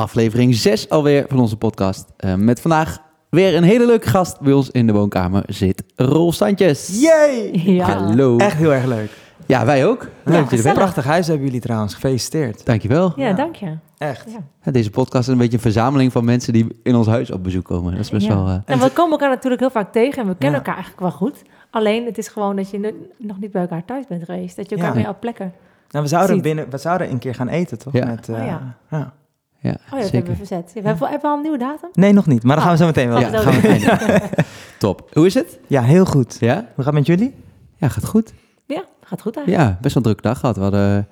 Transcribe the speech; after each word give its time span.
aflevering 0.00 0.54
6 0.54 0.88
alweer 0.88 1.24
van 1.28 1.38
onze 1.38 1.56
podcast. 1.56 2.12
Uh, 2.24 2.34
met 2.34 2.60
vandaag 2.60 2.98
weer 3.30 3.56
een 3.56 3.62
hele 3.62 3.86
leuke 3.86 4.08
gast. 4.08 4.40
Bij 4.40 4.52
ons 4.52 4.70
in 4.70 4.86
de 4.86 4.92
woonkamer 4.92 5.42
zit 5.46 5.82
Rolf 5.96 6.34
Sandjes. 6.34 7.00
Yay! 7.00 7.50
Ja. 7.52 7.84
Hallo. 7.84 8.36
Echt 8.36 8.56
heel 8.56 8.72
erg 8.72 8.84
leuk. 8.84 9.10
Ja, 9.46 9.64
wij 9.64 9.86
ook. 9.86 10.08
Leuk 10.24 10.50
dat 10.50 10.62
je 10.62 10.68
er 10.68 10.74
Prachtig 10.74 11.04
huis 11.04 11.26
hebben 11.26 11.46
jullie 11.46 11.60
trouwens. 11.60 11.94
Gefeliciteerd. 11.94 12.66
Dankjewel. 12.66 13.12
Ja, 13.16 13.26
ja. 13.26 13.32
dank 13.32 13.54
je. 13.54 13.76
Echt. 13.98 14.26
Ja. 14.62 14.72
deze 14.72 14.90
podcast 14.90 15.28
is 15.28 15.32
een 15.32 15.38
beetje 15.38 15.56
een 15.56 15.62
verzameling 15.62 16.12
van 16.12 16.24
mensen 16.24 16.52
die 16.52 16.66
in 16.82 16.94
ons 16.94 17.06
huis 17.06 17.30
op 17.30 17.42
bezoek 17.42 17.64
komen. 17.64 17.92
Dat 17.92 18.00
is 18.00 18.10
best 18.10 18.26
wel... 18.26 18.46
Uh... 18.46 18.54
En 18.64 18.78
we 18.78 18.90
komen 18.90 19.10
elkaar 19.10 19.28
natuurlijk 19.28 19.60
heel 19.60 19.70
vaak 19.70 19.92
tegen 19.92 20.22
en 20.22 20.28
we 20.28 20.36
kennen 20.36 20.58
elkaar 20.58 20.74
eigenlijk 20.74 21.02
wel 21.02 21.12
goed. 21.12 21.42
Alleen, 21.70 22.04
het 22.04 22.18
is 22.18 22.28
gewoon 22.28 22.56
dat 22.56 22.70
je 22.70 22.94
nog 23.18 23.40
niet 23.40 23.50
bij 23.50 23.62
elkaar 23.62 23.84
thuis 23.84 24.06
bent 24.06 24.24
geweest. 24.24 24.56
Dat 24.56 24.70
je 24.70 24.76
elkaar 24.76 24.94
weer 24.94 25.08
op 25.08 25.20
plekken 25.20 25.52
nou, 25.90 26.04
we 26.04 26.10
zouden, 26.10 26.42
binnen, 26.42 26.70
we 26.70 26.78
zouden 26.78 27.10
een 27.10 27.18
keer 27.18 27.34
gaan 27.34 27.48
eten, 27.48 27.78
toch? 27.78 27.92
Ja. 27.92 28.06
Met, 28.06 28.28
uh, 28.28 28.36
oh, 28.36 28.46
ja. 28.90 29.12
Ja. 29.60 29.70
Ja, 29.70 29.76
oh, 29.84 29.90
dat 29.90 30.00
zeker. 30.00 30.12
hebben 30.12 30.30
we 30.30 30.36
verzet. 30.36 30.70
We 30.74 30.80
hebben, 30.80 31.08
hebben 31.08 31.20
we 31.20 31.28
al 31.28 31.36
een 31.36 31.42
nieuwe 31.42 31.58
datum? 31.58 31.88
Nee, 31.92 32.12
nog 32.12 32.26
niet. 32.26 32.42
Maar 32.42 32.56
dan 32.56 32.64
gaan 32.64 32.72
we 32.74 32.78
zo 32.78 32.86
meteen 32.86 33.08
wel. 33.08 33.20
Ja, 33.20 33.38
gaan 33.38 33.60
we 33.60 34.20
Top. 34.78 35.08
Hoe 35.12 35.26
is 35.26 35.34
het? 35.34 35.58
Ja, 35.66 35.82
heel 35.82 36.04
goed. 36.04 36.36
Ja? 36.40 36.54
Hoe 36.54 36.84
gaat 36.84 36.84
het 36.84 36.94
met 36.94 37.06
jullie? 37.06 37.34
Ja, 37.76 37.88
gaat 37.88 38.06
goed. 38.06 38.32
Ja, 38.66 38.84
gaat 39.04 39.20
goed 39.20 39.36
eigenlijk. 39.36 39.68
Ja, 39.68 39.78
best 39.80 39.94
wel 39.94 40.02
een 40.04 40.10
drukke 40.12 40.22
dag 40.22 40.38
gehad. 40.38 40.56
We 40.56 40.62
hadden... 40.62 41.08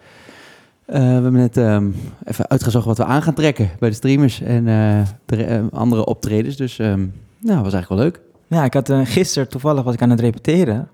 Uh, 0.87 0.95
we 0.97 0.99
hebben 0.99 1.33
net 1.33 1.57
um, 1.57 1.97
even 2.25 2.49
uitgezocht 2.49 2.85
wat 2.87 2.99
we 2.99 3.05
aan 3.05 3.23
gaan 3.23 3.35
trekken 3.35 3.71
bij 3.79 3.89
de 3.89 3.95
streamers 3.95 4.41
en 4.41 4.67
uh, 4.67 5.01
de 5.27 5.47
uh, 5.49 5.61
andere 5.73 6.05
optredens. 6.05 6.57
Dus 6.57 6.79
um, 6.79 7.13
nou, 7.39 7.63
was 7.63 7.73
eigenlijk 7.73 7.89
wel 7.89 7.99
leuk. 7.99 8.21
Ja, 8.47 8.65
ik 8.65 8.75
had 8.75 8.93
gisteren 9.09 9.49
toevallig 9.49 9.83
was 9.83 9.95
ik 9.95 10.03
aan 10.03 10.11
het 10.11 10.21
repeteren. 10.21 10.89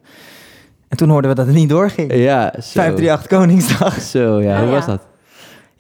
En 0.89 0.97
toen 0.97 1.09
hoorden 1.09 1.31
we 1.31 1.37
dat 1.37 1.47
het 1.47 1.55
niet 1.55 1.69
doorging. 1.69 2.15
Ja, 2.15 2.53
zo. 2.55 2.61
538 2.61 3.27
Koningsdag. 3.27 4.01
Zo, 4.01 4.41
ja. 4.43 4.59
Hoe 4.59 4.67
Oh, 4.67 4.73
was 4.73 4.87
dat? 4.87 5.07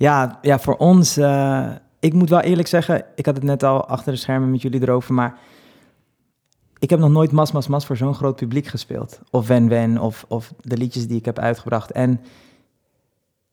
Ja, 0.04 0.38
ja 0.42 0.58
voor 0.58 0.76
ons... 0.76 1.18
Uh, 1.18 1.70
ik 2.00 2.12
moet 2.12 2.28
wel 2.28 2.40
eerlijk 2.40 2.68
zeggen, 2.68 3.04
ik 3.14 3.26
had 3.26 3.34
het 3.34 3.44
net 3.44 3.62
al 3.62 3.86
achter 3.86 4.12
de 4.12 4.18
schermen 4.18 4.50
met 4.50 4.62
jullie 4.62 4.82
erover, 4.82 5.14
maar 5.14 5.38
ik 6.78 6.90
heb 6.90 6.98
nog 6.98 7.10
nooit 7.10 7.32
Mas 7.32 7.52
Mas 7.52 7.66
Mas 7.66 7.86
voor 7.86 7.96
zo'n 7.96 8.14
groot 8.14 8.36
publiek 8.36 8.66
gespeeld. 8.66 9.20
Of 9.30 9.46
Wen 9.46 9.68
Wen, 9.68 9.98
of, 9.98 10.24
of 10.28 10.52
de 10.60 10.76
liedjes 10.76 11.06
die 11.06 11.16
ik 11.16 11.24
heb 11.24 11.38
uitgebracht. 11.38 11.90
En 11.90 12.20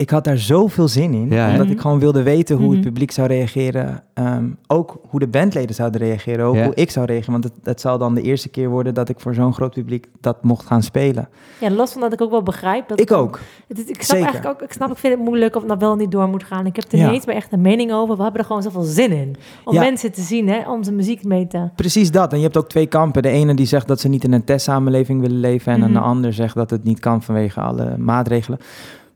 ik 0.01 0.09
had 0.09 0.23
daar 0.23 0.37
zoveel 0.37 0.87
zin 0.87 1.13
in, 1.13 1.29
Ja, 1.29 1.51
omdat 1.51 1.69
ik 1.69 1.79
gewoon 1.79 1.99
wilde 1.99 2.23
weten 2.23 2.55
hoe 2.57 2.69
het 2.69 2.77
Mhm. 2.79 2.87
publiek 2.87 3.11
zou 3.11 3.27
reageren. 3.27 4.03
Ehm, 4.13 4.45
ook 4.67 4.99
hoe 5.09 5.19
de 5.19 5.27
bandleden 5.27 5.75
zouden 5.75 6.01
reageren, 6.01 6.45
ook 6.45 6.55
Ja. 6.55 6.63
hoe 6.63 6.73
ik 6.75 6.91
zou 6.91 7.05
reageren. 7.05 7.31
Want 7.31 7.43
het, 7.43 7.53
het 7.63 7.81
zal 7.81 7.97
dan 7.97 8.13
de 8.15 8.21
eerste 8.21 8.49
keer 8.49 8.69
worden 8.69 8.93
dat 8.93 9.09
ik 9.09 9.19
voor 9.19 9.33
zo'n 9.33 9.53
groot 9.53 9.73
publiek 9.73 10.07
dat 10.21 10.43
mocht 10.43 10.65
gaan 10.65 10.83
spelen. 10.83 11.29
Ja, 11.59 11.69
los 11.71 11.91
van 11.91 12.01
dat 12.01 12.13
ik 12.13 12.21
ook 12.21 12.29
wel 12.31 12.43
begrijp. 12.43 12.87
Dat 12.87 12.99
Ik 12.99 13.11
ook. 13.11 13.39
Het, 13.67 13.79
ik 13.79 13.85
snap 13.85 14.01
Zeker. 14.03 14.23
eigenlijk 14.23 14.53
ook, 14.55 14.61
ik 14.69 14.73
snap, 14.73 14.91
ik 14.91 14.97
vind 14.97 15.13
het 15.13 15.23
moeilijk 15.23 15.55
of 15.55 15.59
het 15.61 15.67
nou 15.69 15.79
wel 15.79 15.95
niet 15.95 16.11
door 16.11 16.27
moet 16.27 16.43
gaan. 16.43 16.65
Ik 16.65 16.75
heb 16.75 16.91
er 16.91 16.97
Ja. 16.97 17.05
niet 17.05 17.13
eens 17.13 17.25
meer 17.25 17.35
echt 17.35 17.51
een 17.53 17.61
mening 17.61 17.91
over. 17.93 18.15
We 18.17 18.21
hebben 18.23 18.39
er 18.41 18.47
gewoon 18.47 18.61
zoveel 18.61 18.81
zin 18.83 19.11
in. 19.11 19.35
Om 19.65 19.73
Ja. 19.73 19.79
mensen 19.81 20.11
te 20.11 20.21
zien, 20.21 20.47
hè, 20.49 20.69
om 20.71 20.83
zijn 20.83 20.95
muziek 20.95 21.23
mee 21.23 21.47
te... 21.47 21.69
Precies 21.75 22.11
dat. 22.11 22.31
En 22.31 22.37
je 22.37 22.43
hebt 22.43 22.57
ook 22.57 22.69
twee 22.69 22.87
kampen. 22.87 23.21
De 23.21 23.29
ene 23.29 23.53
die 23.55 23.65
zegt 23.65 23.87
dat 23.87 23.99
ze 23.99 24.07
niet 24.07 24.23
in 24.23 24.33
een 24.33 24.43
testsamenleving 24.43 25.21
willen 25.21 25.39
leven. 25.39 25.73
En 25.73 25.79
Mhm. 25.79 25.93
de 25.93 25.99
ander 25.99 26.33
zegt 26.33 26.55
dat 26.55 26.69
het 26.69 26.83
niet 26.83 26.99
kan 26.99 27.21
vanwege 27.23 27.61
alle 27.61 27.97
maatregelen. 27.97 28.59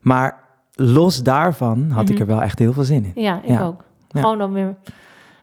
Maar 0.01 0.43
los 0.75 1.23
daarvan 1.23 1.89
had 1.91 2.09
ik 2.09 2.13
Mhm. 2.13 2.21
er 2.21 2.27
wel 2.27 2.41
echt 2.41 2.59
heel 2.59 2.73
veel 2.73 2.83
zin 2.83 3.05
in. 3.15 3.21
Ja, 3.23 3.39
ik 3.43 3.49
Ja. 3.49 3.63
ook. 3.63 3.83
Ja. 4.07 4.21
Gewoon 4.21 4.41
om 4.41 4.53
weer 4.53 4.75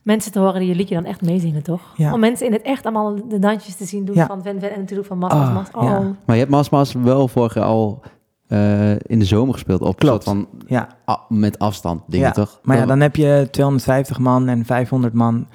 mensen 0.03 0.33
te 0.33 0.39
horen 0.39 0.61
die 0.61 0.69
je 0.69 0.75
liedje 0.75 0.95
dan 0.95 1.05
echt 1.05 1.23
meezingen, 1.23 1.63
toch? 1.63 1.81
Ja. 1.97 2.13
Om 2.13 2.21
mensen 2.21 2.47
in 2.47 2.53
het 2.53 2.63
echt 2.63 2.85
allemaal 2.85 3.29
de 3.29 3.39
dansjes 3.39 3.77
te 3.77 3.85
zien 3.85 4.05
doen 4.05 4.15
Ja. 4.15 4.27
van 4.27 4.43
Ven 4.43 4.61
Ven 4.61 4.73
en 4.73 4.79
natuurlijk 4.81 5.09
van 5.09 5.19
Mas 5.19 5.33
Ah, 5.33 5.55
Mas 5.55 5.71
Mas. 5.73 5.83
Oh, 5.85 5.91
ja. 5.91 5.99
Maar 6.25 6.37
je 6.37 6.41
hebt 6.43 6.51
Mas 6.51 6.71
Mas 6.71 6.93
wel 6.93 7.29
vorig 7.29 7.55
jaar 7.55 7.65
al 7.65 8.01
uh, 8.49 8.91
in 8.91 9.19
de 9.19 9.25
zomer 9.25 9.55
gespeeld. 9.55 9.81
Op 9.81 9.99
Klopt. 9.99 10.25
van 10.25 10.47
Ja. 10.67 10.89
met 11.29 11.59
afstand 11.59 12.03
dingen, 12.07 12.27
Ja, 12.27 12.33
toch? 12.33 12.59
Maar 12.63 12.77
ja, 12.77 12.87
dan 12.87 13.01
heb 13.01 13.17
je 13.17 13.49
250 13.51 14.19
man 14.19 14.49
en 14.49 14.65
500 14.65 15.13
man. 15.15 15.47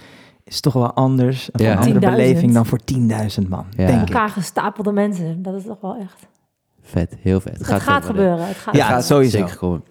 Is 0.44 0.60
toch 0.60 0.74
wel 0.74 0.94
anders. 0.94 1.50
Een 1.52 1.66
Ja. 1.66 1.74
andere 1.76 2.00
10.000. 2.00 2.00
beleving 2.12 2.54
dan 2.54 2.66
voor 2.66 2.80
10.000 2.84 3.50
man, 3.50 3.66
Ja. 3.70 3.86
denk 3.88 4.02
ik. 4.02 4.08
elkaar 4.08 4.30
gestapelde 4.30 4.92
mensen. 4.92 5.42
Dat 5.42 5.54
is 5.54 5.64
toch 5.66 5.82
wel 5.82 5.96
echt... 5.96 6.28
Vet, 6.92 7.16
heel 7.22 7.40
vet. 7.40 7.58
Het 7.58 7.82
gaat, 7.82 8.06
gebeuren. 8.06 8.48
Het 8.48 8.58
gaat 8.58 8.76
Ja, 8.76 8.84
Het 8.86 8.94
gaat 8.94 9.06
sowieso. 9.06 9.38
Zeker 9.38 9.58
komen. 9.58 9.84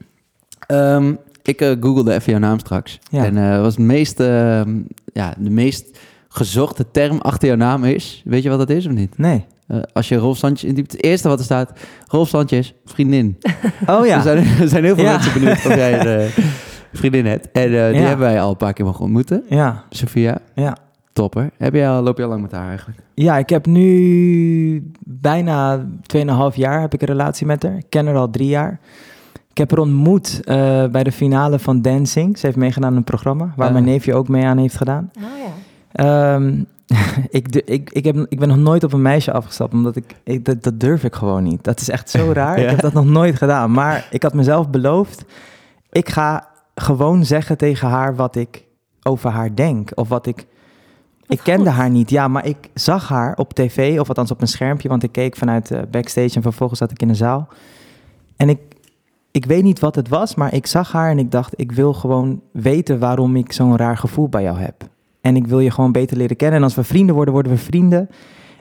Ehm, 0.67 1.15
ik 1.43 1.61
eh, 1.61 1.71
googelde 1.81 2.13
even 2.15 2.31
jouw 2.33 2.41
naam 2.41 2.59
straks. 2.59 2.99
Ja. 3.11 3.25
En 3.25 3.37
eh 3.53 3.61
was 3.61 3.75
het 3.77 3.85
meest, 3.85 4.21
ehm, 4.21 4.79
ja, 5.13 5.35
de 5.39 5.51
meest 5.51 5.99
gezochte 6.29 6.91
term 6.91 7.19
achter 7.21 7.49
jouw 7.49 7.57
naam 7.57 7.85
is. 7.85 8.23
Weet 8.25 8.43
je 8.43 8.49
wat 8.49 8.59
dat 8.59 8.71
is 8.71 8.87
of 8.87 8.93
niet? 8.93 9.19
Nee. 9.19 9.45
Eh, 9.67 9.79
als 9.93 10.09
je 10.09 10.17
Rolf 10.17 10.37
Sandjes 10.37 10.69
intypt, 10.71 10.93
het 10.93 11.03
eerste 11.05 11.29
wat 11.29 11.39
er 11.39 11.45
staat, 11.45 11.71
Rolf 12.07 12.29
Sandjes, 12.29 12.75
vriendin. 12.85 13.39
Oh 13.87 14.07
ja. 14.07 14.17
Er, 14.17 14.23
zijn, 14.23 14.39
er 14.61 14.69
zijn 14.69 14.85
heel 14.85 14.95
veel 14.95 15.05
Ja. 15.05 15.13
mensen 15.13 15.33
benieuwd 15.33 15.57
of 15.67 15.75
jij 15.75 16.01
een 16.01 16.07
eh, 16.25 16.45
vriendin 16.93 17.27
hebt. 17.27 17.51
En 17.53 17.63
eh, 17.63 17.69
die 17.93 18.01
Ja. 18.01 18.07
hebben 18.07 18.27
wij 18.27 18.41
al 18.41 18.51
een 18.51 18.57
paar 18.57 18.73
keer 18.73 18.85
mogen 18.85 19.05
ontmoeten. 19.05 19.43
Ja. 19.49 19.85
Sophia, 19.91 20.39
Ja. 20.55 20.77
Topper. 21.17 21.51
Heb 21.59 21.75
jij 21.75 21.89
al, 21.91 22.03
loop 22.03 22.17
je 22.17 22.23
al 22.23 22.29
lang 22.29 22.43
met 22.43 22.53
haar 22.53 22.69
eigenlijk? 22.69 22.99
Ja, 23.15 23.39
ik 23.39 23.49
heb 23.49 23.67
nu 23.67 24.91
bijna 25.05 25.87
2,5 26.17 26.55
jaar 26.55 26.81
heb 26.81 26.95
ik 26.95 27.01
een 27.01 27.07
relatie 27.07 27.47
met 27.47 27.63
haar. 27.63 27.77
Ik 27.77 27.87
ken 27.89 28.07
haar 28.07 28.17
al 28.17 28.31
drie 28.31 28.49
jaar. 28.49 28.81
Ik 29.51 29.59
heb 29.59 29.71
haar 29.71 29.81
ontmoet 29.81 30.41
eh, 30.45 30.87
bij 30.87 31.05
de 31.05 31.13
finale 31.13 31.59
van 31.59 31.83
Dancing. 31.83 32.39
Ze 32.39 32.47
heeft 32.47 32.59
meegedaan 32.59 32.91
aan 32.91 32.97
een 32.97 33.05
programma 33.05 33.53
waar 33.57 33.67
Ah. 33.67 33.73
mijn 33.73 33.85
neefje 33.85 34.15
ook 34.15 34.29
mee 34.29 34.45
aan 34.45 34.59
heeft 34.59 34.77
gedaan. 34.77 35.11
Oh 35.19 35.23
ja. 35.23 35.53
Ehm, 35.93 36.63
ik, 37.39 37.57
ik, 37.57 37.91
ik, 37.91 38.05
heb, 38.05 38.27
ik 38.29 38.39
ben 38.39 38.49
nog 38.49 38.57
nooit 38.59 38.85
op 38.85 38.93
een 38.93 39.03
meisje 39.03 39.33
afgestapt, 39.33 39.73
omdat 39.73 39.97
ik, 39.97 40.15
ik 40.25 40.45
dat, 40.45 40.63
dat 40.63 40.81
durf 40.81 41.05
ik 41.05 41.15
gewoon 41.15 41.43
niet. 41.43 41.65
Dat 41.65 41.81
is 41.81 41.89
echt 41.89 42.11
zo 42.11 42.33
raar. 42.33 42.59
Ja. 42.59 42.65
Ik 42.65 42.71
heb 42.71 42.81
dat 42.81 42.93
nog 42.93 43.07
nooit 43.07 43.37
gedaan. 43.37 43.71
Maar 43.73 44.07
ik 44.11 44.23
had 44.23 44.35
mezelf 44.35 44.71
beloofd, 44.71 45.25
ik 45.91 46.09
ga 46.09 46.49
gewoon 46.75 47.25
zeggen 47.25 47.57
tegen 47.57 47.89
haar 47.89 48.17
wat 48.17 48.37
ik 48.37 48.65
over 49.03 49.31
haar 49.31 49.55
denk. 49.55 49.91
Of 49.95 50.09
wat 50.09 50.27
ik... 50.27 50.47
Wat 51.27 51.39
ik 51.39 51.45
kende 51.45 51.71
haar 51.71 51.91
niet, 51.91 52.11
ja, 52.11 52.29
maar 52.29 52.47
ik 52.47 52.57
zag 52.75 53.09
haar 53.09 53.37
op 53.37 53.53
tv, 53.53 54.01
of 54.01 54.09
althans 54.09 54.31
op 54.31 54.41
een 54.41 54.49
schermpje, 54.49 54.89
want 54.89 55.03
ik 55.03 55.13
keek 55.13 55.37
vanuit 55.37 55.69
de 55.69 55.87
backstage 55.91 56.35
en 56.35 56.43
vervolgens 56.43 56.79
zat 56.79 56.91
ik 56.91 57.03
in 57.03 57.09
de 57.09 57.15
zaal. 57.15 57.49
En 58.37 58.49
ik, 58.49 58.59
ik 59.31 59.45
weet 59.45 59.63
niet 59.63 59.81
wat 59.81 59.95
het 59.95 60.09
was, 60.09 60.35
maar 60.35 60.55
ik 60.55 60.67
zag 60.67 60.93
haar 60.93 61.11
en 61.11 61.19
ik 61.19 61.31
dacht, 61.31 61.53
ik 61.57 61.73
wil 61.73 61.93
gewoon 61.93 62.41
weten 62.53 62.99
waarom 62.99 63.37
ik 63.37 63.53
zo'n 63.53 63.77
raar 63.77 63.97
gevoel 63.97 64.29
bij 64.29 64.43
jou 64.43 64.59
heb. 64.59 64.89
En 65.21 65.37
ik 65.37 65.47
wil 65.47 65.61
je 65.61 65.71
gewoon 65.71 65.93
beter 65.93 66.17
leren 66.17 66.37
kennen. 66.37 66.59
En 66.59 66.65
als 66.65 66.75
we 66.75 66.85
vrienden 66.85 67.15
worden, 67.15 67.35
worden 67.35 67.53
we 67.53 67.59
vrienden. 67.59 68.09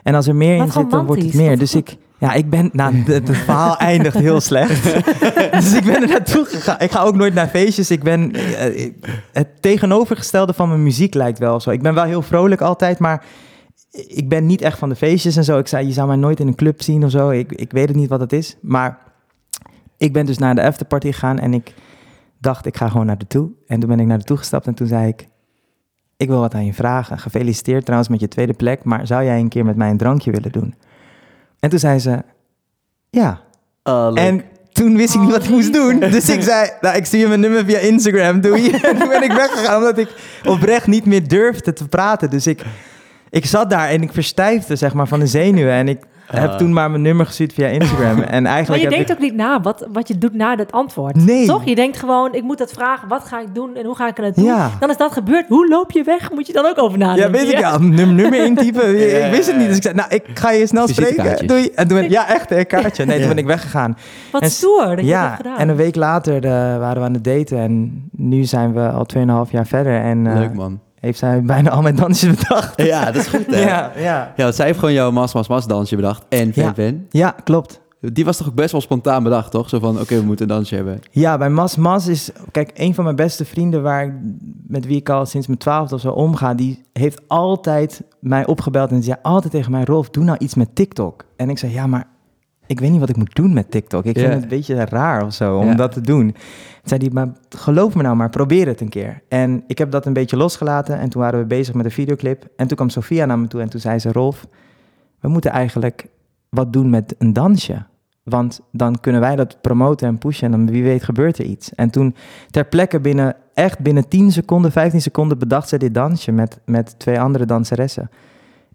En 0.02 0.14
als 0.14 0.26
er 0.26 0.36
meer 0.36 0.56
Wat 0.56 0.66
in 0.66 0.72
zit, 0.72 0.90
dan 0.90 1.06
wordt 1.06 1.22
het 1.22 1.34
meer. 1.34 1.58
Dus 1.58 1.74
ik, 1.74 1.96
ja, 2.18 2.32
ik 2.32 2.50
ben, 2.50 2.70
nou, 2.72 2.94
het 2.94 3.30
verhaal 3.30 3.76
eindigt 3.92 4.18
heel 4.18 4.40
slecht. 4.40 4.84
dus 5.60 5.74
ik 5.74 5.84
ben 5.84 6.02
er 6.02 6.08
naartoe 6.08 6.44
gegaan. 6.44 6.76
Ik 6.78 6.90
ga 6.90 7.02
ook 7.02 7.14
nooit 7.14 7.34
naar 7.34 7.48
feestjes. 7.48 7.90
Ik 7.90 8.02
ben, 8.02 8.32
eh, 8.32 8.90
het 9.32 9.62
tegenovergestelde 9.62 10.52
van 10.52 10.68
mijn 10.68 10.82
muziek 10.82 11.14
lijkt 11.14 11.38
wel 11.38 11.60
zo. 11.60 11.70
Ik 11.70 11.82
ben 11.82 11.94
wel 11.94 12.04
heel 12.04 12.22
vrolijk 12.22 12.60
altijd, 12.60 12.98
maar 12.98 13.24
ik 13.90 14.28
ben 14.28 14.46
niet 14.46 14.60
echt 14.60 14.78
van 14.78 14.88
de 14.88 14.96
feestjes 14.96 15.36
en 15.36 15.44
zo. 15.44 15.58
Ik 15.58 15.68
zei, 15.68 15.86
je 15.86 15.92
zou 15.92 16.06
mij 16.06 16.16
nooit 16.16 16.40
in 16.40 16.46
een 16.46 16.54
club 16.54 16.82
zien 16.82 17.04
of 17.04 17.10
zo. 17.10 17.30
Ik, 17.30 17.52
ik 17.52 17.72
weet 17.72 17.88
het 17.88 17.96
niet 17.96 18.08
wat 18.08 18.20
het 18.20 18.32
is. 18.32 18.56
Maar 18.60 18.98
ik 19.96 20.12
ben 20.12 20.26
dus 20.26 20.38
naar 20.38 20.54
de 20.54 20.62
afterparty 20.62 21.12
gegaan 21.12 21.38
en 21.38 21.54
ik 21.54 21.74
dacht, 22.38 22.66
ik 22.66 22.76
ga 22.76 22.88
gewoon 22.88 23.06
naar 23.06 23.18
de 23.18 23.26
toe. 23.26 23.50
En 23.66 23.80
toen 23.80 23.88
ben 23.88 24.00
ik 24.00 24.06
naar 24.06 24.18
de 24.18 24.24
toe 24.24 24.36
gestapt 24.36 24.66
en 24.66 24.74
toen 24.74 24.86
zei 24.86 25.08
ik, 25.08 25.28
ik 26.16 26.28
wil 26.28 26.40
wat 26.40 26.54
aan 26.54 26.64
je 26.64 26.74
vragen. 26.74 27.18
Gefeliciteerd 27.18 27.84
trouwens 27.84 28.10
met 28.10 28.20
je 28.20 28.28
tweede 28.28 28.52
plek, 28.52 28.84
maar 28.84 29.06
zou 29.06 29.24
jij 29.24 29.38
een 29.38 29.48
keer 29.48 29.64
met 29.64 29.76
mij 29.76 29.90
een 29.90 29.96
drankje 29.96 30.30
willen 30.30 30.52
doen? 30.52 30.74
En 31.60 31.70
toen 31.70 31.78
zei 31.78 31.98
ze, 31.98 32.22
ja. 33.10 33.40
En 34.14 34.44
toen 34.72 34.96
wist 34.96 35.14
ik 35.14 35.20
niet 35.20 35.30
wat 35.30 35.44
ik 35.44 35.50
moest 35.50 35.72
doen. 35.72 35.98
Dus 35.98 36.28
ik 36.28 36.42
zei, 36.42 36.70
nou, 36.80 36.96
ik 36.96 37.06
stuur 37.06 37.20
je 37.20 37.26
mijn 37.26 37.40
nummer 37.40 37.64
via 37.64 37.78
Instagram, 37.78 38.40
doei. 38.40 38.70
En 38.82 38.98
toen 38.98 39.08
ben 39.08 39.22
ik 39.22 39.32
weggegaan, 39.32 39.76
omdat 39.76 39.98
ik 39.98 40.08
oprecht 40.44 40.86
niet 40.86 41.06
meer 41.06 41.28
durfde 41.28 41.72
te 41.72 41.88
praten. 41.88 42.30
Dus 42.30 42.46
ik, 42.46 42.62
ik 43.30 43.46
zat 43.46 43.70
daar 43.70 43.88
en 43.88 44.02
ik 44.02 44.12
verstijfde, 44.12 44.76
zeg 44.76 44.94
maar, 44.94 45.08
van 45.08 45.20
de 45.20 45.26
zenuwen. 45.26 45.72
En 45.72 45.88
ik 45.88 45.98
heb 46.26 46.50
Ah. 46.50 46.56
toen 46.56 46.72
maar 46.72 46.90
mijn 46.90 47.02
nummer 47.02 47.26
gestuurd 47.26 47.52
via 47.52 47.66
Instagram. 47.66 48.20
En 48.36 48.42
Maar 48.42 48.52
eigenlijk 48.52 48.82
je 48.82 48.88
heb 48.88 48.96
denkt 48.96 49.10
ik... 49.10 49.16
ook 49.16 49.22
niet 49.22 49.34
na 49.34 49.60
wat, 49.60 49.86
wat 49.92 50.08
je 50.08 50.18
doet 50.18 50.34
na 50.34 50.56
dat 50.56 50.72
antwoord. 50.72 51.14
Nee. 51.24 51.46
Toch? 51.46 51.64
Je 51.64 51.74
denkt 51.74 51.96
gewoon, 51.98 52.34
ik 52.34 52.42
moet 52.42 52.58
dat 52.58 52.72
vragen. 52.72 53.08
Wat 53.08 53.24
ga 53.24 53.40
ik 53.40 53.54
doen 53.54 53.74
en 53.76 53.84
hoe 53.86 53.94
ga 53.96 54.08
ik 54.08 54.16
het 54.16 54.34
doen? 54.34 54.44
Ja. 54.44 54.70
Dan 54.80 54.90
is 54.90 54.96
dat 54.96 55.12
gebeurd. 55.12 55.44
Hoe 55.48 55.68
loop 55.68 55.90
je 55.90 56.02
weg? 56.02 56.30
Moet 56.32 56.46
je 56.46 56.52
dan 56.52 56.64
ook 56.66 56.78
over 56.78 56.98
Ja, 56.98 57.06
nadenken. 57.06 57.32
weet 57.32 57.52
ik, 57.52 57.58
ja, 57.58 57.78
nummer, 57.78 58.06
nummer 58.14 58.44
intypen. 58.44 58.96
Ja, 58.98 59.24
ik 59.26 59.30
wist 59.32 59.46
het 59.46 59.54
ja, 59.54 59.56
niet. 59.56 59.60
ja. 59.62 59.66
Dus 59.68 59.76
ik 59.76 59.82
zei, 59.82 59.94
nou, 59.94 60.08
ik 60.14 60.24
ga 60.34 60.50
je 60.50 60.66
snel 60.66 60.88
spreken. 60.88 61.46
Doei. 61.46 61.70
En 61.74 61.88
toen 61.88 61.98
ben 62.00 62.10
ja, 62.10 62.28
echt 62.28 62.50
een 62.50 62.66
kaartje. 62.66 63.04
Nee, 63.04 63.14
toen 63.14 63.22
Ja. 63.28 63.34
ben 63.34 63.38
ik 63.38 63.46
weggegaan. 63.46 63.96
Wat 64.32 64.42
En- 64.42 64.50
stoer 64.50 64.80
dat 64.80 64.90
je 64.90 64.96
dat 64.96 65.04
ja, 65.06 65.22
hebt 65.24 65.36
gedaan. 65.36 65.58
en 65.58 65.68
een 65.68 65.76
week 65.76 65.94
later 65.96 66.44
eh, 66.44 66.50
waren 66.50 66.96
we 66.96 67.06
aan 67.08 67.12
het 67.14 67.24
daten. 67.24 67.58
En 67.58 68.04
nu 68.12 68.44
zijn 68.44 68.72
we 68.72 68.88
al 68.88 69.06
2,5 69.46 69.50
jaar 69.52 69.66
verder. 69.66 70.00
En 70.00 70.26
eh, 70.26 70.38
Leuk 70.38 70.54
man. 70.54 70.80
Heeft 71.06 71.18
zij 71.18 71.42
bijna 71.42 71.70
al 71.70 71.82
mijn 71.82 71.96
dansjes 71.96 72.36
bedacht. 72.36 72.82
Ja, 72.82 73.04
dat 73.04 73.14
is 73.22 73.26
goed 73.26 73.46
hè? 73.46 73.60
Ja, 73.70 73.92
ja. 73.96 74.32
Ja, 74.36 74.42
want 74.42 74.54
zij 74.54 74.66
heeft 74.66 74.78
gewoon 74.78 74.94
jouw 74.94 75.10
Mas 75.10 75.34
Mas 75.34 75.48
Mas 75.48 75.66
dansje 75.66 75.96
bedacht. 75.96 76.24
En 76.28 76.52
Fan 76.52 76.64
Ja. 76.64 76.74
Fan. 76.74 77.06
ja, 77.10 77.34
klopt. 77.44 77.80
Die 78.00 78.24
was 78.24 78.36
toch 78.36 78.48
ook 78.48 78.54
best 78.54 78.72
wel 78.72 78.80
spontaan 78.80 79.22
bedacht, 79.22 79.50
toch? 79.50 79.68
Zo 79.68 79.78
van, 79.78 80.00
oké, 80.00 80.16
we 80.18 80.24
moeten 80.24 80.48
een 80.48 80.54
dansje 80.56 80.74
hebben. 80.74 81.00
Ja, 81.10 81.38
bij 81.38 81.50
Mas 81.50 81.76
Mas 81.76 82.06
is... 82.06 82.30
Kijk, 82.50 82.70
een 82.74 82.94
van 82.94 83.04
mijn 83.04 83.16
beste 83.16 83.44
vrienden... 83.44 83.82
Waar 83.82 84.04
ik, 84.04 84.12
met 84.66 84.86
wie 84.86 84.96
ik 84.96 85.08
al 85.08 85.26
sinds 85.26 85.46
mijn 85.46 85.58
twaalfde 85.58 85.94
of 85.94 86.00
zo 86.00 86.10
omga... 86.10 86.54
die 86.54 86.84
heeft 86.92 87.20
altijd 87.26 88.02
mij 88.20 88.46
opgebeld 88.46 88.90
en 88.90 89.02
zei 89.02 89.16
altijd 89.22 89.52
tegen 89.52 89.70
mij... 89.70 89.84
Rolf, 89.84 90.10
doe 90.10 90.24
nou 90.24 90.38
iets 90.38 90.54
met 90.54 90.74
TikTok. 90.74 91.24
En 91.36 91.50
ik 91.50 91.58
zei, 91.58 91.72
ja, 91.72 91.86
maar 91.86 92.06
ik 92.66 92.80
weet 92.80 92.90
niet 92.90 93.00
wat 93.00 93.08
ik 93.08 93.16
moet 93.16 93.34
doen 93.34 93.52
met 93.52 93.70
TikTok. 93.70 94.04
Ik 94.04 94.18
vind 94.18 94.32
het 94.32 94.42
een 94.42 94.48
beetje 94.48 94.84
raar 94.84 95.24
of 95.24 95.34
zo 95.34 95.58
om 95.58 95.76
dat 95.76 95.92
te 95.92 96.00
doen. 96.00 96.32
Toen 96.32 96.40
zei 96.82 97.00
hij, 97.00 97.10
maar 97.12 97.28
geloof 97.48 97.94
me 97.94 98.02
nou 98.02 98.16
maar, 98.16 98.30
probeer 98.30 98.66
het 98.66 98.80
een 98.80 98.88
keer. 98.88 99.22
En 99.28 99.64
ik 99.66 99.78
heb 99.78 99.90
dat 99.90 100.06
een 100.06 100.12
beetje 100.12 100.36
losgelaten 100.36 100.98
en 100.98 101.08
toen 101.08 101.22
waren 101.22 101.40
we 101.40 101.46
bezig 101.46 101.74
met 101.74 101.84
een 101.84 101.90
videoclip. 101.90 102.48
En 102.56 102.66
toen 102.66 102.76
kwam 102.76 102.88
Sofia 102.88 103.24
naar 103.24 103.38
me 103.38 103.46
toe 103.46 103.60
en 103.60 103.68
toen 103.68 103.80
zei 103.80 103.98
ze, 103.98 104.12
Rolf, 104.12 104.46
we 105.20 105.28
moeten 105.28 105.50
eigenlijk 105.50 106.06
wat 106.48 106.72
doen 106.72 106.90
met 106.90 107.14
een 107.18 107.32
dansje. 107.32 107.84
Want 108.22 108.60
dan 108.72 109.00
kunnen 109.00 109.20
wij 109.20 109.36
dat 109.36 109.60
promoten 109.60 110.08
en 110.08 110.18
pushen 110.18 110.44
en 110.44 110.50
dan 110.50 110.70
wie 110.70 110.82
weet 110.82 111.04
gebeurt 111.04 111.38
er 111.38 111.44
iets. 111.44 111.74
En 111.74 111.90
toen 111.90 112.14
ter 112.50 112.64
plekke 112.64 113.00
binnen, 113.00 113.36
echt 113.54 113.78
binnen 113.78 114.08
10 114.08 114.32
seconden, 114.32 114.72
15 114.72 115.00
seconden 115.00 115.38
bedacht 115.38 115.68
ze 115.68 115.78
dit 115.78 115.94
dansje 115.94 116.32
met, 116.32 116.60
met 116.64 116.98
twee 116.98 117.20
andere 117.20 117.44
danseressen. 117.44 118.10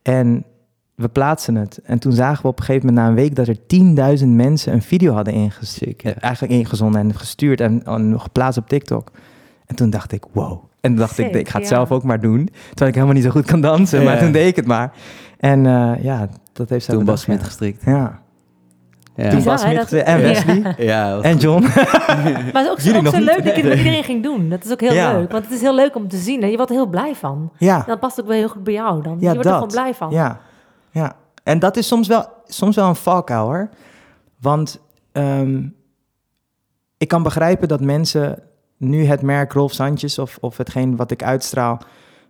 En 0.02 0.46
we 1.02 1.08
plaatsen 1.08 1.56
het. 1.56 1.80
En 1.84 2.00
toen 2.00 2.12
zagen 2.12 2.42
we 2.42 2.48
op 2.48 2.60
een 2.60 2.66
gegeven 2.66 2.88
moment 2.88 3.04
na 3.06 3.10
een 3.12 3.16
week 3.18 3.36
dat 3.36 3.48
er 3.48 3.58
10.000 4.20 4.28
mensen 4.28 4.74
een 4.74 4.82
video 4.82 5.14
hadden 5.14 5.34
ingestuurd. 5.34 6.04
Eigenlijk 6.20 6.54
ingezonden 6.54 7.02
en 7.02 7.16
gestuurd 7.16 7.62
en, 7.62 7.84
en 7.86 8.20
geplaatst 8.22 8.60
op 8.60 8.68
TikTok. 8.68 9.12
En 9.66 9.76
toen 9.76 9.90
dacht 9.90 10.12
ik, 10.12 10.24
wow. 10.34 10.52
En 10.52 10.90
toen 10.90 10.96
dacht 10.96 11.18
ik, 11.18 11.26
Sick, 11.26 11.36
ik 11.36 11.50
ga 11.50 11.60
het 11.60 11.68
ja. 11.70 11.76
zelf 11.76 11.92
ook 11.92 12.04
maar 12.04 12.20
doen. 12.20 12.50
Terwijl 12.70 12.90
ik 12.90 12.94
helemaal 12.96 13.16
niet 13.16 13.24
zo 13.24 13.30
goed 13.30 13.46
kan 13.46 13.62
dansen. 13.62 14.04
Maar 14.04 14.20
toen 14.20 14.32
deed 14.32 14.48
ik 14.48 14.56
het 14.56 14.66
maar. 14.68 14.92
En 15.40 15.66
eh, 15.66 16.04
ja, 16.04 16.28
dat 16.54 16.70
heeft 16.70 16.86
zij 16.86 16.96
Toen 16.96 17.18
Smit 17.18 17.40
ja. 17.40 17.46
gestrikt. 17.46 17.84
Ja. 17.86 18.20
Ja. 19.16 19.30
Toen 19.30 19.36
Bizar, 19.38 19.54
Bas 19.54 19.64
hè, 19.64 19.68
Smit 19.70 19.78
dat- 19.80 19.88
gezegd- 19.88 20.08
en 20.08 20.18
Ja. 20.20 20.24
Wesley. 20.28 20.76
Ja, 20.92 21.20
En 21.22 21.38
John. 21.38 21.62
Maar 22.54 22.54
het 22.54 22.66
is 22.66 22.70
ook, 22.70 22.80
Jullie 22.80 22.98
ook 22.98 23.04
nog 23.04 23.14
zo 23.14 23.20
niet? 23.20 23.28
leuk 23.28 23.44
dat 23.44 23.56
je 23.56 23.62
het 23.62 23.70
met 23.70 23.78
iedereen 23.78 24.04
ging 24.04 24.24
doen. 24.24 24.50
Dat 24.50 24.66
is 24.66 24.72
ook 24.72 24.80
heel 24.82 24.94
Ja. 24.94 25.14
leuk. 25.18 25.32
Want 25.32 25.44
het 25.44 25.54
is 25.54 25.62
heel 25.62 25.76
leuk 25.76 25.96
om 25.96 26.08
te 26.08 26.18
zien. 26.18 26.42
En 26.42 26.50
je 26.50 26.56
wordt 26.56 26.72
er 26.72 26.78
heel 26.78 26.86
blij 26.88 27.16
van. 27.16 27.52
Ja. 27.58 27.84
Dat 27.88 28.00
past 28.00 28.20
ook 28.22 28.28
wel 28.28 28.38
heel 28.38 28.48
goed 28.50 28.64
bij 28.64 28.74
jou 28.74 29.02
dan. 29.04 29.12
Ja, 29.20 29.28
je 29.28 29.34
wordt 29.34 29.38
er 29.38 29.44
dat. 29.44 29.54
gewoon 29.54 29.68
blij 29.84 29.94
van. 29.94 30.12
Ja, 30.12 30.40
ja. 30.92 31.16
En 31.44 31.60
dat 31.60 31.78
is 31.78 31.88
soms 31.88 32.08
wel, 32.08 32.26
soms 32.46 32.76
wel 32.76 32.88
een 32.88 32.96
valkuil 32.96 33.46
hoor. 33.46 33.70
Want 34.40 34.80
ehm, 35.12 35.68
ik 36.98 37.08
kan 37.08 37.24
begrijpen 37.24 37.68
dat 37.68 37.82
mensen 37.82 38.40
nu 38.78 39.06
het 39.06 39.22
merk 39.22 39.54
Rolf 39.54 39.74
Sanchez 39.74 40.18
of, 40.18 40.38
of 40.42 40.58
hetgeen 40.58 40.96
wat 40.96 41.12
ik 41.12 41.24
uitstraal 41.24 41.80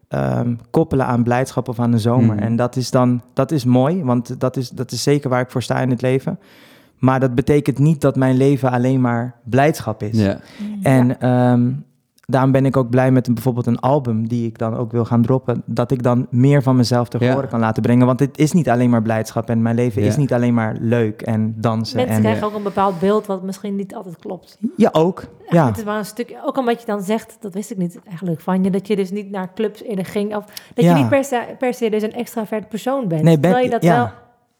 ehm, 0.07 0.55
koppelen 0.69 1.05
aan 1.05 1.23
blijdschap 1.23 1.67
of 1.67 1.79
aan 1.79 1.91
de 1.91 1.99
zomer. 1.99 2.35
Mhm. 2.35 2.43
En 2.43 2.55
dat 2.55 2.75
is 2.75 2.91
dan 2.91 3.21
dat 3.33 3.51
is 3.51 3.65
mooi, 3.65 4.03
want 4.03 4.39
dat 4.39 4.57
is, 4.57 4.69
dat 4.69 4.91
is 4.91 5.03
zeker 5.03 5.29
waar 5.29 5.41
ik 5.41 5.51
voor 5.51 5.63
sta 5.63 5.81
in 5.81 5.89
het 5.89 6.01
leven. 6.01 6.39
Maar 6.97 7.19
dat 7.19 7.35
betekent 7.35 7.79
niet 7.79 8.01
dat 8.01 8.15
mijn 8.15 8.37
leven 8.37 8.71
alleen 8.71 9.01
maar 9.01 9.35
blijdschap 9.43 10.03
is. 10.03 10.17
Ja. 10.17 10.39
En 10.81 11.19
ehm, 11.19 11.71
daarom 12.31 12.51
ben 12.51 12.65
ik 12.65 12.77
ook 12.77 12.89
blij 12.89 13.11
met 13.11 13.27
een, 13.27 13.33
bijvoorbeeld 13.33 13.65
een 13.65 13.79
album 13.79 14.27
die 14.27 14.45
ik 14.47 14.57
dan 14.57 14.75
ook 14.77 14.91
wil 14.91 15.05
gaan 15.05 15.21
droppen. 15.21 15.61
Dat 15.65 15.91
ik 15.91 16.03
dan 16.03 16.27
meer 16.29 16.63
van 16.63 16.75
mezelf 16.75 17.07
te 17.09 17.17
Ja. 17.19 17.33
horen 17.33 17.49
kan 17.49 17.59
laten 17.59 17.81
brengen. 17.81 18.05
Want 18.05 18.19
het 18.19 18.37
is 18.37 18.51
niet 18.51 18.69
alleen 18.69 18.89
maar 18.89 19.01
blijdschap 19.01 19.49
en 19.49 19.61
mijn 19.61 19.75
leven 19.75 20.01
Ja. 20.01 20.07
is 20.07 20.15
niet 20.17 20.33
alleen 20.33 20.53
maar 20.53 20.75
leuk 20.79 21.21
en 21.21 21.53
dansen. 21.57 21.97
Mensen 21.97 22.15
en, 22.15 22.21
krijgen 22.21 22.47
ook 22.47 22.53
een 22.55 22.63
bepaald 22.63 22.99
beeld 22.99 23.25
wat 23.25 23.43
misschien 23.43 23.75
niet 23.75 23.95
altijd 23.95 24.17
klopt. 24.19 24.57
Ja, 24.77 24.89
ook. 24.91 25.23
Ja. 25.49 25.65
Het 25.67 25.77
is 25.77 25.83
maar 25.83 25.97
een 25.97 26.05
stuk, 26.05 26.37
ook 26.45 26.57
omdat 26.57 26.79
je 26.79 26.85
dan 26.85 27.01
zegt, 27.01 27.37
dat 27.39 27.53
wist 27.53 27.71
ik 27.71 27.77
niet 27.77 27.99
eigenlijk 28.07 28.41
van 28.41 28.63
je, 28.63 28.69
dat 28.69 28.87
je 28.87 28.95
dus 28.95 29.11
niet 29.11 29.31
naar 29.31 29.53
clubs 29.53 29.83
eerder 29.83 30.05
ging. 30.05 30.35
Of 30.35 30.45
dat 30.73 30.85
Ja. 30.85 30.91
je 30.95 30.97
niet 31.01 31.09
per 31.09 31.23
se, 31.23 31.41
per 31.57 31.73
se 31.73 31.89
dus 31.89 32.03
een 32.03 32.13
extravert 32.13 32.69
persoon 32.69 33.07
bent. 33.07 33.21
Nee, 33.23 33.33
ben- 33.33 33.41
terwijl 33.41 33.63
je 33.65 33.71
dat 33.71 33.83
ja. 33.83 33.95
wel 33.95 34.09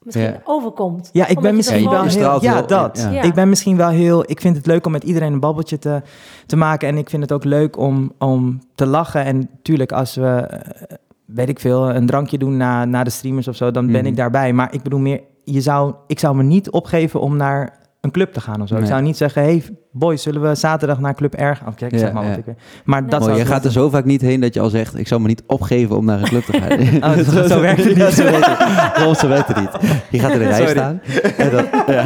misschien 0.03 0.25
Ja. 0.25 0.41
overkomt. 0.43 1.09
Ja, 1.13 1.27
ik 1.27 1.39
ben 1.39 1.55
misschien 1.55 1.89
wel 1.89 2.03
heel... 2.03 2.41
Ja, 2.43 2.61
dat. 2.61 2.97
ja. 2.97 3.09
Ja. 3.09 3.21
Ik 3.21 3.33
ben 3.33 3.49
misschien 3.49 3.77
wel 3.77 3.89
heel... 3.89 4.23
Ik 4.29 4.41
vind 4.41 4.55
het 4.57 4.65
leuk 4.65 4.85
om 4.85 4.91
met 4.91 5.03
iedereen 5.03 5.33
een 5.33 5.39
babbeltje 5.39 5.79
te, 5.79 6.01
te 6.45 6.55
maken. 6.55 6.87
En 6.87 6.97
ik 6.97 7.09
vind 7.09 7.21
het 7.21 7.31
ook 7.31 7.43
leuk 7.43 7.77
om, 7.77 8.11
om 8.19 8.59
te 8.75 8.85
lachen. 8.85 9.23
En 9.25 9.49
tuurlijk, 9.61 9.91
als 9.91 10.15
we, 10.15 10.27
eh, 10.27 10.97
weet 11.25 11.49
ik 11.49 11.59
veel, 11.59 11.89
een 11.89 12.05
drankje 12.05 12.37
doen 12.37 12.57
na, 12.57 12.85
na 12.85 13.03
de 13.03 13.09
streamers 13.09 13.47
of 13.47 13.55
zo... 13.55 13.71
dan 13.71 13.85
ben 13.87 13.95
Mhm. 14.01 14.05
ik 14.05 14.15
daarbij. 14.15 14.53
Maar 14.53 14.73
ik 14.73 14.81
bedoel 14.83 14.99
meer, 14.99 15.21
je 15.43 15.61
zou, 15.61 15.93
ik 16.07 16.19
zou 16.19 16.35
me 16.35 16.43
niet 16.43 16.69
opgeven 16.71 17.19
om 17.21 17.37
naar 17.37 17.79
een 18.01 18.11
club 18.11 18.33
te 18.33 18.41
gaan 18.41 18.61
of 18.61 18.67
zo. 18.67 18.75
Ik 18.77 18.85
zou 18.85 19.01
niet 19.01 19.17
zeggen, 19.17 19.41
hey 19.43 19.63
boys, 19.91 20.21
zullen 20.21 20.41
we 20.41 20.55
zaterdag 20.55 20.99
naar 20.99 21.15
Club 21.15 21.33
R 21.33 21.37
gaan? 21.55 21.67
Of 21.67 21.75
kijk, 21.75 21.91
ik 21.91 21.99
Ja, 21.99 22.05
zeg 22.05 22.13
maar 22.13 22.27
wat 22.29 22.37
ik... 22.37 22.45
Maar 22.85 23.01
Nee. 23.01 23.09
dat 23.09 23.19
Mooi, 23.19 23.31
zou 23.31 23.43
je 23.45 23.51
gaat 23.51 23.65
er 23.65 23.71
zo 23.71 23.89
vaak 23.89 24.05
niet 24.05 24.21
heen 24.21 24.39
dat 24.39 24.53
je 24.53 24.59
al 24.59 24.69
zegt... 24.69 24.97
ik 24.97 25.07
zal 25.07 25.19
me 25.19 25.27
niet 25.27 25.43
opgeven 25.47 25.97
om 25.97 26.05
naar 26.05 26.19
een 26.21 26.27
club 26.27 26.43
te 26.43 26.61
gaan. 26.61 26.79
Oh, 27.19 27.23
zo- 27.23 27.47
zo 27.47 27.59
werkt 27.61 27.83
het 27.83 27.95
niet. 27.95 28.05
zo 28.13 28.23
werkt 28.23 28.47
het. 28.47 28.97
Rolf, 29.03 29.17
zo 29.17 29.27
werkt 29.27 29.47
het 29.47 29.57
niet. 29.57 29.99
Je 30.11 30.19
gaat 30.19 30.31
in 30.31 30.39
de 30.39 30.45
rij 30.47 30.67
staan. 30.67 31.01
En 31.37 31.49
dat, 31.51 31.67
ja. 31.87 32.05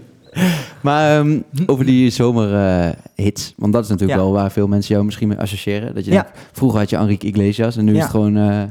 maar 0.82 1.18
ehm, 1.18 1.40
over 1.66 1.84
die 1.84 2.10
zomerhits. 2.10 3.54
want 3.56 3.72
dat 3.72 3.82
is 3.84 3.88
natuurlijk 3.90 4.18
Ja. 4.18 4.24
wel 4.24 4.34
waar 4.34 4.50
veel 4.50 4.66
mensen 4.68 4.92
jou 4.94 5.04
misschien 5.06 5.28
mee 5.28 5.38
associëren. 5.38 5.94
Dat 5.94 6.04
je 6.04 6.10
Ja. 6.12 6.22
denkt, 6.22 6.38
vroeger 6.52 6.78
had 6.78 6.90
je 6.90 6.96
Enrique 6.96 7.28
Iglesias 7.28 7.76
en 7.76 7.84
nu 7.84 7.94
is 7.94 8.00
het 8.02 8.10
gewoon... 8.10 8.36
eh, 8.36 8.62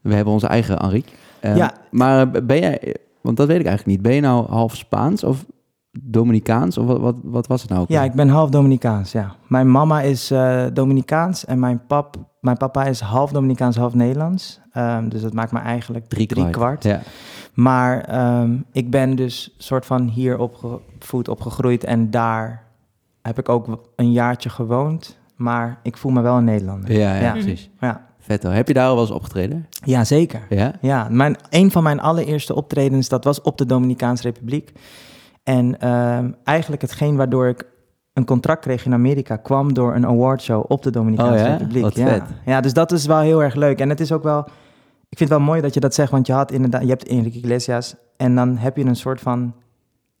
we 0.00 0.14
hebben 0.14 0.32
onze 0.32 0.46
eigen 0.46 0.78
Enrique. 0.78 1.10
Ehm, 1.40 1.56
Ja. 1.56 1.72
Maar 1.90 2.30
ben 2.30 2.58
jij... 2.60 2.94
Want 3.20 3.36
dat 3.36 3.46
weet 3.46 3.60
ik 3.60 3.66
eigenlijk 3.66 3.96
niet. 3.96 4.06
Ben 4.06 4.14
je 4.14 4.20
nou 4.20 4.50
half 4.50 4.76
Spaans 4.76 5.24
of 5.24 5.44
Dominicaans? 5.92 6.78
Of 6.78 6.86
wat, 6.86 6.98
wat, 7.00 7.16
wat 7.22 7.46
was 7.46 7.60
het 7.60 7.70
nou 7.70 7.82
ook? 7.82 7.88
Ja, 7.88 8.02
ik 8.02 8.12
ben 8.12 8.28
half 8.28 8.50
Dominicaans, 8.50 9.12
ja. 9.12 9.34
Mijn 9.46 9.70
mama 9.70 10.00
is 10.00 10.30
eh 10.30 10.64
Dominicaans 10.72 11.44
en 11.44 11.58
mijn, 11.58 11.86
pap, 11.86 12.16
mijn 12.40 12.56
papa 12.56 12.84
is 12.84 13.00
half 13.00 13.30
Dominicaans, 13.32 13.76
half 13.76 13.94
Nederlands. 13.94 14.60
Ehm, 14.72 15.08
dus 15.08 15.22
dat 15.22 15.32
maakt 15.32 15.52
me 15.52 15.58
eigenlijk 15.58 16.06
Drie 16.08 16.26
drie, 16.26 16.50
kwart. 16.50 16.78
kwart. 16.78 16.84
Ja. 16.84 17.00
Maar 17.54 18.00
ehm, 18.00 18.56
ik 18.72 18.90
ben 18.90 19.16
dus 19.16 19.54
soort 19.58 19.86
van 19.86 20.08
hier 20.08 20.38
opgevoed, 20.38 21.28
opgegroeid 21.28 21.84
en 21.84 22.10
daar 22.10 22.62
heb 23.22 23.38
ik 23.38 23.48
ook 23.48 23.66
een 23.96 24.12
jaartje 24.12 24.48
gewoond. 24.48 25.18
Maar 25.36 25.78
ik 25.82 25.96
voel 25.96 26.12
me 26.12 26.20
wel 26.20 26.36
een 26.36 26.44
Nederlander. 26.44 26.92
Ja, 26.92 27.14
ja, 27.14 27.20
Ja. 27.20 27.32
precies. 27.32 27.70
Ja, 27.80 28.08
Vet 28.18 28.42
hoor. 28.42 28.52
Heb 28.52 28.68
je 28.68 28.74
daar 28.74 28.86
al 28.88 28.94
wel 28.94 29.02
eens 29.02 29.12
opgetreden? 29.12 29.66
ja 29.84 30.04
zeker. 30.04 30.40
Ja? 30.48 30.72
Ja, 30.80 31.06
mijn, 31.10 31.36
een 31.50 31.70
van 31.70 31.82
mijn 31.82 32.00
allereerste 32.00 32.54
optredens, 32.54 33.08
dat 33.08 33.24
was 33.24 33.42
op 33.42 33.58
de 33.58 33.66
Dominicaanse 33.66 34.22
Republiek. 34.22 34.72
En 35.58 35.80
ehm, 35.80 36.30
eigenlijk 36.44 36.82
hetgeen 36.82 37.16
waardoor 37.16 37.48
ik 37.48 37.64
een 38.12 38.24
contract 38.24 38.60
kreeg 38.60 38.84
in 38.86 38.92
Amerika, 38.92 39.36
kwam 39.36 39.74
door 39.74 39.94
een 39.94 40.06
awardshow 40.06 40.64
op 40.68 40.82
de 40.82 40.90
Dominicaanse 40.90 41.32
Oh 41.44 41.48
ja? 41.50 41.52
Republiek. 41.56 41.82
Wat 41.82 41.94
ja. 41.96 42.06
vet. 42.06 42.22
ja, 42.44 42.60
dus 42.60 42.72
dat 42.72 42.92
is 42.92 43.06
wel 43.06 43.18
heel 43.18 43.42
erg 43.42 43.54
leuk. 43.54 43.80
En 43.80 43.88
het 43.88 44.00
is 44.00 44.12
ook 44.12 44.22
wel, 44.22 44.38
ik 45.08 45.18
vind 45.18 45.30
het 45.30 45.38
wel 45.38 45.40
mooi 45.48 45.60
dat 45.60 45.74
je 45.74 45.80
dat 45.80 45.94
zegt, 45.94 46.10
want 46.10 46.26
je 46.26 46.32
had 46.32 46.52
inderdaad, 46.52 46.82
je 46.82 46.88
hebt 46.88 47.06
Enrique 47.08 47.38
Iglesias 47.38 47.94
en 48.16 48.34
dan 48.34 48.56
heb 48.56 48.76
je 48.76 48.84
een 48.84 48.96
soort 48.96 49.20
van 49.20 49.54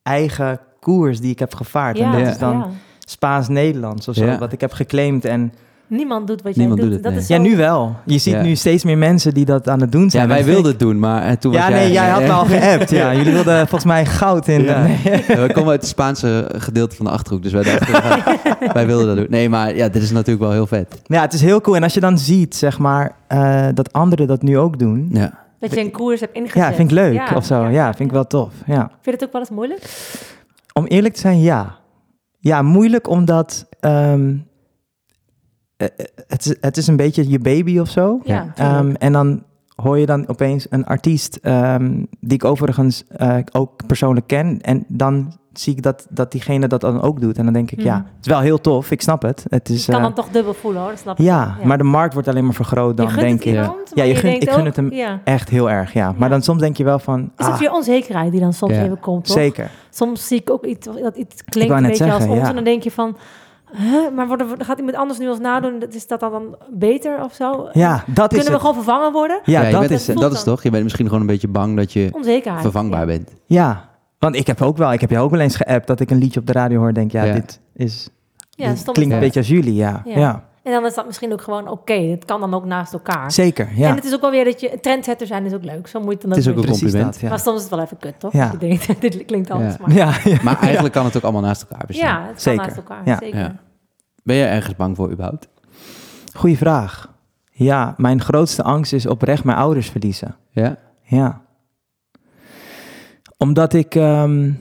eigen 0.02 0.60
koers 0.80 1.20
die 1.20 1.30
ik 1.30 1.38
heb 1.38 1.54
gevaard. 1.54 1.98
en 1.98 2.10
dat 2.12 2.20
Ja. 2.20 2.28
is 2.28 2.38
dan 2.38 2.56
ja. 2.58 2.68
Spaans-Nederlands 2.98 4.08
of 4.08 4.14
zo, 4.14 4.24
Ja. 4.24 4.38
wat 4.38 4.52
ik 4.52 4.60
heb 4.60 4.72
geclaimd. 4.72 5.24
En 5.24 5.52
Niemand 5.90 6.26
doet 6.26 6.42
wat 6.42 6.54
jij 6.54 6.64
Niemand 6.66 6.80
doet. 6.80 6.90
doet 6.90 6.94
het, 6.94 7.02
dat 7.02 7.12
nee. 7.12 7.20
is 7.22 7.28
ja, 7.28 7.38
nu 7.38 7.56
wel. 7.56 7.96
Je 8.04 8.18
ziet 8.18 8.32
Ja. 8.32 8.42
nu 8.42 8.54
steeds 8.54 8.84
meer 8.84 8.98
mensen 8.98 9.34
die 9.34 9.44
dat 9.44 9.68
aan 9.68 9.80
het 9.80 9.92
doen 9.92 10.10
zijn. 10.10 10.28
Ja, 10.28 10.34
En 10.36 10.44
wij 10.44 10.52
wilden 10.52 10.70
het 10.70 10.80
doen, 10.80 10.98
maar 10.98 11.22
eh, 11.22 11.32
toen 11.32 11.52
ja, 11.52 11.58
was 11.58 11.68
jij... 11.68 11.78
nee, 11.78 11.92
jij 11.92 12.08
had 12.08 12.22
me 12.22 12.30
al 12.32 12.44
geappt. 12.58 12.90
Ja, 12.90 13.14
jullie 13.14 13.32
wilden 13.32 13.58
volgens 13.58 13.84
mij 13.84 14.06
goud 14.06 14.48
in. 14.48 14.62
Ja. 14.62 14.86
Ja, 15.28 15.40
we 15.46 15.50
komen 15.52 15.70
uit 15.70 15.80
het 15.80 15.90
Spaanse 15.90 16.50
gedeelte 16.56 16.96
van 16.96 17.04
de 17.04 17.10
Achterhoek, 17.10 17.42
dus 17.42 17.52
wij 17.52 17.62
dachten, 17.62 17.86
gaan- 17.86 18.36
wij 18.72 18.86
wilden 18.86 19.06
dat 19.06 19.16
doen. 19.16 19.26
Nee, 19.30 19.48
maar 19.48 19.76
ja, 19.76 19.88
dit 19.88 20.02
is 20.02 20.10
natuurlijk 20.10 20.40
wel 20.40 20.52
heel 20.52 20.66
vet. 20.66 21.00
Ja, 21.04 21.20
het 21.20 21.32
is 21.32 21.40
heel 21.42 21.60
cool. 21.60 21.76
En 21.76 21.82
als 21.82 21.94
je 21.94 22.00
dan 22.00 22.18
ziet, 22.18 22.56
zeg 22.56 22.78
maar, 22.78 23.12
eh, 23.26 23.66
dat 23.74 23.92
anderen 23.92 24.26
dat 24.26 24.42
nu 24.42 24.58
ook 24.58 24.78
doen. 24.78 25.08
Ja. 25.12 25.38
Dat 25.58 25.74
je 25.74 25.80
een 25.80 25.90
koers 25.90 26.20
hebt 26.20 26.34
ingezet. 26.36 26.62
Ja, 26.62 26.72
vind 26.72 26.90
ik 26.90 26.94
leuk 26.96 27.12
Ja, 27.14 27.28
of 27.36 27.44
zo. 27.44 27.66
Ja, 27.66 27.94
vind 27.94 28.08
ik 28.08 28.14
wel 28.14 28.26
tof. 28.26 28.52
Ja. 28.66 28.74
Vind 28.90 28.90
je 29.04 29.10
het 29.10 29.24
ook 29.24 29.32
wel 29.32 29.40
eens 29.40 29.50
moeilijk? 29.50 29.82
Om 30.72 30.86
eerlijk 30.86 31.14
te 31.14 31.20
zijn, 31.20 31.40
ja. 31.40 31.78
Ja, 32.38 32.62
moeilijk 32.62 33.08
omdat 33.08 33.66
ehm, 33.80 33.92
eh, 33.92 34.12
eh, 34.12 34.28
het, 36.26 36.46
is, 36.46 36.54
het 36.60 36.76
is 36.76 36.86
een 36.86 36.96
beetje 36.96 37.28
je 37.30 37.38
baby 37.38 37.78
of 37.78 37.88
zo. 37.88 38.20
Ja, 38.24 38.52
Ehm, 38.54 38.94
en 38.98 39.12
dan 39.12 39.42
hoor 39.76 39.98
je 39.98 40.06
dan 40.06 40.28
opeens 40.28 40.66
een 40.70 40.86
artiest 40.86 41.38
ehm, 41.42 42.04
die 42.20 42.32
ik 42.34 42.44
overigens 42.44 43.04
eh, 43.08 43.36
ook 43.52 43.86
persoonlijk 43.86 44.26
ken. 44.26 44.58
En 44.60 44.84
dan 44.88 45.32
zie 45.52 45.72
ik 45.76 45.82
dat, 45.82 46.06
dat 46.10 46.32
diegene 46.32 46.66
dat 46.66 46.80
dan 46.80 47.02
ook 47.02 47.20
doet. 47.20 47.38
En 47.38 47.44
dan 47.44 47.52
denk 47.52 47.70
ik, 47.70 47.80
ja, 47.80 47.94
Mhm. 47.96 48.04
het 48.06 48.14
is 48.26 48.26
wel 48.32 48.40
heel 48.40 48.60
tof. 48.60 48.90
Ik 48.90 49.00
snap 49.02 49.22
het. 49.22 49.44
Het 49.48 49.68
is, 49.68 49.86
je 49.86 49.92
kan 49.92 50.00
eh, 50.00 50.06
dan 50.06 50.14
toch 50.16 50.28
dubbel 50.28 50.54
voelen 50.54 50.82
hoor, 50.82 50.92
snap 50.96 51.18
ik. 51.18 51.24
ja, 51.24 51.56
maar 51.64 51.78
de 51.78 51.84
markt 51.84 52.12
wordt 52.14 52.28
alleen 52.28 52.44
maar 52.44 52.54
vergroot 52.54 52.96
dan, 52.96 53.06
je 53.06 53.12
gunt 53.12 53.24
denk 53.24 53.38
het 53.38 53.46
ik. 53.48 53.52
iemand, 53.54 53.90
Ja, 53.94 54.02
je 54.02 54.08
je 54.08 54.14
ik 54.14 54.48
gun 54.50 54.58
ook- 54.58 54.64
het 54.66 54.76
hem 54.76 54.92
Ja. 54.92 55.20
Echt 55.24 55.48
heel 55.48 55.70
erg, 55.70 55.92
ja. 55.92 56.12
Maar 56.12 56.20
Ja. 56.28 56.28
dan 56.28 56.42
soms 56.42 56.60
denk 56.60 56.76
je 56.76 56.84
wel 56.84 56.98
van, 56.98 57.20
Is 57.36 57.46
het 57.46 57.54
ah, 57.54 57.60
je 57.60 57.72
onzekerheid 57.72 58.30
die 58.32 58.40
dan 58.40 58.52
soms 58.52 58.72
Ja. 58.74 58.82
even 58.84 59.00
komt, 59.00 59.24
toch? 59.24 59.36
zeker. 59.36 59.70
Soms 59.90 60.26
zie 60.26 60.40
ik 60.40 60.50
ook 60.50 60.64
iets, 60.64 60.86
dat 60.86 61.16
iets 61.16 61.44
klinkt 61.44 61.72
een 61.74 61.82
beetje 61.82 62.12
als 62.12 62.24
ons. 62.24 62.34
ja. 62.40 62.48
En 62.48 62.54
dan 62.54 62.64
denk 62.64 62.82
je 62.82 62.90
van, 62.90 63.16
huh, 63.76 64.10
maar 64.14 64.26
worden 64.26 64.48
we- 64.58 64.64
gaat 64.64 64.78
iemand 64.78 64.96
anders 64.96 65.18
nu 65.18 65.28
ons 65.28 65.38
nadoen? 65.38 65.78
Dat- 65.78 65.94
Is 65.94 66.06
dat 66.06 66.20
dan 66.20 66.56
beter 66.70 67.24
of 67.24 67.34
zo? 67.34 67.68
Ja, 67.72 68.04
dat 68.06 68.32
is 68.32 68.38
Kunnen 68.38 68.46
we 68.46 68.50
het. 68.52 68.60
gewoon 68.60 68.74
vervangen 68.74 69.12
worden? 69.12 69.40
Ja, 69.44 69.70
dat 69.70 69.80
bent- 69.80 69.90
is 69.90 70.06
dat 70.06 70.32
is 70.32 70.42
toch? 70.42 70.62
Je 70.62 70.70
bent 70.70 70.82
misschien 70.82 71.06
gewoon 71.06 71.20
een 71.20 71.26
beetje 71.26 71.48
bang 71.48 71.76
dat 71.76 71.92
je 71.92 72.08
Onzekerheid. 72.12 72.62
vervangbaar 72.62 73.00
ja. 73.00 73.06
bent. 73.06 73.30
Ja, 73.46 73.88
want 74.18 74.36
ik 74.36 74.46
heb 74.46 74.62
ook 74.62 74.76
wel, 74.76 74.92
ik 74.92 75.00
heb 75.00 75.10
je 75.10 75.18
ook 75.18 75.30
wel 75.30 75.40
eens 75.40 75.56
geappt 75.56 75.86
dat 75.86 76.00
ik 76.00 76.10
een 76.10 76.18
liedje 76.18 76.40
op 76.40 76.46
de 76.46 76.52
radio 76.52 76.78
hoor 76.78 76.88
en 76.88 76.94
denk, 76.94 77.12
ja, 77.12 77.24
Ja. 77.24 77.32
dit 77.34 77.60
is, 77.74 78.08
Ja, 78.50 78.68
dit 78.68 78.90
klinkt 78.92 79.14
een 79.14 79.20
beetje 79.20 79.40
als 79.40 79.48
jullie, 79.48 79.74
ja. 79.74 80.02
Ja. 80.04 80.48
Ja, 80.62 80.70
En 80.70 80.72
dan 80.72 80.86
is 80.86 80.94
dat 80.94 81.06
misschien 81.06 81.32
ook 81.32 81.42
gewoon 81.42 81.68
oké. 81.68 81.92
Het 81.92 82.24
kan 82.24 82.40
dan 82.40 82.54
ook 82.54 82.64
naast 82.64 82.92
elkaar. 82.92 83.32
zeker, 83.32 83.68
ja. 83.74 83.88
En 83.88 83.94
het 83.94 84.04
is 84.04 84.14
ook 84.14 84.20
wel 84.20 84.30
weer 84.30 84.44
dat 84.44 84.60
je 84.60 84.78
trendsetter 84.80 85.26
zijn 85.26 85.44
is 85.44 85.52
ook 85.52 85.64
leuk. 85.64 85.86
Zo 85.86 85.98
moet 86.00 86.08
je 86.08 86.12
het 86.12 86.20
dan 86.20 86.30
Het 86.30 86.40
is 86.40 86.48
ook 86.48 86.56
een 86.56 86.62
Precies 86.62 86.80
compliment. 86.80 87.12
dat, 87.12 87.20
ja. 87.22 87.28
Maar 87.28 87.38
soms 87.38 87.56
is 87.56 87.62
het 87.62 87.70
wel 87.70 87.80
even 87.82 87.96
kut, 87.96 88.20
toch? 88.20 88.32
Ja. 88.32 88.50
Je 88.52 88.58
denkt, 88.58 89.00
dit 89.00 89.24
klinkt 89.24 89.50
anders. 89.50 89.74
Ja. 89.76 89.80
Maar 89.86 89.96
ja, 89.96 90.06
Ja, 90.24 90.30
ja. 90.30 90.38
Maar 90.44 90.58
eigenlijk 90.60 90.94
kan 90.94 91.04
het 91.04 91.16
ook 91.16 91.22
allemaal 91.22 91.42
naast 91.42 91.62
elkaar 91.70 91.86
bestaan. 91.86 92.22
het 92.22 92.30
kan 92.32 92.40
Zeker. 92.40 92.62
naast 92.64 92.76
elkaar. 92.76 93.00
Ja. 93.04 93.18
Zeker. 93.20 93.38
Ja. 93.38 93.56
Ben 94.22 94.36
je 94.36 94.44
ergens 94.44 94.76
bang 94.76 94.96
voor 94.96 95.10
überhaupt? 95.10 95.48
Goeie 96.34 96.56
vraag. 96.56 97.08
Ja, 97.50 97.94
mijn 97.96 98.20
grootste 98.20 98.62
angst 98.62 98.92
is 98.92 99.06
oprecht 99.06 99.44
mijn 99.44 99.58
ouders 99.58 99.90
verliezen. 99.90 100.36
Ja? 100.50 100.76
Ja. 101.02 101.40
Omdat 103.36 103.72
ik, 103.72 103.94
ehm, 103.94 104.52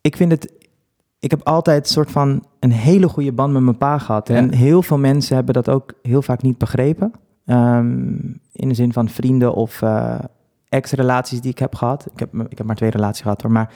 ik 0.00 0.16
vind 0.16 0.30
het... 0.32 0.52
Ik 1.24 1.30
heb 1.30 1.42
altijd 1.42 1.86
een 1.86 1.92
soort 1.92 2.10
van 2.10 2.44
een 2.60 2.72
hele 2.72 3.08
goede 3.08 3.32
band 3.32 3.52
met 3.52 3.62
mijn 3.62 3.78
pa 3.78 3.98
gehad. 3.98 4.28
Ja. 4.28 4.34
En 4.34 4.52
heel 4.52 4.82
veel 4.82 4.98
mensen 4.98 5.34
hebben 5.34 5.54
dat 5.54 5.68
ook 5.68 5.92
heel 6.02 6.22
vaak 6.22 6.42
niet 6.42 6.58
begrepen. 6.58 7.12
Ehm, 7.46 8.16
in 8.52 8.68
de 8.68 8.74
zin 8.74 8.92
van 8.92 9.08
vrienden 9.08 9.54
of 9.54 9.82
eh, 9.82 10.18
ex-relaties 10.68 11.40
die 11.40 11.50
ik 11.50 11.58
heb 11.58 11.74
gehad. 11.74 12.06
Ik 12.12 12.18
heb, 12.18 12.34
ik 12.48 12.58
heb 12.58 12.66
maar 12.66 12.76
twee 12.76 12.90
relaties 12.90 13.22
gehad 13.22 13.42
hoor. 13.42 13.50
Maar 13.50 13.70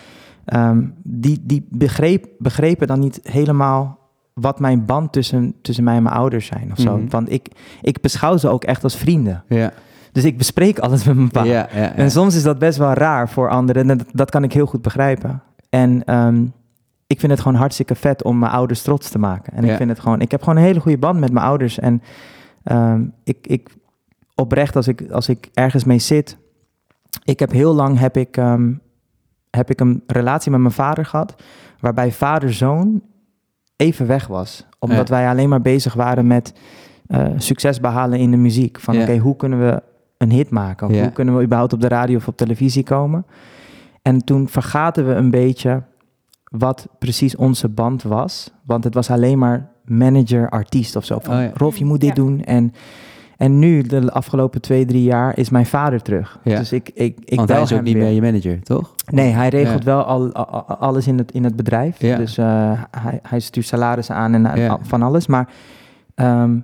ehm, 0.44 0.84
die, 1.02 1.40
die 1.42 1.66
begreep, 1.70 2.26
begrepen 2.38 2.86
dan 2.86 3.00
niet 3.00 3.20
helemaal 3.22 3.98
wat 4.34 4.60
mijn 4.60 4.84
band 4.84 5.12
tussen, 5.12 5.54
tussen 5.62 5.84
mij 5.84 5.96
en 5.96 6.02
mijn 6.02 6.14
ouders 6.14 6.46
zijn 6.46 6.72
of 6.72 6.78
zo. 6.78 6.96
Mhm. 6.96 7.08
Want 7.08 7.32
ik, 7.32 7.48
ik 7.82 8.00
beschouw 8.00 8.36
ze 8.36 8.48
ook 8.48 8.64
echt 8.64 8.84
als 8.84 8.96
vrienden. 8.96 9.44
Ja. 9.48 9.72
Dus 10.12 10.24
ik 10.24 10.38
bespreek 10.38 10.78
alles 10.78 11.04
met 11.04 11.16
mijn 11.16 11.30
pa. 11.30 11.42
Ja. 11.42 11.68
En 11.70 12.10
soms 12.10 12.34
is 12.34 12.42
dat 12.42 12.58
best 12.58 12.78
wel 12.78 12.92
raar 12.92 13.28
voor 13.28 13.50
anderen. 13.50 13.90
En 13.90 13.98
dat, 13.98 14.06
dat 14.12 14.30
kan 14.30 14.44
ik 14.44 14.52
heel 14.52 14.66
goed 14.66 14.82
begrijpen. 14.82 15.42
En 15.70 16.04
ehm, 16.04 16.44
ik 17.08 17.20
vind 17.20 17.32
het 17.32 17.40
gewoon 17.40 17.58
hartstikke 17.58 17.94
vet 17.94 18.22
om 18.22 18.38
mijn 18.38 18.52
ouders 18.52 18.82
trots 18.82 19.08
te 19.10 19.18
maken. 19.18 19.52
En 19.52 19.64
Ja. 19.64 19.70
ik 19.70 19.76
vind 19.76 19.90
het 19.90 20.00
gewoon, 20.00 20.20
ik 20.20 20.30
heb 20.30 20.42
gewoon 20.42 20.58
een 20.58 20.64
hele 20.64 20.80
goede 20.80 20.98
band 20.98 21.20
met 21.20 21.32
mijn 21.32 21.46
ouders. 21.46 21.78
En 21.78 22.02
ehm, 22.62 23.04
ik, 23.24 23.46
ik 23.46 23.70
oprecht, 24.34 24.76
als 24.76 24.88
ik, 24.88 25.10
als 25.10 25.28
ik 25.28 25.48
ergens 25.54 25.84
mee 25.84 25.98
zit. 25.98 26.36
Ik 27.24 27.38
heb 27.38 27.50
heel 27.50 27.74
lang 27.74 27.98
heb 27.98 28.16
ik, 28.16 28.36
ehm, 28.36 28.72
heb 29.50 29.70
ik 29.70 29.80
een 29.80 30.02
relatie 30.06 30.50
met 30.50 30.60
mijn 30.60 30.72
vader 30.72 31.04
gehad. 31.04 31.34
Waarbij 31.80 32.12
vader-zoon 32.12 33.02
even 33.76 34.06
weg 34.06 34.26
was. 34.26 34.66
Omdat 34.78 35.08
Ja. 35.08 35.14
wij 35.14 35.28
alleen 35.28 35.48
maar 35.48 35.60
bezig 35.62 35.94
waren 35.94 36.26
met 36.26 36.52
eh, 37.06 37.26
succes 37.36 37.80
behalen 37.80 38.18
in 38.18 38.30
de 38.30 38.36
muziek. 38.36 38.80
Van 38.80 38.94
Ja. 38.94 39.02
oké, 39.02 39.16
hoe 39.16 39.36
kunnen 39.36 39.58
we 39.60 39.82
een 40.18 40.30
hit 40.30 40.50
maken? 40.50 40.88
Of 40.88 40.98
hoe 41.00 41.12
kunnen 41.12 41.36
we 41.36 41.42
überhaupt 41.42 41.72
op 41.72 41.80
de 41.80 41.88
radio 41.88 42.16
of 42.16 42.28
op 42.28 42.36
televisie 42.36 42.82
komen? 42.82 43.26
En 44.02 44.24
toen 44.24 44.48
vergaten 44.48 45.06
we 45.06 45.12
een 45.14 45.30
beetje 45.30 45.82
wat 46.48 46.88
precies 46.98 47.36
onze 47.36 47.68
band 47.68 48.02
was. 48.02 48.50
Want 48.64 48.84
het 48.84 48.94
was 48.94 49.10
alleen 49.10 49.38
maar 49.38 49.68
manager-artiest 49.84 50.96
of 50.96 51.04
zo. 51.04 51.18
Van, 51.22 51.34
Oh 51.34 51.40
ja. 51.42 51.50
Rolf, 51.54 51.76
je 51.76 51.84
moet 51.84 52.00
dit 52.00 52.08
Ja. 52.08 52.14
doen. 52.14 52.44
En, 52.44 52.72
en 53.36 53.58
nu, 53.58 53.82
de 53.82 54.12
afgelopen 54.12 54.60
twee, 54.60 54.84
drie 54.84 55.02
jaar, 55.02 55.38
is 55.38 55.50
mijn 55.50 55.66
vader 55.66 56.02
terug. 56.02 56.38
Ja. 56.44 56.58
Dus 56.58 56.72
ik, 56.72 56.90
ik, 56.94 57.18
ik 57.24 57.36
Want 57.36 57.48
hij 57.48 57.62
is 57.62 57.72
ook 57.72 57.82
niet 57.82 57.94
weer. 57.94 58.02
meer 58.02 58.12
je 58.12 58.20
manager, 58.22 58.62
toch? 58.62 58.94
Nee, 59.10 59.30
hij 59.32 59.48
regelt 59.48 59.78
Ja. 59.84 59.90
wel 59.90 60.02
al, 60.02 60.32
alles 60.78 61.06
in 61.06 61.18
het, 61.18 61.32
in 61.32 61.44
het 61.44 61.56
bedrijf. 61.56 62.00
Ja. 62.00 62.16
Dus 62.16 62.38
eh, 62.38 62.82
hij, 62.98 63.20
hij 63.22 63.40
stuurt 63.40 63.66
salarissen 63.66 64.14
aan 64.14 64.34
en 64.34 64.46
eh, 64.46 64.70
al- 64.70 64.78
van 64.82 65.02
alles. 65.02 65.26
Maar 65.26 65.48
ehm, 66.14 66.58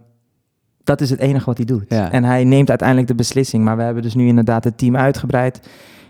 dat 0.84 1.00
is 1.00 1.10
het 1.10 1.18
enige 1.20 1.44
wat 1.44 1.56
hij 1.56 1.66
doet. 1.66 1.84
Ja. 1.88 2.10
En 2.12 2.24
hij 2.24 2.44
neemt 2.44 2.68
uiteindelijk 2.68 3.08
de 3.08 3.14
beslissing. 3.14 3.64
Maar 3.64 3.76
we 3.76 3.82
hebben 3.82 4.02
dus 4.02 4.14
nu 4.14 4.26
inderdaad 4.26 4.64
het 4.64 4.78
team 4.78 4.96
uitgebreid. 4.96 5.68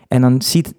En 0.08 0.20
dan 0.20 0.42
ziet, 0.42 0.74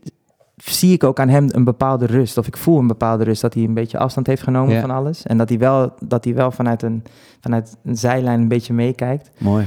zie 0.56 0.94
ik 0.94 1.04
ook 1.04 1.20
aan 1.20 1.30
hem 1.30 1.48
een 1.52 1.64
bepaalde 1.64 2.06
rust. 2.06 2.38
Of 2.38 2.48
ik 2.48 2.58
voel 2.58 2.80
een 2.80 2.88
bepaalde 2.88 3.24
rust 3.24 3.42
dat 3.42 3.54
hij 3.54 3.64
een 3.64 3.74
beetje 3.74 3.98
afstand 3.98 4.28
heeft 4.28 4.44
genomen 4.44 4.74
Ja. 4.74 4.82
van 4.82 4.92
alles. 4.92 5.24
En 5.24 5.38
dat 5.38 5.50
hij 5.50 5.58
wel, 5.58 5.94
dat 6.04 6.24
hij 6.24 6.34
wel 6.36 6.52
vanuit, 6.52 6.82
een, 6.82 7.04
vanuit 7.40 7.78
een 7.84 7.98
zijlijn 7.98 8.40
een 8.42 8.48
beetje 8.48 8.74
meekijkt. 8.74 9.30
Mooi. 9.38 9.66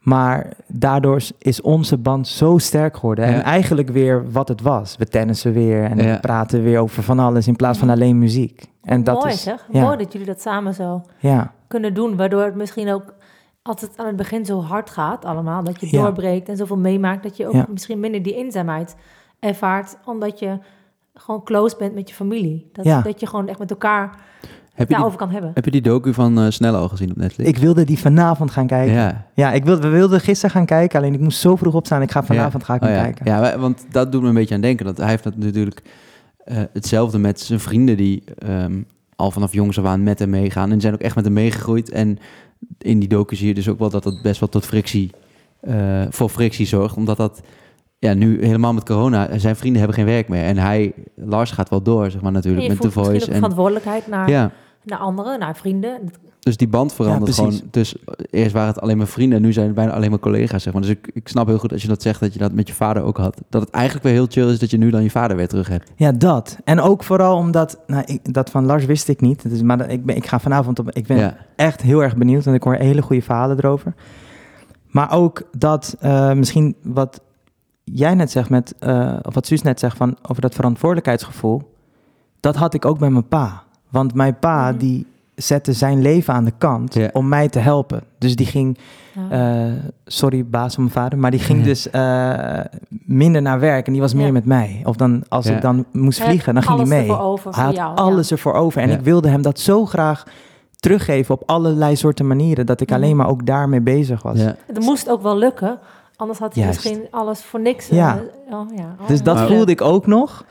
Maar 0.00 0.52
daardoor 0.66 1.22
is 1.38 1.60
onze 1.60 1.96
band 1.98 2.28
zo 2.28 2.58
sterk 2.58 2.96
geworden. 2.96 3.28
Ja. 3.30 3.34
En 3.34 3.42
eigenlijk 3.42 3.88
weer 3.90 4.30
wat 4.32 4.48
het 4.48 4.60
was. 4.62 4.96
We 4.96 5.06
tennissen 5.06 5.52
weer 5.52 5.84
en 5.84 5.96
Ja. 5.98 6.12
we 6.14 6.20
praten 6.20 6.62
weer 6.62 6.78
over 6.80 7.02
van 7.02 7.18
alles 7.18 7.46
in 7.48 7.56
plaats 7.56 7.78
van 7.78 7.90
alleen 7.90 8.18
muziek. 8.18 8.62
En 8.82 9.04
dat 9.04 9.18
Mooi 9.22 9.32
is, 9.34 9.42
zeg. 9.42 9.66
ja. 9.72 9.82
Mooi 9.82 9.96
dat 9.96 10.12
jullie 10.12 10.26
dat 10.26 10.40
samen 10.40 10.74
zo 10.74 11.02
Ja, 11.18 11.52
kunnen 11.66 11.94
doen. 11.94 12.16
Waardoor 12.16 12.42
het 12.44 12.54
misschien 12.54 12.90
ook 12.92 13.14
altijd 13.62 13.90
aan 13.96 14.06
het 14.06 14.16
begin 14.16 14.44
zo 14.46 14.60
hard 14.62 14.90
gaat 14.90 15.24
allemaal. 15.24 15.64
Dat 15.64 15.80
je 15.80 15.88
Ja. 15.96 16.02
doorbreekt 16.02 16.48
en 16.48 16.56
zoveel 16.56 16.78
meemaakt. 16.78 17.22
Dat 17.22 17.36
je 17.36 17.46
ook 17.46 17.54
Ja. 17.54 17.66
misschien 17.70 18.00
minder 18.00 18.22
die 18.22 18.34
eenzaamheid 18.34 18.96
ervaart. 19.40 19.96
Omdat 20.04 20.38
je 20.38 20.58
gewoon 21.14 21.42
close 21.44 21.76
bent 21.78 21.94
met 21.94 22.08
je 22.08 22.14
familie. 22.14 22.70
Dat, 22.72 22.84
Ja. 22.84 23.02
dat 23.02 23.20
je 23.20 23.26
gewoon 23.26 23.48
echt 23.48 23.58
met 23.58 23.70
elkaar 23.70 24.10
Heb 24.10 24.18
je, 24.78 24.84
die, 24.86 24.86
daarover 24.96 25.18
kan 25.18 25.30
hebben. 25.30 25.50
heb 25.54 25.64
je 25.64 25.70
die 25.70 25.80
docu 25.82 26.14
van 26.14 26.38
eh 26.38 26.46
Snelle 26.50 26.76
al 26.76 26.88
gezien 26.88 27.10
op 27.10 27.16
Netflix? 27.16 27.48
ik 27.50 27.56
wilde 27.58 27.84
die 27.84 27.98
vanavond 27.98 28.50
gaan 28.50 28.66
kijken. 28.66 28.94
Ja, 28.94 29.26
Ja. 29.34 29.52
ik 29.52 29.64
wilde, 29.64 29.82
we 29.82 29.88
wilden 29.88 30.20
gisteren 30.20 30.50
gaan 30.50 30.66
kijken, 30.66 30.98
alleen 30.98 31.14
ik 31.14 31.20
moest 31.20 31.38
zo 31.40 31.56
vroeg 31.56 31.74
opstaan. 31.74 32.02
Ik 32.02 32.10
ga 32.10 32.22
vanavond 32.24 32.64
ga 32.64 32.74
ik 32.74 32.82
Oh 32.82 32.88
hem 32.88 32.96
ja. 32.96 33.02
kijken. 33.02 33.26
Ja, 33.26 33.58
want 33.58 33.86
dat 33.90 34.12
doet 34.12 34.22
me 34.22 34.28
een 34.28 34.34
beetje 34.34 34.54
aan 34.54 34.60
denken. 34.60 34.86
Dat 34.86 34.96
hij 34.96 35.08
heeft 35.08 35.24
dat 35.24 35.36
natuurlijk 35.36 35.82
eh, 36.44 36.56
hetzelfde 36.72 37.18
met 37.18 37.40
zijn 37.40 37.60
vrienden 37.60 37.96
die 37.96 38.24
ehm, 38.38 38.80
al 39.16 39.30
vanaf 39.30 39.52
jongs 39.52 39.78
af 39.78 39.84
aan 39.84 40.02
met 40.02 40.18
hem 40.18 40.30
meegaan. 40.30 40.70
En 40.72 40.80
zijn 40.80 40.94
ook 40.94 41.00
echt 41.00 41.14
met 41.14 41.24
hem 41.24 41.34
meegegroeid. 41.34 41.90
En 41.90 42.18
in 42.78 42.98
die 42.98 43.08
docu 43.08 43.36
zie 43.36 43.48
je 43.48 43.54
dus 43.54 43.68
ook 43.68 43.78
wel 43.78 43.90
dat 43.90 44.02
dat 44.02 44.22
best 44.22 44.40
wel 44.40 44.48
tot 44.48 44.64
frictie, 44.66 45.10
eh, 45.60 46.02
voor 46.10 46.28
frictie 46.28 46.66
zorgt. 46.66 46.96
Omdat 46.96 47.16
dat, 47.16 47.40
ja, 47.98 48.14
nu 48.14 48.44
helemaal 48.44 48.72
met 48.72 48.84
corona, 48.84 49.38
zijn 49.38 49.56
vrienden 49.56 49.78
hebben 49.78 49.96
geen 49.96 50.06
werk 50.06 50.28
meer. 50.28 50.44
En 50.44 50.56
hij, 50.56 50.92
Lars 51.14 51.50
gaat 51.50 51.68
wel 51.68 51.82
door, 51.82 52.10
zeg 52.10 52.20
maar 52.20 52.30
En 52.30 52.32
natuurlijk, 52.32 52.62
je 52.62 52.68
met 52.72 52.86
ook 52.86 52.92
Voice. 52.92 53.26
En, 53.26 53.34
verantwoordelijkheid 53.34 54.06
naar, 54.06 54.30
ja, 54.30 54.50
naar 54.84 54.98
anderen, 54.98 55.38
naar 55.38 55.56
vrienden. 55.56 56.10
Dus 56.40 56.56
die 56.56 56.68
band 56.68 56.92
verandert 56.92 57.36
Ja, 57.36 57.42
gewoon. 57.42 57.60
Dus 57.70 57.94
eerst 58.30 58.52
waren 58.52 58.68
het 58.68 58.80
alleen 58.80 58.96
maar 58.96 59.06
vrienden 59.06 59.38
en 59.38 59.44
nu 59.44 59.52
zijn 59.52 59.66
het 59.66 59.74
bijna 59.74 59.92
alleen 59.92 60.10
maar 60.10 60.18
collega's, 60.18 60.62
zeg 60.62 60.72
maar. 60.72 60.82
Dus 60.82 60.90
ik, 60.90 61.10
ik 61.12 61.28
snap 61.28 61.46
heel 61.46 61.58
goed 61.58 61.72
als 61.72 61.82
je 61.82 61.88
dat 61.88 62.02
zegt, 62.02 62.20
dat 62.20 62.32
je 62.32 62.38
dat 62.38 62.52
met 62.52 62.68
je 62.68 62.74
vader 62.74 63.02
ook 63.02 63.16
had. 63.16 63.40
Dat 63.48 63.60
het 63.60 63.70
eigenlijk 63.70 64.04
weer 64.04 64.14
heel 64.14 64.26
chill 64.28 64.52
is 64.52 64.58
dat 64.58 64.70
je 64.70 64.78
nu 64.78 64.90
dan 64.90 65.02
je 65.02 65.10
vader 65.10 65.36
weer 65.36 65.48
terug 65.48 65.68
hebt. 65.68 65.92
Ja, 65.96 66.12
dat. 66.12 66.58
En 66.64 66.80
ook 66.80 67.04
vooral 67.04 67.36
omdat, 67.36 67.78
nou, 67.86 68.02
ik, 68.06 68.34
dat 68.34 68.50
van 68.50 68.64
Lars 68.66 68.84
wist 68.84 69.08
ik 69.08 69.20
niet. 69.20 69.50
Dus, 69.50 69.62
maar 69.62 69.78
dat- 69.78 69.90
ik, 69.90 70.04
ben, 70.04 70.16
ik 70.16 70.26
ga 70.26 70.40
vanavond 70.40 70.78
op, 70.78 70.90
ik 70.90 71.06
ben 71.06 71.16
ja. 71.16 71.36
echt 71.56 71.82
heel 71.82 72.02
erg 72.02 72.16
benieuwd, 72.16 72.44
want 72.44 72.56
ik 72.56 72.62
hoor 72.62 72.74
hele 72.74 73.02
goede 73.02 73.22
verhalen 73.22 73.56
erover. 73.58 73.94
Maar 74.88 75.12
ook 75.12 75.42
dat 75.58 75.96
eh, 76.00 76.32
misschien 76.32 76.76
wat 76.82 77.20
jij 77.92 78.14
net 78.14 78.30
zegt 78.30 78.50
met, 78.50 78.74
eh, 78.78 79.16
of 79.22 79.34
wat 79.34 79.46
Suus 79.46 79.62
net 79.62 79.80
zegt 79.80 79.96
van 79.96 80.16
over 80.28 80.42
dat 80.42 80.54
verantwoordelijkheidsgevoel, 80.54 81.74
dat 82.40 82.56
had 82.56 82.74
ik 82.74 82.84
ook 82.84 82.98
bij 82.98 83.10
mijn 83.10 83.28
pa. 83.28 83.62
Want 83.88 84.14
mijn 84.14 84.38
pa 84.38 84.68
Mhm. 84.70 84.78
die 84.78 85.06
zette 85.34 85.72
zijn 85.72 86.02
leven 86.02 86.34
aan 86.34 86.44
de 86.44 86.52
kant 86.58 86.94
Ja. 86.94 87.10
om 87.12 87.28
mij 87.28 87.48
te 87.48 87.58
helpen. 87.58 88.02
Dus 88.18 88.36
die 88.36 88.46
ging, 88.46 88.78
ja. 89.30 89.66
eh, 89.66 89.72
sorry 90.06 90.46
baas 90.46 90.74
van 90.74 90.82
mijn 90.82 90.94
vader, 90.94 91.18
maar 91.18 91.30
die 91.30 91.40
ging 91.40 91.58
Ja. 91.58 91.64
dus 91.64 91.90
eh, 91.90 92.78
minder 93.04 93.42
naar 93.42 93.60
werk 93.60 93.86
en 93.86 93.92
die 93.92 94.00
was 94.00 94.14
meer 94.14 94.26
Ja. 94.26 94.32
met 94.32 94.44
mij. 94.44 94.80
Of 94.84 94.96
dan 94.96 95.24
als 95.28 95.46
Ja. 95.46 95.54
ik 95.56 95.60
dan 95.62 95.84
moest 95.92 96.22
vliegen, 96.22 96.54
dan 96.54 96.62
ging 96.62 96.78
hij 96.78 96.86
mee. 96.86 97.16
over 97.18 97.44
Hij 97.44 97.52
voor 97.54 97.62
had 97.62 97.74
jou, 97.74 97.96
alles 97.96 98.30
ervoor 98.30 98.52
over. 98.52 98.82
En 98.82 98.88
Ja. 98.88 98.94
ik 98.94 99.00
wilde 99.04 99.28
hem 99.28 99.42
dat 99.42 99.58
zo 99.60 99.84
graag 99.86 100.24
teruggeven 100.76 101.34
op 101.34 101.42
allerlei 101.46 101.96
soorten 101.96 102.26
manieren. 102.26 102.66
Dat 102.66 102.80
ik 102.80 102.88
Mhm. 102.88 102.96
alleen 102.98 103.16
maar 103.16 103.28
ook 103.28 103.46
daarmee 103.46 103.80
bezig 103.80 104.22
was. 104.22 104.38
Ja. 104.38 104.54
Het 104.66 104.80
moest 104.80 105.10
ook 105.10 105.22
wel 105.22 105.38
lukken, 105.38 105.78
anders 106.18 106.38
had 106.38 106.54
hij 106.54 106.62
Juist. 106.62 106.84
misschien 106.84 107.06
alles 107.10 107.42
voor 107.42 107.60
niks. 107.60 107.86
Ja. 107.88 108.16
eh, 108.48 108.54
oh, 108.58 108.66
ja. 108.76 108.96
Oh, 109.00 109.08
Dus 109.08 109.22
dat 109.22 109.40
voelde 109.40 109.72
ik 109.72 109.80
ook 109.80 110.06
nog. 110.06 110.44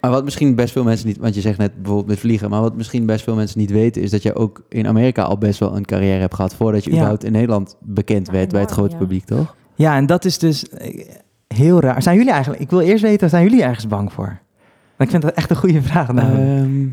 Maar 0.00 0.10
wat 0.10 0.24
misschien 0.24 0.54
best 0.54 0.72
veel 0.72 0.84
mensen 0.84 1.06
niet, 1.06 1.18
want 1.18 1.34
je 1.34 1.40
zegt 1.40 1.58
net 1.58 1.74
bijvoorbeeld 1.76 2.06
met 2.08 2.18
vliegen, 2.18 2.50
maar 2.50 2.60
wat 2.60 2.76
misschien 2.76 3.06
best 3.06 3.24
veel 3.24 3.34
mensen 3.34 3.58
niet 3.58 3.70
weten, 3.70 4.02
is 4.02 4.10
dat 4.10 4.22
je 4.22 4.34
ook 4.34 4.62
in 4.68 4.86
Amerika 4.86 5.22
al 5.22 5.38
best 5.38 5.58
wel 5.60 5.76
een 5.76 5.84
carrière 5.84 6.20
hebt 6.20 6.34
gehad 6.34 6.54
voordat 6.54 6.84
je 6.84 6.90
Ja. 6.90 6.96
überhaupt 6.96 7.24
in 7.24 7.32
Nederland 7.32 7.76
bekend 7.80 8.26
Ja, 8.26 8.32
werd 8.32 8.50
bij 8.50 8.60
het 8.60 8.70
grote 8.70 8.92
ja. 8.92 8.96
publiek, 8.98 9.24
toch? 9.24 9.54
Ja, 9.74 9.96
en 9.96 10.06
dat 10.06 10.24
is 10.24 10.38
dus 10.38 10.68
eh, 10.68 11.06
heel 11.46 11.80
raar. 11.80 12.02
Zijn 12.02 12.16
jullie 12.16 12.32
eigenlijk, 12.32 12.62
ik 12.62 12.70
wil 12.70 12.80
eerst 12.80 13.02
weten, 13.02 13.28
zijn 13.30 13.42
jullie 13.42 13.62
ergens 13.62 13.86
bang 13.86 14.12
voor? 14.12 14.26
Want 14.26 14.40
ik 14.96 15.10
vind 15.10 15.22
dat 15.22 15.32
echt 15.34 15.50
een 15.50 15.56
goede 15.56 15.82
vraag. 15.82 16.08
Ehm, 16.08 16.86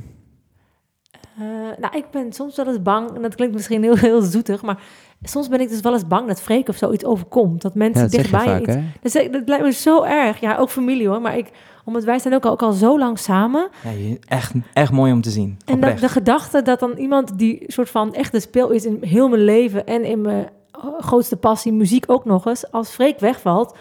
Eh, 1.37 1.45
nou, 1.79 1.97
ik 1.97 2.05
ben 2.11 2.33
soms 2.33 2.55
wel 2.55 2.67
eens 2.67 2.81
bang, 2.81 3.15
en 3.15 3.21
dat 3.21 3.35
klinkt 3.35 3.53
misschien 3.53 3.83
heel, 3.83 3.95
heel 3.97 4.21
zoetig, 4.21 4.61
maar 4.61 4.79
soms 5.23 5.47
ben 5.47 5.61
ik 5.61 5.69
dus 5.69 5.79
wel 5.81 5.93
eens 5.93 6.07
bang 6.07 6.27
dat 6.27 6.41
Freek 6.41 6.67
of 6.67 6.75
zoiets 6.75 7.05
overkomt. 7.05 7.61
Dat 7.61 7.71
ja, 7.73 7.79
mensen 7.79 8.01
dat 8.01 8.11
dichtbij 8.11 8.45
vaak, 8.45 8.61
iets... 9.03 9.13
Dat, 9.13 9.31
dat 9.33 9.41
lijkt 9.47 9.63
me 9.63 9.71
zo 9.71 10.03
erg. 10.03 10.39
Ja, 10.39 10.57
ook 10.57 10.69
familie 10.69 11.07
hoor, 11.07 11.21
maar 11.21 11.37
ik, 11.37 11.49
omdat 11.85 12.03
wij 12.03 12.19
zijn 12.19 12.33
ook 12.33 12.45
al, 12.45 12.51
ook 12.51 12.61
al 12.61 12.71
zo 12.71 12.99
lang 12.99 13.19
samen. 13.19 13.69
Ja, 13.83 14.15
echt, 14.27 14.51
echt 14.73 14.91
mooi 14.91 15.11
om 15.11 15.21
te 15.21 15.29
zien. 15.29 15.57
En 15.65 15.79
dat, 15.79 15.99
de 15.99 16.09
gedachte 16.09 16.61
dat 16.61 16.79
dan 16.79 16.91
iemand 16.91 17.37
die 17.39 17.63
soort 17.67 17.89
van 17.89 18.13
echt 18.13 18.31
de 18.31 18.39
speel 18.39 18.69
is 18.69 18.85
in 18.85 18.97
heel 19.01 19.29
mijn 19.29 19.43
leven 19.43 19.85
en 19.85 20.03
in 20.05 20.21
mijn 20.21 20.49
grootste 20.99 21.37
passie, 21.37 21.73
muziek 21.73 22.03
ook 22.07 22.25
nog 22.25 22.45
eens, 22.45 22.71
als 22.71 22.89
Freek 22.89 23.19
wegvalt, 23.19 23.75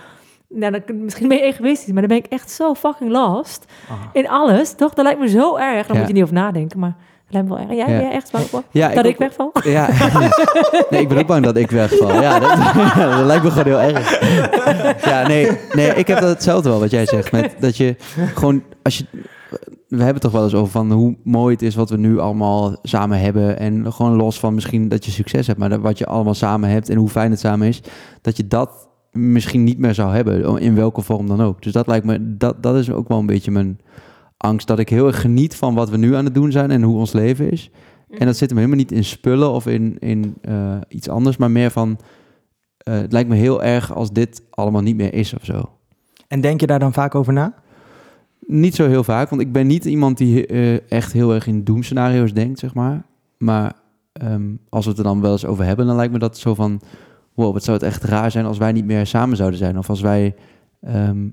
nou, 0.48 0.72
dan, 0.86 1.04
misschien 1.04 1.28
ben 1.28 1.36
je 1.36 1.42
egoïstisch, 1.42 1.92
maar 1.92 2.00
dan 2.08 2.10
ben 2.16 2.18
ik 2.18 2.26
echt 2.32 2.50
zo 2.50 2.74
fucking 2.74 3.10
lost 3.10 3.64
Ah. 3.88 3.94
in 4.12 4.28
alles, 4.28 4.74
toch? 4.74 4.94
Dat 4.94 5.04
lijkt 5.04 5.20
me 5.20 5.28
zo 5.28 5.56
erg. 5.56 5.86
Dan 5.86 5.94
Ja. 5.94 5.98
moet 6.00 6.08
je 6.08 6.14
niet 6.14 6.22
over 6.22 6.34
nadenken, 6.34 6.78
maar 6.78 6.96
erg. 7.32 7.68
Jij, 7.68 7.76
Ja. 7.76 7.86
jij 7.86 8.10
echt 8.10 8.32
bang 8.32 8.44
voor? 8.44 8.62
Ja, 8.70 8.94
dat 8.94 9.04
ik 9.04 9.16
wegval? 9.16 9.50
Ja, 9.64 9.88
nee, 10.90 11.00
ik 11.00 11.08
ben 11.08 11.18
ook 11.18 11.26
bang 11.26 11.44
dat 11.44 11.56
ik 11.56 11.70
wegval. 11.70 12.22
Ja, 12.22 12.38
dat, 12.38 12.56
dat 13.16 13.26
lijkt 13.26 13.44
me 13.44 13.50
gewoon 13.50 13.80
heel 13.80 13.94
erg. 13.94 15.04
Ja, 15.04 15.26
nee, 15.26 15.50
nee, 15.72 15.88
ik 15.94 16.06
heb 16.06 16.20
dat 16.20 16.28
hetzelfde 16.28 16.68
wel 16.68 16.80
wat 16.80 16.90
jij 16.90 17.06
zegt. 17.06 17.32
Met 17.32 17.54
dat 17.60 17.76
je 17.76 17.96
gewoon, 18.34 18.62
als 18.82 18.98
je, 18.98 19.04
we 19.88 19.96
hebben 19.96 20.12
het 20.12 20.20
toch 20.22 20.32
wel 20.32 20.42
eens 20.44 20.54
over 20.54 20.72
van 20.72 20.92
hoe 20.92 21.16
mooi 21.24 21.52
het 21.54 21.62
is 21.62 21.74
wat 21.74 21.90
we 21.90 21.96
nu 21.96 22.18
allemaal 22.18 22.76
samen 22.82 23.20
hebben. 23.20 23.58
En 23.58 23.92
gewoon 23.92 24.16
los 24.16 24.38
van 24.38 24.54
misschien 24.54 24.88
dat 24.88 25.04
je 25.04 25.10
succes 25.10 25.46
hebt, 25.46 25.58
maar 25.58 25.68
dat 25.68 25.80
wat 25.80 25.98
je 25.98 26.06
allemaal 26.06 26.34
samen 26.34 26.68
hebt 26.70 26.88
en 26.88 26.96
hoe 26.96 27.08
fijn 27.08 27.30
het 27.30 27.40
samen 27.40 27.68
is, 27.68 27.80
dat 28.20 28.36
je 28.36 28.46
dat 28.46 28.88
misschien 29.10 29.64
niet 29.64 29.78
meer 29.78 29.94
zou 29.94 30.14
hebben, 30.14 30.58
in 30.60 30.74
welke 30.74 31.02
vorm 31.02 31.26
dan 31.26 31.42
ook. 31.42 31.62
Dus 31.62 31.72
dat 31.72 31.86
lijkt 31.86 32.04
me, 32.06 32.36
dat, 32.36 32.62
dat 32.62 32.76
is 32.76 32.90
ook 32.90 33.08
wel 33.08 33.18
een 33.18 33.26
beetje 33.26 33.50
mijn 33.50 33.80
angst, 34.42 34.66
dat 34.66 34.78
ik 34.78 34.88
heel 34.88 35.06
erg 35.06 35.20
geniet 35.20 35.56
van 35.56 35.74
wat 35.74 35.90
we 35.90 35.96
nu 35.96 36.14
aan 36.14 36.24
het 36.24 36.34
doen 36.34 36.52
zijn 36.52 36.70
en 36.70 36.82
hoe 36.82 36.98
ons 36.98 37.12
leven 37.12 37.50
is. 37.50 37.70
En 38.18 38.26
dat 38.26 38.36
zit 38.36 38.48
hem 38.48 38.58
helemaal 38.58 38.78
niet 38.78 38.92
in 38.92 39.04
spullen 39.04 39.50
of 39.50 39.66
in, 39.66 39.98
in 39.98 40.34
eh, 40.42 40.76
iets 40.88 41.08
anders, 41.08 41.36
maar 41.36 41.50
meer 41.50 41.70
van... 41.70 41.98
eh, 42.76 42.94
het 42.94 43.12
lijkt 43.12 43.28
me 43.28 43.36
heel 43.36 43.62
erg 43.62 43.94
als 43.94 44.12
dit 44.12 44.42
allemaal 44.50 44.82
niet 44.82 44.96
meer 44.96 45.14
is 45.14 45.34
of 45.34 45.44
zo. 45.44 45.70
En 46.28 46.40
denk 46.40 46.60
je 46.60 46.66
daar 46.66 46.78
dan 46.78 46.92
vaak 46.92 47.14
over 47.14 47.32
na? 47.32 47.54
Niet 48.46 48.74
zo 48.74 48.88
heel 48.88 49.04
vaak, 49.04 49.28
want 49.28 49.42
ik 49.42 49.52
ben 49.52 49.66
niet 49.66 49.84
iemand 49.84 50.18
die 50.18 50.46
eh, 50.46 50.90
echt 50.90 51.12
heel 51.12 51.34
erg 51.34 51.46
in 51.46 51.64
doemscenario's 51.64 52.32
denkt, 52.32 52.58
zeg 52.58 52.74
maar. 52.74 53.02
Maar 53.38 53.72
ehm, 54.12 54.54
als 54.68 54.84
we 54.84 54.90
het 54.90 54.98
er 54.98 55.04
dan 55.04 55.20
wel 55.20 55.32
eens 55.32 55.46
over 55.46 55.64
hebben, 55.64 55.86
dan 55.86 55.96
lijkt 55.96 56.12
me 56.12 56.18
dat 56.18 56.38
zo 56.38 56.54
van... 56.54 56.80
Wow, 57.34 57.52
wat 57.52 57.64
zou 57.64 57.76
het 57.76 57.86
echt 57.86 58.04
raar 58.04 58.30
zijn 58.30 58.44
als 58.44 58.58
wij 58.58 58.72
niet 58.72 58.84
meer 58.84 59.06
samen 59.06 59.36
zouden 59.36 59.58
zijn. 59.58 59.78
Of 59.78 59.88
als 59.88 60.00
wij... 60.00 60.34
ehm, 60.80 61.28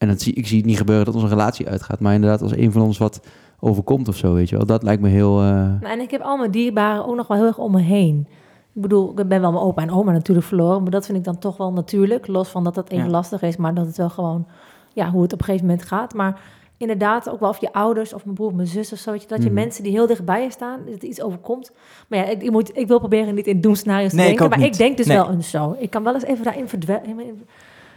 en 0.00 0.08
dat 0.08 0.20
zie, 0.20 0.32
ik 0.34 0.46
zie 0.46 0.56
het 0.56 0.66
niet 0.66 0.76
gebeuren 0.76 1.04
dat 1.04 1.14
onze 1.14 1.26
relatie 1.26 1.68
uitgaat. 1.68 2.00
Maar 2.00 2.14
inderdaad, 2.14 2.42
als 2.42 2.56
een 2.56 2.72
van 2.72 2.82
ons 2.82 2.98
wat 2.98 3.20
overkomt 3.60 4.08
of 4.08 4.16
zo, 4.16 4.34
weet 4.34 4.48
je 4.48 4.56
wel. 4.56 4.66
Dat 4.66 4.82
lijkt 4.82 5.02
me 5.02 5.08
heel... 5.08 5.40
eh, 5.40 5.46
Nou, 5.46 5.78
En 5.84 6.00
ik 6.00 6.10
heb 6.10 6.20
al 6.20 6.36
mijn 6.36 6.50
dierbaren 6.50 7.06
ook 7.06 7.16
nog 7.16 7.26
wel 7.26 7.36
heel 7.36 7.46
erg 7.46 7.58
om 7.58 7.72
me 7.72 7.80
heen. 7.80 8.26
Ik 8.74 8.82
bedoel, 8.82 9.08
ik 9.18 9.28
ben 9.28 9.40
wel 9.40 9.52
mijn 9.52 9.64
opa 9.64 9.82
en 9.82 9.90
oma 9.90 10.12
natuurlijk 10.12 10.46
verloren, 10.46 10.82
maar 10.82 10.90
dat 10.90 11.06
vind 11.06 11.18
ik 11.18 11.24
dan 11.24 11.38
toch 11.38 11.56
wel 11.56 11.72
natuurlijk. 11.72 12.26
Los 12.26 12.48
van 12.48 12.64
dat 12.64 12.74
dat 12.74 12.88
even 12.90 13.04
Ja. 13.04 13.10
lastig 13.10 13.42
is, 13.42 13.56
maar 13.56 13.74
dat 13.74 13.86
het 13.86 13.96
wel 13.96 14.10
gewoon, 14.10 14.46
ja, 14.92 15.10
hoe 15.10 15.22
het 15.22 15.32
op 15.32 15.38
een 15.38 15.44
gegeven 15.44 15.66
moment 15.66 15.86
gaat. 15.86 16.14
Maar 16.14 16.40
inderdaad, 16.76 17.30
ook 17.30 17.40
wel 17.40 17.48
of 17.48 17.60
je 17.60 17.72
ouders 17.72 18.12
of 18.14 18.24
mijn 18.24 18.36
broer 18.36 18.48
of 18.48 18.54
mijn 18.54 18.68
zus 18.68 18.92
of 18.92 18.98
zo, 18.98 19.10
weet 19.10 19.22
je, 19.22 19.28
dat 19.28 19.38
je 19.38 19.44
Mhm. 19.44 19.54
mensen 19.54 19.82
die 19.82 19.92
heel 19.92 20.06
dichtbij 20.06 20.42
je 20.42 20.50
staan, 20.50 20.80
dat 20.90 21.02
er 21.02 21.08
iets 21.08 21.22
overkomt. 21.22 21.72
Maar 22.08 22.18
ja, 22.18 22.24
ik, 22.24 22.42
ik, 22.42 22.50
moet, 22.50 22.76
ik 22.76 22.86
wil 22.86 22.98
proberen 22.98 23.34
niet 23.34 23.46
in 23.46 23.60
doemscenario's 23.60 24.10
te 24.10 24.16
Nee, 24.16 24.26
denken, 24.26 24.48
maar 24.48 24.58
niet. 24.58 24.66
ik 24.66 24.76
denk 24.76 24.96
dus 24.96 25.06
Nee. 25.06 25.16
wel 25.16 25.30
eens 25.30 25.50
zo. 25.50 25.76
Ik 25.78 25.90
kan 25.90 26.02
wel 26.04 26.14
eens 26.14 26.24
even 26.24 26.44
daarin 26.44 26.68
verdwijnen. 26.68 27.42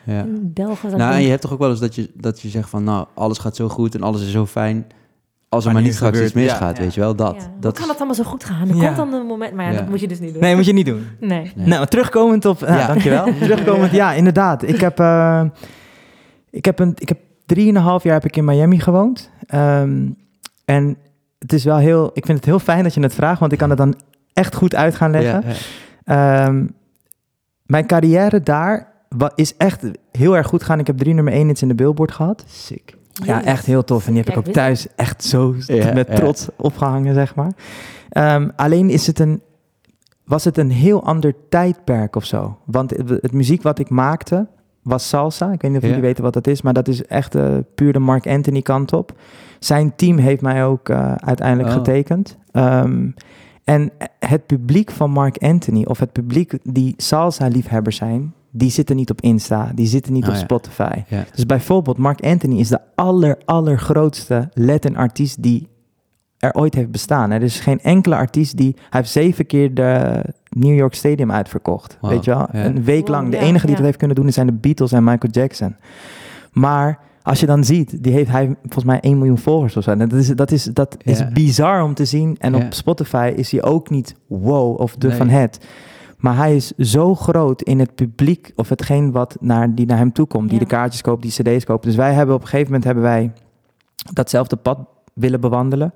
Ja. 0.05 0.25
Nou, 0.97 1.13
en 1.13 1.21
je 1.21 1.29
hebt 1.29 1.41
toch 1.41 1.51
ook 1.53 1.59
wel 1.59 1.69
eens 1.69 1.79
dat 1.79 1.95
je, 1.95 2.09
dat 2.13 2.41
je 2.41 2.49
zegt 2.49 2.69
van... 2.69 2.83
Nou, 2.83 3.07
alles 3.13 3.37
gaat 3.37 3.55
zo 3.55 3.69
goed 3.69 3.95
en 3.95 4.01
alles 4.03 4.21
is 4.21 4.31
zo 4.31 4.45
fijn. 4.45 4.85
Als 5.49 5.65
er 5.65 5.73
Maar 5.73 5.81
niet 5.81 5.93
straks 5.93 6.19
iets 6.19 6.33
misgaat, 6.33 6.77
ja. 6.77 6.83
weet 6.83 6.93
je 6.93 6.99
wel. 6.99 7.15
Dat, 7.15 7.35
ja, 7.35 7.41
hoe 7.41 7.59
dat 7.59 7.77
kan 7.77 7.87
dat 7.87 7.95
allemaal 7.97 8.15
zo 8.15 8.23
goed 8.23 8.43
gaan? 8.43 8.69
Er 8.69 8.75
Ja. 8.75 8.85
komt 8.85 8.95
dan 8.97 9.13
een 9.13 9.25
moment, 9.25 9.53
maar 9.53 9.65
ja, 9.65 9.71
Ja. 9.71 9.77
dat 9.77 9.89
moet 9.89 9.99
je 9.99 10.07
dus 10.07 10.19
niet 10.19 10.33
doen. 10.33 10.41
Nee, 10.41 10.55
moet 10.55 10.65
je 10.65 10.73
niet 10.73 10.85
doen. 10.85 11.05
Nee. 11.19 11.51
Nee. 11.55 11.67
Nou, 11.67 11.85
terugkomend 11.85 12.45
op... 12.45 12.59
Ja, 12.59 12.77
Ja. 12.77 12.87
dankjewel. 12.87 13.23
terugkomend, 13.39 13.91
ja, 13.91 14.13
inderdaad. 14.13 14.63
Ik 14.63 14.79
heb, 14.79 14.99
eh, 14.99 15.43
ik 16.49 16.65
heb, 16.65 16.79
een, 16.79 16.93
ik 16.97 17.09
heb 17.09 17.17
drieënhalf 17.45 18.03
jaar 18.03 18.13
heb 18.13 18.25
ik 18.25 18.35
in 18.35 18.45
Miami 18.45 18.79
gewoond. 18.79 19.29
Ehm, 19.47 20.05
en 20.65 20.97
het 21.39 21.53
is 21.53 21.63
wel 21.63 21.77
heel... 21.77 22.11
Ik 22.13 22.25
vind 22.25 22.37
het 22.37 22.47
heel 22.47 22.59
fijn 22.59 22.83
dat 22.83 22.93
je 22.93 23.01
het 23.01 23.13
vraagt, 23.13 23.39
want 23.39 23.51
ik 23.51 23.57
kan 23.57 23.69
het 23.69 23.77
dan 23.77 23.95
echt 24.33 24.55
goed 24.55 24.75
uit 24.75 24.95
gaan 24.95 25.11
leggen. 25.11 25.43
Ja, 25.45 25.53
ja. 26.05 26.45
Ehm, 26.47 26.67
mijn 27.65 27.85
carrière 27.85 28.41
daar 28.41 28.92
wa- 29.17 29.31
is 29.35 29.57
echt 29.57 29.83
heel 30.11 30.35
erg 30.37 30.47
goed 30.47 30.61
gegaan. 30.61 30.79
Ik 30.79 30.87
heb 30.87 30.97
drie 30.97 31.13
nummer 31.13 31.33
één 31.33 31.47
hits 31.47 31.61
in 31.61 31.67
de 31.67 31.75
Billboard 31.75 32.11
gehad. 32.11 32.43
Sick. 32.47 32.97
Ja, 33.11 33.43
echt 33.43 33.65
heel 33.65 33.83
tof. 33.83 34.07
En 34.07 34.13
die 34.13 34.23
heb 34.23 34.31
ik 34.31 34.37
ook 34.47 34.53
thuis 34.53 34.87
echt 34.95 35.23
zo 35.23 35.55
met 35.93 36.15
trots 36.15 36.47
opgehangen, 36.57 37.13
zeg 37.13 37.35
maar. 37.35 37.51
Ehm, 38.09 38.49
alleen 38.55 38.89
is 38.89 39.07
het 39.07 39.19
een, 39.19 39.41
was 40.25 40.43
het 40.43 40.57
een 40.57 40.71
heel 40.71 41.03
ander 41.03 41.33
tijdperk 41.49 42.15
of 42.15 42.25
zo. 42.25 42.57
Want 42.65 42.89
het, 42.89 43.09
het 43.09 43.31
muziek 43.31 43.61
wat 43.61 43.79
ik 43.79 43.89
maakte 43.89 44.47
was 44.81 45.07
salsa. 45.09 45.51
Ik 45.51 45.61
weet 45.61 45.71
niet 45.71 45.81
of 45.81 45.87
jullie 45.87 46.01
weten 46.01 46.23
wat 46.23 46.33
dat 46.33 46.47
is, 46.47 46.61
maar 46.61 46.73
dat 46.73 46.87
is 46.87 47.05
echt 47.05 47.35
eh, 47.35 47.55
puur 47.75 47.93
de 47.93 47.99
Mark 47.99 48.27
Anthony 48.27 48.61
kant 48.61 48.93
op. 48.93 49.13
Zijn 49.59 49.95
team 49.95 50.17
heeft 50.17 50.41
mij 50.41 50.65
ook 50.65 50.89
eh, 50.89 51.13
uiteindelijk 51.15 51.69
Oh. 51.69 51.75
getekend. 51.75 52.37
Ehm, 52.51 53.09
en 53.63 53.91
het 54.19 54.45
publiek 54.45 54.91
van 54.91 55.11
Mark 55.11 55.37
Anthony, 55.37 55.83
of 55.83 55.99
het 55.99 56.11
publiek 56.11 56.53
die 56.63 56.93
salsa-liefhebbers 56.97 57.95
zijn, 57.95 58.33
die 58.55 58.69
zitten 58.71 58.95
niet 58.95 59.09
op 59.09 59.21
Insta, 59.21 59.71
die 59.75 59.87
zitten 59.87 60.13
niet 60.13 60.23
Oh, 60.23 60.29
op 60.29 60.35
ja. 60.35 60.41
Spotify. 60.41 61.01
Ja. 61.07 61.23
Dus 61.35 61.45
bijvoorbeeld 61.45 61.97
Mark 61.97 62.21
Anthony 62.25 62.59
is 62.59 62.67
de 62.69 62.79
aller, 62.95 63.37
allergrootste 63.45 64.49
Latin 64.53 64.97
artiest 64.97 65.43
die 65.43 65.67
er 66.37 66.53
ooit 66.53 66.73
heeft 66.73 66.91
bestaan. 66.91 67.31
Er 67.31 67.41
is 67.41 67.59
geen 67.59 67.79
enkele 67.81 68.15
artiest 68.15 68.57
die... 68.57 68.73
Hij 68.75 68.85
heeft 68.89 69.09
zeven 69.09 69.45
keer 69.45 69.73
de 69.73 70.21
New 70.49 70.75
York 70.77 70.93
Stadium 70.93 71.31
uitverkocht. 71.31 71.97
Weet 72.01 72.25
je 72.25 72.31
wel? 72.31 72.47
ja. 72.51 72.65
Een 72.65 72.83
week 72.83 73.07
lang. 73.07 73.31
De 73.31 73.37
enige 73.37 73.61
die 73.65 73.69
ja. 73.69 73.75
dat 73.75 73.85
heeft 73.85 73.97
kunnen 73.97 74.15
doen 74.15 74.31
zijn 74.31 74.47
de 74.47 74.53
Beatles 74.53 74.91
en 74.91 75.03
Michael 75.03 75.31
Jackson. 75.33 75.75
Maar 76.51 76.99
als 77.21 77.39
je 77.39 77.45
dan 77.45 77.63
ziet, 77.63 78.03
die 78.03 78.13
heeft 78.13 78.29
hij 78.29 78.55
volgens 78.61 78.83
mij 78.83 78.99
1 78.99 79.17
miljoen 79.17 79.37
volgers 79.37 79.77
of 79.77 79.83
zo. 79.83 79.91
En 79.91 79.97
Dat 79.97 80.13
is, 80.13 80.27
dat 80.27 80.51
is, 80.51 80.63
dat 80.63 80.97
is 81.03 81.27
bizar 81.33 81.83
om 81.83 81.93
te 81.93 82.05
zien. 82.05 82.35
En 82.39 82.55
op 82.55 82.65
Spotify 82.73 83.33
is 83.35 83.51
hij 83.51 83.63
ook 83.63 83.89
niet 83.89 84.15
wow 84.27 84.79
of 84.79 84.95
de 84.95 85.07
Nee. 85.07 85.17
van 85.17 85.29
het. 85.29 85.65
Maar 86.23 86.35
hij 86.35 86.55
is 86.55 86.71
zo 86.77 87.15
groot 87.15 87.61
in 87.61 87.79
het 87.79 87.95
publiek 87.95 88.51
of 88.55 88.69
hetgeen 88.69 89.11
wat 89.11 89.37
naar, 89.39 89.75
die 89.75 89.85
naar 89.85 89.97
hem 89.97 90.11
toe 90.11 90.25
komt. 90.25 90.49
Die 90.49 90.53
Ja. 90.59 90.63
de 90.63 90.69
kaartjes 90.69 91.01
koopt, 91.01 91.21
die 91.21 91.31
cd's 91.31 91.65
koopt. 91.65 91.83
Dus 91.83 91.95
wij 91.95 92.13
hebben 92.13 92.35
op 92.35 92.41
een 92.41 92.47
gegeven 92.47 92.65
moment 92.67 92.83
hebben 92.83 93.03
wij 93.03 93.31
datzelfde 94.13 94.55
pad 94.55 94.79
willen 95.13 95.41
bewandelen. 95.41 95.93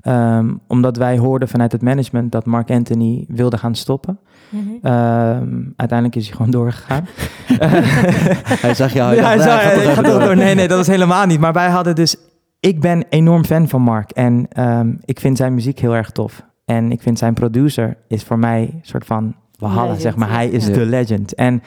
Ehm, 0.00 0.54
omdat 0.66 0.96
wij 0.96 1.18
hoorden 1.18 1.48
vanuit 1.48 1.72
het 1.72 1.82
management 1.82 2.32
dat 2.32 2.46
Mark 2.46 2.70
Anthony 2.70 3.24
wilde 3.28 3.58
gaan 3.58 3.74
stoppen. 3.74 4.18
Mhm. 4.48 4.62
Ehm, 4.82 5.62
uiteindelijk 5.76 6.16
is 6.16 6.26
hij 6.26 6.36
gewoon 6.36 6.50
doorgegaan. 6.50 7.06
Hij 8.64 8.74
zag 8.74 8.92
jou. 8.92 9.14
Ja, 9.14 9.22
hij 9.24 9.36
dacht, 9.36 9.48
zei, 9.48 9.58
"Ah, 9.58 9.62
gaat 9.64 9.72
ik 9.76 9.82
toch 9.82 9.84
ga 9.84 9.90
even 9.90 10.04
toch 10.04 10.12
door." 10.12 10.20
door. 10.26 10.36
Nee, 10.36 10.54
nee, 10.54 10.68
dat 10.68 10.76
was 10.78 10.86
helemaal 10.86 11.26
niet. 11.26 11.40
Maar 11.40 11.52
wij 11.52 11.68
hadden 11.68 11.94
dus... 11.94 12.16
Ik 12.60 12.80
ben 12.80 13.04
enorm 13.08 13.44
fan 13.44 13.68
van 13.68 13.82
Mark. 13.82 14.10
En 14.10 14.46
ehm, 14.48 14.94
ik 15.04 15.20
vind 15.20 15.36
zijn 15.36 15.54
muziek 15.54 15.78
heel 15.78 15.94
erg 15.94 16.10
tof. 16.10 16.44
En 16.64 16.92
ik 16.92 17.02
vind 17.02 17.18
zijn 17.18 17.34
producer 17.34 17.96
is 18.08 18.22
voor 18.24 18.38
mij 18.38 18.60
een 18.62 18.78
soort 18.82 19.06
van... 19.06 19.34
Walhalla, 19.58 19.82
Legend, 19.82 20.02
zeg 20.02 20.16
maar. 20.16 20.30
Hij 20.30 20.48
is 20.48 20.66
ja. 20.66 20.72
de 20.72 20.86
legend. 20.86 21.34
En 21.34 21.62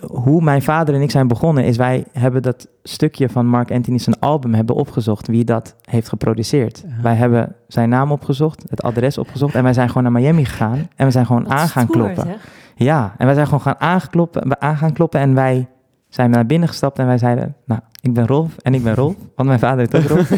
hoe 0.00 0.42
mijn 0.42 0.62
vader 0.62 0.94
en 0.94 1.00
ik 1.00 1.10
zijn 1.10 1.28
begonnen... 1.28 1.64
is 1.64 1.76
wij 1.76 2.04
hebben 2.12 2.42
dat 2.42 2.68
stukje 2.82 3.28
van 3.28 3.46
Mark 3.46 3.70
Anthony 3.70 3.98
zijn 3.98 4.18
album 4.18 4.54
hebben 4.54 4.76
opgezocht... 4.76 5.26
wie 5.26 5.44
dat 5.44 5.76
heeft 5.80 6.08
geproduceerd. 6.08 6.84
Ja. 6.86 7.02
Wij 7.02 7.14
hebben 7.14 7.54
zijn 7.68 7.88
naam 7.88 8.12
opgezocht, 8.12 8.64
het 8.68 8.82
adres 8.82 9.18
opgezocht... 9.18 9.54
en 9.54 9.62
wij 9.62 9.72
zijn 9.72 9.88
gewoon 9.88 10.02
naar 10.02 10.12
Miami 10.22 10.44
gegaan. 10.44 10.88
En 10.96 11.06
we 11.06 11.12
zijn 11.12 11.26
gewoon 11.26 11.50
aan 11.50 11.68
gaan 11.68 11.86
stoer, 11.88 12.02
kloppen. 12.02 12.24
zeg. 12.26 12.48
Ja, 12.74 13.14
en 13.18 13.26
wij 13.26 13.34
zijn 13.34 13.46
gewoon 13.46 13.60
gaan 13.60 13.80
aangekloppen, 13.80 14.48
we 14.48 14.60
aan 14.60 14.76
gaan 14.76 14.92
kloppen 14.92 15.20
en 15.20 15.34
wij 15.34 15.68
zijn 16.08 16.30
naar 16.30 16.46
binnen 16.46 16.68
gestapt 16.68 16.98
en 16.98 17.06
wij 17.06 17.18
zeiden, 17.18 17.56
nou, 17.66 17.80
ik 18.00 18.14
ben 18.14 18.26
Rolf 18.26 18.56
en 18.56 18.74
ik 18.74 18.82
ben 18.82 18.94
Rolf, 18.94 19.14
want 19.36 19.48
mijn 19.48 19.60
vader 19.60 19.78
heet 19.78 19.94
ook 19.94 20.16
Rolf. 20.16 20.30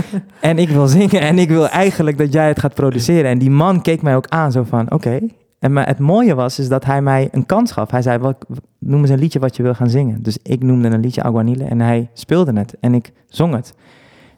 en 0.40 0.58
ik 0.58 0.68
wil 0.68 0.86
zingen 0.86 1.20
en 1.20 1.38
ik 1.38 1.48
wil 1.48 1.68
eigenlijk 1.68 2.18
dat 2.18 2.32
jij 2.32 2.48
het 2.48 2.60
gaat 2.60 2.74
produceren. 2.74 3.30
En 3.30 3.38
die 3.38 3.50
man 3.50 3.82
keek 3.82 4.02
mij 4.02 4.16
ook 4.16 4.28
aan 4.28 4.52
zo 4.52 4.62
van, 4.62 4.90
oké. 4.90 5.20
En 5.62 5.72
maar 5.72 5.86
het 5.86 5.98
mooie 5.98 6.34
was, 6.34 6.58
is 6.58 6.68
dat 6.68 6.84
hij 6.84 7.02
mij 7.02 7.28
een 7.32 7.46
kans 7.46 7.72
gaf. 7.72 7.90
Hij 7.90 8.02
zei, 8.02 8.18
wat, 8.18 8.46
noem 8.78 9.00
eens 9.00 9.10
een 9.10 9.18
liedje 9.18 9.38
wat 9.38 9.56
je 9.56 9.62
wil 9.62 9.74
gaan 9.74 9.90
zingen. 9.90 10.22
Dus 10.22 10.38
ik 10.42 10.62
noemde 10.62 10.88
een 10.88 11.00
liedje 11.00 11.22
Aguanile 11.22 11.64
en 11.64 11.80
hij 11.80 12.10
speelde 12.12 12.58
het 12.58 12.76
en 12.80 12.94
ik 12.94 13.12
zong 13.28 13.54
het. 13.54 13.74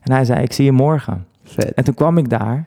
En 0.01 0.13
hij 0.13 0.25
zei, 0.25 0.43
ik 0.43 0.53
zie 0.53 0.65
je 0.65 0.73
morgen. 0.73 1.27
Vet. 1.45 1.75
En 1.75 1.85
toen 1.85 1.95
kwam 1.95 2.19
ik 2.19 2.29
daar. 2.29 2.67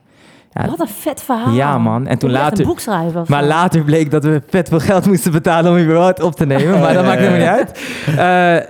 Ja, 0.51 0.67
Wat 0.69 0.79
een 0.79 0.87
vet 0.87 1.21
verhaal. 1.21 1.53
Ja, 1.53 1.77
man. 1.77 2.07
En 2.07 2.17
toen 2.17 2.31
later- 2.31 2.59
een 2.59 2.65
boek 2.65 2.79
schrijven. 2.79 3.25
maar 3.27 3.41
zo. 3.41 3.47
later 3.47 3.83
bleek 3.83 4.11
dat 4.11 4.23
we 4.23 4.41
vet 4.49 4.67
veel 4.69 4.79
geld 4.79 5.05
moesten 5.05 5.31
betalen 5.31 5.71
om 5.71 5.77
überhaupt 5.77 6.21
op 6.21 6.35
te 6.35 6.45
nemen. 6.45 6.79
Maar 6.79 6.93
dat 6.93 7.05
maakt 7.09 7.19
helemaal 7.19 7.39
niet 7.39 7.47
uit. 7.47 7.71
Eh, 8.07 8.15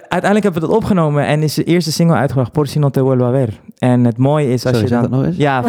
uiteindelijk 0.09 0.43
hebben 0.43 0.61
we 0.61 0.67
dat 0.67 0.75
opgenomen 0.77 1.25
en 1.25 1.43
is 1.43 1.53
de 1.53 1.63
eerste 1.63 1.91
single 1.91 2.15
uitgebracht, 2.15 2.51
Por 2.51 2.67
si 2.67 2.79
no 2.79 2.89
te 2.89 2.99
vuelvo 2.99 3.25
a 3.25 3.31
ver. 3.31 3.59
En 3.77 4.03
het 4.05 4.17
mooie 4.17 4.53
is 4.53 4.65
als 4.65 4.77
Sorry, 4.77 4.93
je 4.93 5.01
dan... 5.01 5.01
dat 5.01 5.11
nog 5.11 5.25
eens? 5.25 5.37
Ja, 5.37 5.63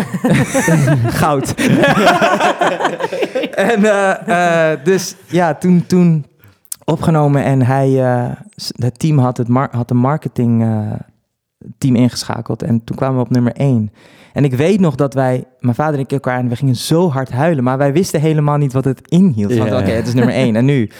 goud. 1.22 1.54
en 3.54 3.84
eh, 3.84 4.72
eh, 4.72 4.78
dus 4.84 5.14
ja, 5.26 5.54
toen, 5.54 5.84
toen 5.86 6.26
opgenomen 6.84 7.44
en 7.44 7.62
hij, 7.62 8.04
eh, 8.04 8.24
het 8.76 8.98
team 8.98 9.18
had, 9.18 9.36
het 9.36 9.48
mar- 9.48 9.68
had 9.70 9.90
een 9.90 9.96
marketing 9.96 10.62
eh, 10.62 10.68
team 11.78 11.96
ingeschakeld. 11.96 12.62
En 12.62 12.84
toen 12.84 12.96
kwamen 12.96 13.16
we 13.16 13.22
op 13.24 13.30
nummer 13.30 13.52
één. 13.52 13.92
En 14.32 14.44
ik 14.44 14.54
weet 14.54 14.80
nog 14.80 14.94
dat 14.94 15.14
wij, 15.14 15.44
mijn 15.60 15.74
vader 15.74 15.94
en 15.94 16.00
ik 16.00 16.12
elkaar, 16.12 16.38
en 16.38 16.48
we 16.48 16.56
gingen 16.56 16.76
zo 16.76 17.10
hard 17.10 17.30
huilen. 17.30 17.64
Maar 17.64 17.78
wij 17.78 17.92
wisten 17.92 18.20
helemaal 18.20 18.56
niet 18.56 18.72
wat 18.72 18.84
het 18.84 19.08
inhield. 19.08 19.54
Van, 19.54 19.66
Ja. 19.66 19.78
Oké, 19.78 19.90
het 19.90 20.06
is 20.06 20.14
nummer 20.14 20.34
één. 20.34 20.56
En 20.56 20.64
nu? 20.64 20.90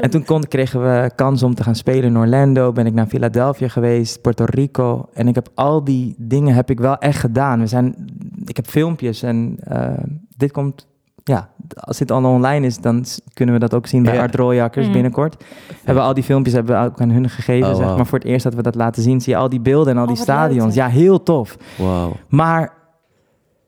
En 0.00 0.10
toen 0.10 0.24
kon, 0.24 0.42
kregen 0.48 0.82
we 0.82 1.10
kans 1.14 1.42
om 1.42 1.54
te 1.54 1.62
gaan 1.62 1.74
spelen 1.74 2.04
in 2.04 2.18
Orlando. 2.18 2.72
Ben 2.72 2.86
ik 2.86 2.94
naar 2.94 3.06
Philadelphia 3.06 3.68
geweest, 3.68 4.20
Puerto 4.20 4.44
Rico. 4.48 5.08
En 5.14 5.28
ik 5.28 5.34
heb 5.34 5.48
al 5.54 5.84
die 5.84 6.14
dingen 6.18 6.54
heb 6.54 6.70
ik 6.70 6.80
wel 6.80 6.98
echt 6.98 7.18
gedaan. 7.18 7.60
We 7.60 7.66
zijn, 7.66 7.94
ik 8.44 8.56
heb 8.56 8.66
filmpjes 8.66 9.22
en 9.22 9.56
eh, 9.60 9.92
dit 10.36 10.52
komt... 10.52 10.88
Ja, 11.30 11.48
als 11.74 11.98
dit 11.98 12.10
al 12.10 12.24
online 12.24 12.66
is, 12.66 12.78
dan 12.78 13.04
kunnen 13.32 13.54
we 13.54 13.60
dat 13.60 13.74
ook 13.74 13.86
zien 13.86 14.02
bij 14.02 14.14
Ja. 14.14 14.20
Art 14.20 14.34
Rooijakkers 14.34 14.86
Mm. 14.86 14.92
binnenkort. 14.92 15.44
Hebben 15.76 15.94
we 16.02 16.08
al 16.08 16.14
die 16.14 16.24
filmpjes 16.24 16.54
hebben 16.54 16.80
we 16.80 16.86
ook 16.86 17.00
aan 17.00 17.10
hun 17.10 17.28
gegeven. 17.30 17.70
Oh, 17.70 17.76
zeg 17.76 17.96
maar 17.96 18.06
voor 18.06 18.18
het 18.18 18.26
eerst 18.26 18.44
dat 18.44 18.54
we 18.54 18.62
dat 18.62 18.74
laten 18.74 19.02
zien, 19.02 19.20
zie 19.20 19.32
je 19.32 19.38
al 19.38 19.48
die 19.48 19.60
beelden 19.60 19.92
en 19.92 19.96
al 19.96 20.02
Oh, 20.02 20.08
die 20.08 20.16
leuk, 20.16 20.24
stadions. 20.26 20.74
Ja, 20.74 20.86
heel 20.88 21.22
tof. 21.22 21.56
Wauw. 21.78 22.12
Maar 22.28 22.72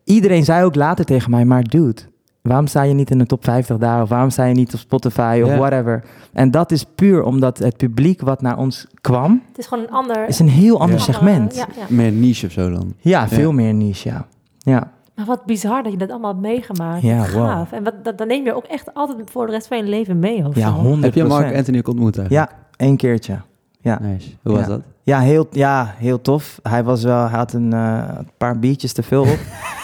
iedereen 0.05 0.45
zei 0.45 0.65
ook 0.65 0.75
later 0.75 1.05
tegen 1.05 1.31
mij, 1.31 1.45
maar 1.45 1.63
dude, 1.63 2.01
waarom 2.43 2.67
sta 2.67 2.83
je 2.83 2.95
niet 2.95 3.11
in 3.11 3.19
de 3.19 3.27
top 3.27 3.45
50 3.45 3.77
daar? 3.79 4.03
Of 4.03 4.09
waarom 4.09 4.31
sta 4.31 4.45
je 4.45 4.55
niet 4.55 4.75
op 4.75 4.81
Spotify 4.81 5.41
of 5.45 5.51
Ja. 5.51 5.57
whatever? 5.59 6.05
En 6.33 6.51
dat 6.51 6.73
is 6.73 6.85
puur 6.95 7.23
omdat 7.23 7.59
het 7.59 7.77
publiek 7.77 8.21
wat 8.21 8.43
naar 8.43 8.59
ons 8.59 8.87
kwam, 9.01 9.43
Het 9.49 9.59
is 9.59 9.67
gewoon 9.67 9.85
een 9.85 9.91
ander... 9.91 10.29
is 10.29 10.39
een 10.39 10.49
heel 10.49 10.81
ander 10.81 10.97
Ja. 10.97 11.03
segment. 11.03 11.55
Ja, 11.57 11.67
Ja, 11.77 11.83
ja. 11.89 11.95
Meer 11.95 12.13
niche 12.13 12.47
of 12.47 12.53
zo 12.53 12.71
dan. 12.71 12.95
veel 13.29 13.53
meer 13.53 13.75
niche, 13.75 14.09
ja. 14.09 14.27
Ja, 14.59 14.91
Maar 15.17 15.25
wat 15.25 15.45
bizar 15.45 15.83
dat 15.83 15.93
je 15.93 15.99
dat 15.99 16.11
allemaal 16.11 16.31
hebt 16.31 16.43
meegemaakt. 16.43 17.03
Ja, 17.03 17.25
Gaaf. 17.25 17.73
En 17.73 17.85
wat, 17.85 17.95
dat, 18.03 18.19
dat 18.19 18.27
neem 18.27 18.45
je 18.45 18.55
ook 18.55 18.65
echt 18.65 18.95
altijd 18.95 19.31
voor 19.31 19.47
de 19.47 19.53
rest 19.53 19.67
van 19.67 19.77
je 19.77 19.85
leven 19.85 20.19
mee. 20.19 20.47
Of 20.47 20.57
ja 20.57 20.69
zo. 20.69 20.75
100 20.75 21.03
Heb 21.03 21.15
je 21.15 21.25
Mark 21.25 21.57
Anthony 21.57 21.79
ook 21.79 21.89
ontmoet 21.89 22.19
eigenlijk? 22.19 22.51
Ja, 22.51 22.59
één 22.77 22.97
keertje. 22.97 23.41
Ja. 23.81 23.99
Nice. 24.03 24.31
Hoe 24.43 24.57
was 24.57 24.67
dat? 24.67 24.81
Ja 25.05 25.21
heel, 25.21 25.47
ja, 25.51 25.95
heel 25.97 26.21
tof. 26.21 26.59
Hij, 26.63 26.85
was 26.85 27.03
wel, 27.03 27.29
hij 27.29 27.39
had 27.39 27.53
een 27.53 27.73
eh, 27.73 28.03
paar 28.39 28.59
biertjes 28.59 28.93
te 28.93 29.03
veel 29.03 29.23
op. 29.23 29.39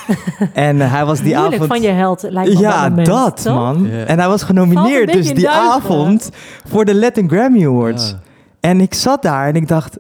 en 0.55 0.81
eh, 0.81 0.93
hij 0.93 1.05
was 1.05 1.21
die 1.21 1.39
avond... 1.39 1.67
van 1.67 1.83
je 1.83 1.89
held, 1.89 2.23
lijkt 2.23 2.55
me 2.55 2.61
Ja, 2.61 2.89
moment, 2.89 3.07
dat 3.07 3.43
toch? 3.43 3.55
man. 3.55 3.87
En 3.87 4.19
hij 4.19 4.29
was 4.29 4.43
genomineerd 4.43 5.09
een 5.09 5.17
dus 5.17 5.35
die 5.35 5.49
avond 5.51 6.31
voor 6.65 6.85
de 6.85 6.95
Latin 6.95 7.29
Grammy 7.29 7.67
Awards. 7.67 8.17
En 8.61 8.81
ik 8.81 8.95
zat 8.95 9.23
daar 9.23 9.47
en 9.47 9.55
ik 9.57 9.69
dacht, 9.69 9.99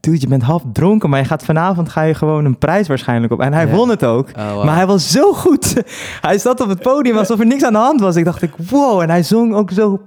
dude, 0.00 0.20
je 0.20 0.26
bent 0.28 0.42
half 0.42 0.62
dronken, 0.72 1.10
maar 1.10 1.18
je 1.18 1.24
gaat 1.24 1.44
vanavond 1.44 1.88
ga 1.88 2.02
je 2.02 2.14
gewoon 2.14 2.44
een 2.44 2.58
prijs 2.58 2.88
waarschijnlijk 2.88 3.32
op. 3.32 3.40
En 3.40 3.52
hij 3.52 3.66
Ja. 3.66 3.72
won 3.74 3.88
het 3.88 4.04
ook. 4.04 4.28
Oh, 4.38 4.52
wow. 4.52 4.64
Maar 4.64 4.74
hij 4.76 4.86
was 4.86 5.10
zo 5.10 5.32
goed. 5.32 5.82
hij 6.28 6.38
zat 6.38 6.60
op 6.60 6.68
het 6.68 6.80
podium 6.80 7.16
alsof 7.16 7.38
er 7.40 7.46
niks 7.46 7.64
aan 7.64 7.72
de 7.72 7.78
hand 7.78 8.00
was. 8.00 8.16
Ik 8.16 8.24
dacht, 8.24 8.42
ik, 8.42 8.50
wow. 8.70 9.00
En 9.00 9.10
hij 9.10 9.22
zong 9.22 9.54
ook 9.54 9.70
zo 9.70 10.00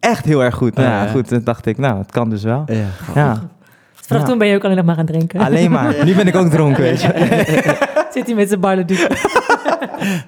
echt 0.00 0.24
heel 0.24 0.42
erg 0.44 0.54
goed. 0.54 0.74
Nou, 0.74 0.88
Ja, 0.88 1.06
goed, 1.06 1.28
toen 1.28 1.40
dacht 1.44 1.66
ik, 1.66 1.78
nou, 1.78 1.98
het 1.98 2.10
kan 2.10 2.30
dus 2.30 2.42
wel. 2.42 2.62
Ja, 2.66 2.74
Ja, 3.14 3.48
Vanaf 3.94 4.22
Ja. 4.22 4.28
toen 4.28 4.38
ben 4.38 4.48
je 4.48 4.56
ook 4.56 4.64
alleen 4.64 4.76
nog 4.76 4.84
maar 4.86 4.94
gaan 4.94 5.06
drinken. 5.06 5.40
alleen 5.40 5.70
maar. 5.70 5.94
Nu 6.04 6.14
ben 6.14 6.26
ik 6.26 6.36
ook 6.36 6.48
dronken, 6.50 6.82
weet 6.82 7.00
je. 7.02 7.08
Zit 8.14 8.26
hij 8.26 8.34
met 8.34 8.48
zijn 8.48 8.60
barleduc. 8.60 9.06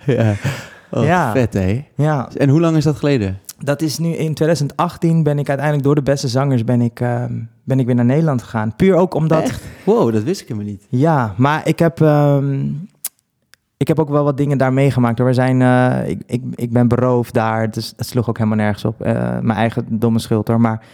ja. 0.07 0.33
Oh, 0.91 1.05
Ja. 1.05 1.33
vet, 1.33 1.55
hè? 1.55 1.85
Ja, 1.97 2.29
En 2.37 2.49
hoe 2.49 2.61
lang 2.61 2.77
is 2.77 2.85
dat 2.85 2.97
geleden? 2.97 3.39
dat 3.59 3.83
is 3.83 3.99
nu 3.99 4.09
in 4.09 4.35
2018 4.35 5.23
ben 5.23 5.39
ik 5.39 5.49
uiteindelijk 5.49 5.87
door 5.87 5.95
de 5.95 6.03
beste 6.03 6.29
zangers 6.29 6.65
ben 6.65 6.81
ik, 6.81 7.01
ehm, 7.01 7.33
ben 7.65 7.79
ik 7.79 7.87
weer 7.87 7.95
naar 7.95 8.05
Nederland 8.05 8.43
gegaan. 8.43 8.77
Puur 8.77 8.95
ook 8.95 9.15
omdat... 9.15 9.43
Echt? 9.43 9.63
Wow, 9.85 10.13
dat 10.13 10.23
wist 10.23 10.41
ik 10.41 10.49
helemaal 10.49 10.71
niet. 10.71 10.87
Ja, 10.89 11.35
maar 11.37 11.69
ik 11.69 11.79
heb, 11.79 12.01
ehm, 12.01 12.69
ik 13.77 13.89
heb 13.89 13.99
ook 13.99 14.09
wel 14.09 14.25
wat 14.25 14.37
dingen 14.37 14.59
daar 14.59 14.73
meegemaakt. 14.73 15.19
We 15.19 15.33
zijn, 15.33 15.63
eh, 15.63 16.09
ik, 16.09 16.23
ik, 16.27 16.43
ik 16.55 16.73
ben 16.73 16.89
beroofd 16.89 17.35
daar, 17.35 17.71
dus 17.71 17.93
het 17.97 18.07
sloeg 18.07 18.29
ook 18.29 18.39
helemaal 18.39 18.59
nergens 18.59 18.85
op. 18.85 19.01
Eh, 19.01 19.13
mijn 19.41 19.59
eigen 19.59 19.87
domme 19.99 20.19
schuld 20.19 20.49
hoor. 20.49 20.61
Maar 20.61 20.87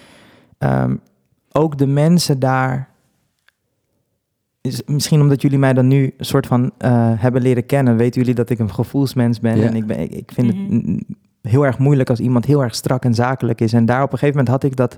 ehm, 0.58 0.96
ook 1.52 1.78
de 1.78 1.86
mensen 1.86 2.38
daar... 2.38 2.88
Is, 4.60 4.82
misschien 4.86 5.20
omdat 5.20 5.42
jullie 5.42 5.58
mij 5.58 5.72
dan 5.72 5.86
nu 5.86 6.14
een 6.16 6.24
soort 6.24 6.46
van 6.46 6.70
eh, 6.78 7.12
hebben 7.16 7.42
leren 7.42 7.66
kennen... 7.66 7.96
weten 7.96 8.20
jullie 8.20 8.34
dat 8.36 8.50
ik 8.50 8.58
een 8.58 8.70
gevoelsmens 8.74 9.40
ben. 9.40 9.56
Ja. 9.56 9.66
En 9.66 9.74
ik, 9.74 9.86
ben, 9.86 9.98
ik, 9.98 10.10
ik 10.10 10.30
vind 10.34 10.54
Mhm. 10.54 10.74
het 10.74 10.86
mm, 10.86 11.00
heel 11.42 11.66
erg 11.66 11.78
moeilijk 11.78 12.10
als 12.10 12.20
iemand 12.20 12.44
heel 12.44 12.62
erg 12.62 12.74
strak 12.74 13.04
en 13.04 13.14
zakelijk 13.14 13.60
is. 13.60 13.72
En 13.72 13.84
daar 13.84 14.02
op 14.02 14.12
een 14.12 14.18
gegeven 14.18 14.36
moment 14.44 14.62
had 14.62 14.70
ik 14.70 14.76
dat 14.76 14.96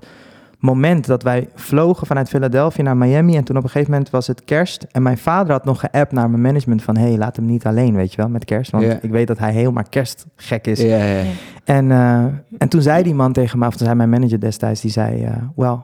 moment 0.63 1.07
dat 1.07 1.23
wij 1.23 1.49
vlogen 1.55 2.07
vanuit 2.07 2.29
Philadelphia 2.29 2.83
naar 2.83 2.97
Miami. 2.97 3.37
En 3.37 3.45
toen 3.45 3.57
op 3.57 3.63
een 3.63 3.71
gegeven 3.71 3.91
moment 3.93 4.11
was 4.11 4.27
het 4.27 4.45
kerst. 4.45 4.87
En 4.91 5.03
mijn 5.03 5.19
vader 5.19 5.53
had 5.53 5.65
nog 5.65 5.81
geappt 5.81 6.13
naar 6.13 6.31
mijn 6.31 6.43
management 6.43 6.83
van... 6.83 6.97
hey, 6.97 7.17
laat 7.17 7.37
hem 7.37 7.45
niet 7.45 7.67
alleen, 7.67 7.95
weet 7.95 8.11
je 8.11 8.17
wel, 8.17 8.29
met 8.29 8.45
kerst. 8.45 8.71
Want 8.71 8.85
ik 9.03 9.11
weet 9.11 9.27
dat 9.27 9.39
hij 9.39 9.53
helemaal 9.53 9.85
kerstgek 9.89 10.67
is. 10.67 10.81
Ja, 10.81 11.05
ja. 11.05 11.23
En, 11.65 11.91
eh, 11.91 12.25
en 12.59 12.69
toen 12.69 12.83
zei 12.83 13.03
die 13.03 13.15
man 13.15 13.33
tegen 13.33 13.59
mij, 13.59 13.69
of 13.69 13.77
toen 13.77 13.87
zei 13.87 13.99
mijn 13.99 14.11
manager 14.11 14.41
destijds... 14.41 14.81
die 14.81 14.91
zei, 14.91 15.25
eh, 15.25 15.37
well, 15.57 15.79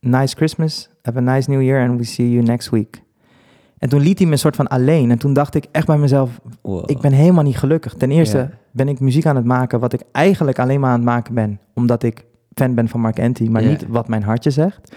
nice 0.00 0.36
Christmas, 0.36 0.90
have 1.02 1.18
a 1.18 1.20
nice 1.20 1.50
New 1.50 1.62
Year... 1.62 1.88
and 1.88 1.98
we 1.98 2.04
see 2.04 2.30
you 2.30 2.44
next 2.44 2.70
week. 2.70 3.02
En 3.78 3.88
toen 3.88 4.00
liet 4.00 4.18
hij 4.18 4.26
me 4.26 4.32
een 4.32 4.38
soort 4.38 4.56
van 4.56 4.66
alleen. 4.66 5.10
En 5.10 5.18
toen 5.18 5.32
dacht 5.32 5.54
ik 5.54 5.66
echt 5.72 5.86
bij 5.86 5.98
mezelf... 5.98 6.40
Wow. 6.62 6.90
ik 6.90 7.00
ben 7.00 7.12
helemaal 7.12 7.44
niet 7.44 7.58
gelukkig. 7.58 7.94
Ten 7.94 8.10
eerste 8.10 8.50
ben 8.70 8.88
ik 8.88 9.00
muziek 9.00 9.26
aan 9.26 9.36
het 9.36 9.44
maken... 9.44 9.80
wat 9.80 9.92
ik 9.92 10.02
eigenlijk 10.12 10.58
alleen 10.58 10.80
maar 10.80 10.90
aan 10.90 10.96
het 10.96 11.04
maken 11.04 11.34
ben... 11.34 11.60
omdat 11.74 12.02
ik 12.02 12.24
fan 12.54 12.74
ben 12.74 12.88
van 12.88 13.00
Mark 13.00 13.20
Anthony... 13.20 13.50
maar 13.50 13.64
niet 13.64 13.86
wat 13.88 14.08
mijn 14.08 14.22
hartje 14.22 14.50
zegt. 14.50 14.96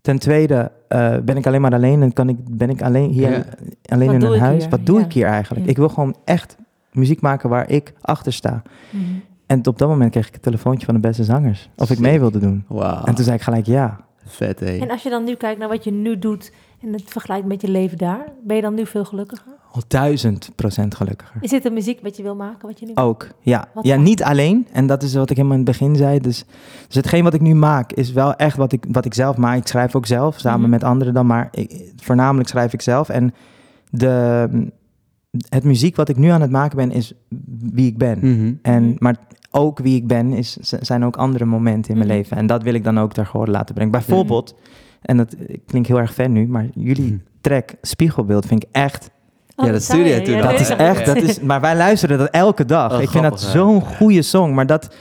Ten 0.00 0.18
tweede 0.18 0.70
eh, 0.88 1.16
ben 1.24 1.36
ik 1.36 1.46
alleen 1.46 1.60
maar 1.60 1.72
alleen... 1.74 2.02
en 2.02 2.12
kan 2.12 2.28
ik, 2.28 2.36
ben 2.56 2.70
ik 2.70 2.82
alleen 2.82 3.10
hier 3.10 3.30
Ja. 3.30 3.44
alleen 3.88 4.06
Wat 4.06 4.14
in 4.22 4.22
een 4.32 4.40
huis. 4.40 4.60
hier? 4.62 4.70
Wat 4.70 4.86
doe 4.86 4.98
Ja. 4.98 5.04
ik 5.04 5.12
hier 5.12 5.26
eigenlijk? 5.26 5.64
Ja. 5.64 5.70
Ik 5.70 5.76
wil 5.76 5.88
gewoon 5.88 6.14
echt 6.24 6.56
muziek 6.92 7.20
maken 7.20 7.48
waar 7.48 7.70
ik 7.70 7.92
achter 8.00 8.32
sta. 8.32 8.62
Mhm. 8.90 9.02
En 9.46 9.66
op 9.66 9.78
dat 9.78 9.88
moment 9.88 10.10
kreeg 10.10 10.28
ik 10.28 10.34
een 10.34 10.40
telefoontje 10.40 10.84
van 10.86 10.94
de 10.94 11.00
beste 11.00 11.24
zangers. 11.24 11.70
Of 11.76 11.90
ik 11.90 11.96
Sick. 11.96 12.06
mee 12.06 12.18
wilde 12.18 12.38
doen. 12.38 12.64
Wauw. 12.68 13.04
En 13.04 13.14
toen 13.14 13.24
zei 13.24 13.36
ik 13.36 13.42
gelijk 13.42 13.66
ja. 13.66 14.00
Vet, 14.26 14.60
hè? 14.60 14.76
En 14.78 14.90
als 14.90 15.02
je 15.02 15.10
dan 15.10 15.24
nu 15.24 15.34
kijkt 15.34 15.58
naar 15.58 15.68
wat 15.68 15.84
je 15.84 15.90
nu 15.92 16.18
doet 16.18 16.52
en 16.82 16.92
het 16.92 17.02
vergelijkt 17.06 17.46
met 17.46 17.60
je 17.60 17.68
leven 17.68 17.98
daar, 17.98 18.24
ben 18.42 18.56
je 18.56 18.62
dan 18.62 18.74
nu 18.74 18.86
veel 18.86 19.04
gelukkiger? 19.04 19.52
Al 19.72 19.82
duizend 19.88 20.50
procent 20.54 20.94
gelukkiger. 20.94 21.36
Is 21.40 21.50
dit 21.50 21.62
de 21.62 21.70
muziek 21.70 22.00
wat 22.02 22.16
je 22.16 22.22
wil 22.22 22.34
maken, 22.36 22.68
wat 22.68 22.78
je 22.80 22.86
nu 22.86 22.92
Ook, 22.94 23.28
ja. 23.40 23.68
Wat 23.74 23.84
Ja, 23.86 23.96
niet 23.96 24.22
alleen. 24.22 24.66
En 24.72 24.86
dat 24.86 25.02
is 25.02 25.14
wat 25.14 25.30
ik 25.30 25.36
helemaal 25.36 25.58
in 25.58 25.64
het 25.66 25.78
begin 25.78 25.96
zei. 25.96 26.18
Dus, 26.20 26.44
dus 26.86 26.96
hetgeen 26.96 27.24
wat 27.24 27.34
ik 27.34 27.40
nu 27.40 27.54
maak 27.54 27.92
is 27.92 28.12
wel 28.12 28.34
echt 28.34 28.56
wat 28.56 28.72
ik, 28.72 28.84
wat 28.88 29.04
ik 29.04 29.14
zelf 29.14 29.36
maak. 29.36 29.56
Ik 29.56 29.66
schrijf 29.66 29.94
ook 29.96 30.06
zelf, 30.06 30.38
samen 30.38 30.60
Mhm. 30.60 30.70
met 30.70 30.84
anderen 30.84 31.14
dan. 31.14 31.26
Maar 31.26 31.48
ik, 31.50 31.92
voornamelijk 31.96 32.48
schrijf 32.48 32.72
ik 32.72 32.82
zelf. 32.82 33.08
En 33.08 33.34
de, 33.90 34.48
het 35.48 35.64
muziek 35.64 35.96
wat 35.96 36.08
ik 36.08 36.16
nu 36.16 36.28
aan 36.28 36.40
het 36.40 36.50
maken 36.50 36.76
ben, 36.76 36.90
is 36.90 37.12
wie 37.72 37.86
ik 37.86 37.98
ben. 37.98 38.18
Mhm. 38.18 38.52
En, 38.62 38.82
Mhm. 38.84 38.94
maar 38.98 39.16
ook 39.50 39.78
wie 39.78 39.96
ik 39.96 40.06
ben, 40.06 40.32
is, 40.32 40.56
zijn 40.60 41.04
ook 41.04 41.16
andere 41.16 41.44
momenten 41.44 41.90
in 41.90 41.96
mijn 41.98 42.08
Mhm. 42.08 42.18
leven. 42.18 42.36
En 42.36 42.46
dat 42.46 42.62
wil 42.62 42.74
ik 42.74 42.84
dan 42.84 42.98
ook 43.00 43.12
ter 43.12 43.26
gehoor 43.26 43.48
laten 43.48 43.74
brengen. 43.74 43.92
Bijvoorbeeld, 43.92 44.54
en 45.02 45.16
dat 45.16 45.36
klinkt 45.66 45.88
heel 45.88 45.98
erg 45.98 46.14
fan 46.14 46.32
nu, 46.32 46.46
maar 46.46 46.66
jullie 46.74 47.22
track 47.40 47.70
Spiegelbeeld 47.82 48.46
vind 48.46 48.62
ik 48.64 48.68
echt... 48.72 49.10
Oh, 49.56 49.66
Ja, 49.66 49.72
dat 49.72 49.82
zei 49.82 49.98
stuurde 50.00 50.20
je. 50.20 50.26
toen 50.26 50.34
Ja. 50.36 50.50
Dat 50.50 50.60
is 50.60 50.68
echt, 50.70 51.06
dat 51.06 51.16
is, 51.16 51.40
maar 51.40 51.60
wij 51.60 51.76
luisteren 51.76 52.18
dat 52.18 52.28
elke 52.30 52.64
dag. 52.64 52.92
Oh, 52.96 53.02
ik 53.02 53.08
vind 53.08 53.22
dat 53.24 53.40
zo'n 53.40 53.80
goede 53.80 54.22
song, 54.22 54.54
maar 54.54 54.66
dat... 54.66 54.94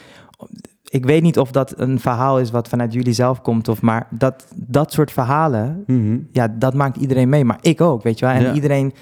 Ik 0.89 1.05
weet 1.05 1.21
niet 1.21 1.39
of 1.39 1.51
dat 1.51 1.73
een 1.79 1.99
verhaal 1.99 2.39
is 2.39 2.51
wat 2.51 2.67
vanuit 2.67 2.93
jullie 2.93 3.13
zelf 3.13 3.41
komt, 3.41 3.67
of 3.67 3.81
maar 3.81 4.07
dat, 4.09 4.47
dat 4.55 4.91
soort 4.91 5.11
verhalen, 5.11 5.83
ja, 6.31 6.47
dat 6.47 6.73
maakt 6.73 6.97
iedereen 6.97 7.29
mee. 7.29 7.45
Maar 7.45 7.57
ik 7.61 7.81
ook, 7.81 8.03
weet 8.03 8.19
je 8.19 8.25
wel. 8.25 8.35
En 8.35 8.41
Ja. 8.41 8.53
iedereen... 8.53 8.93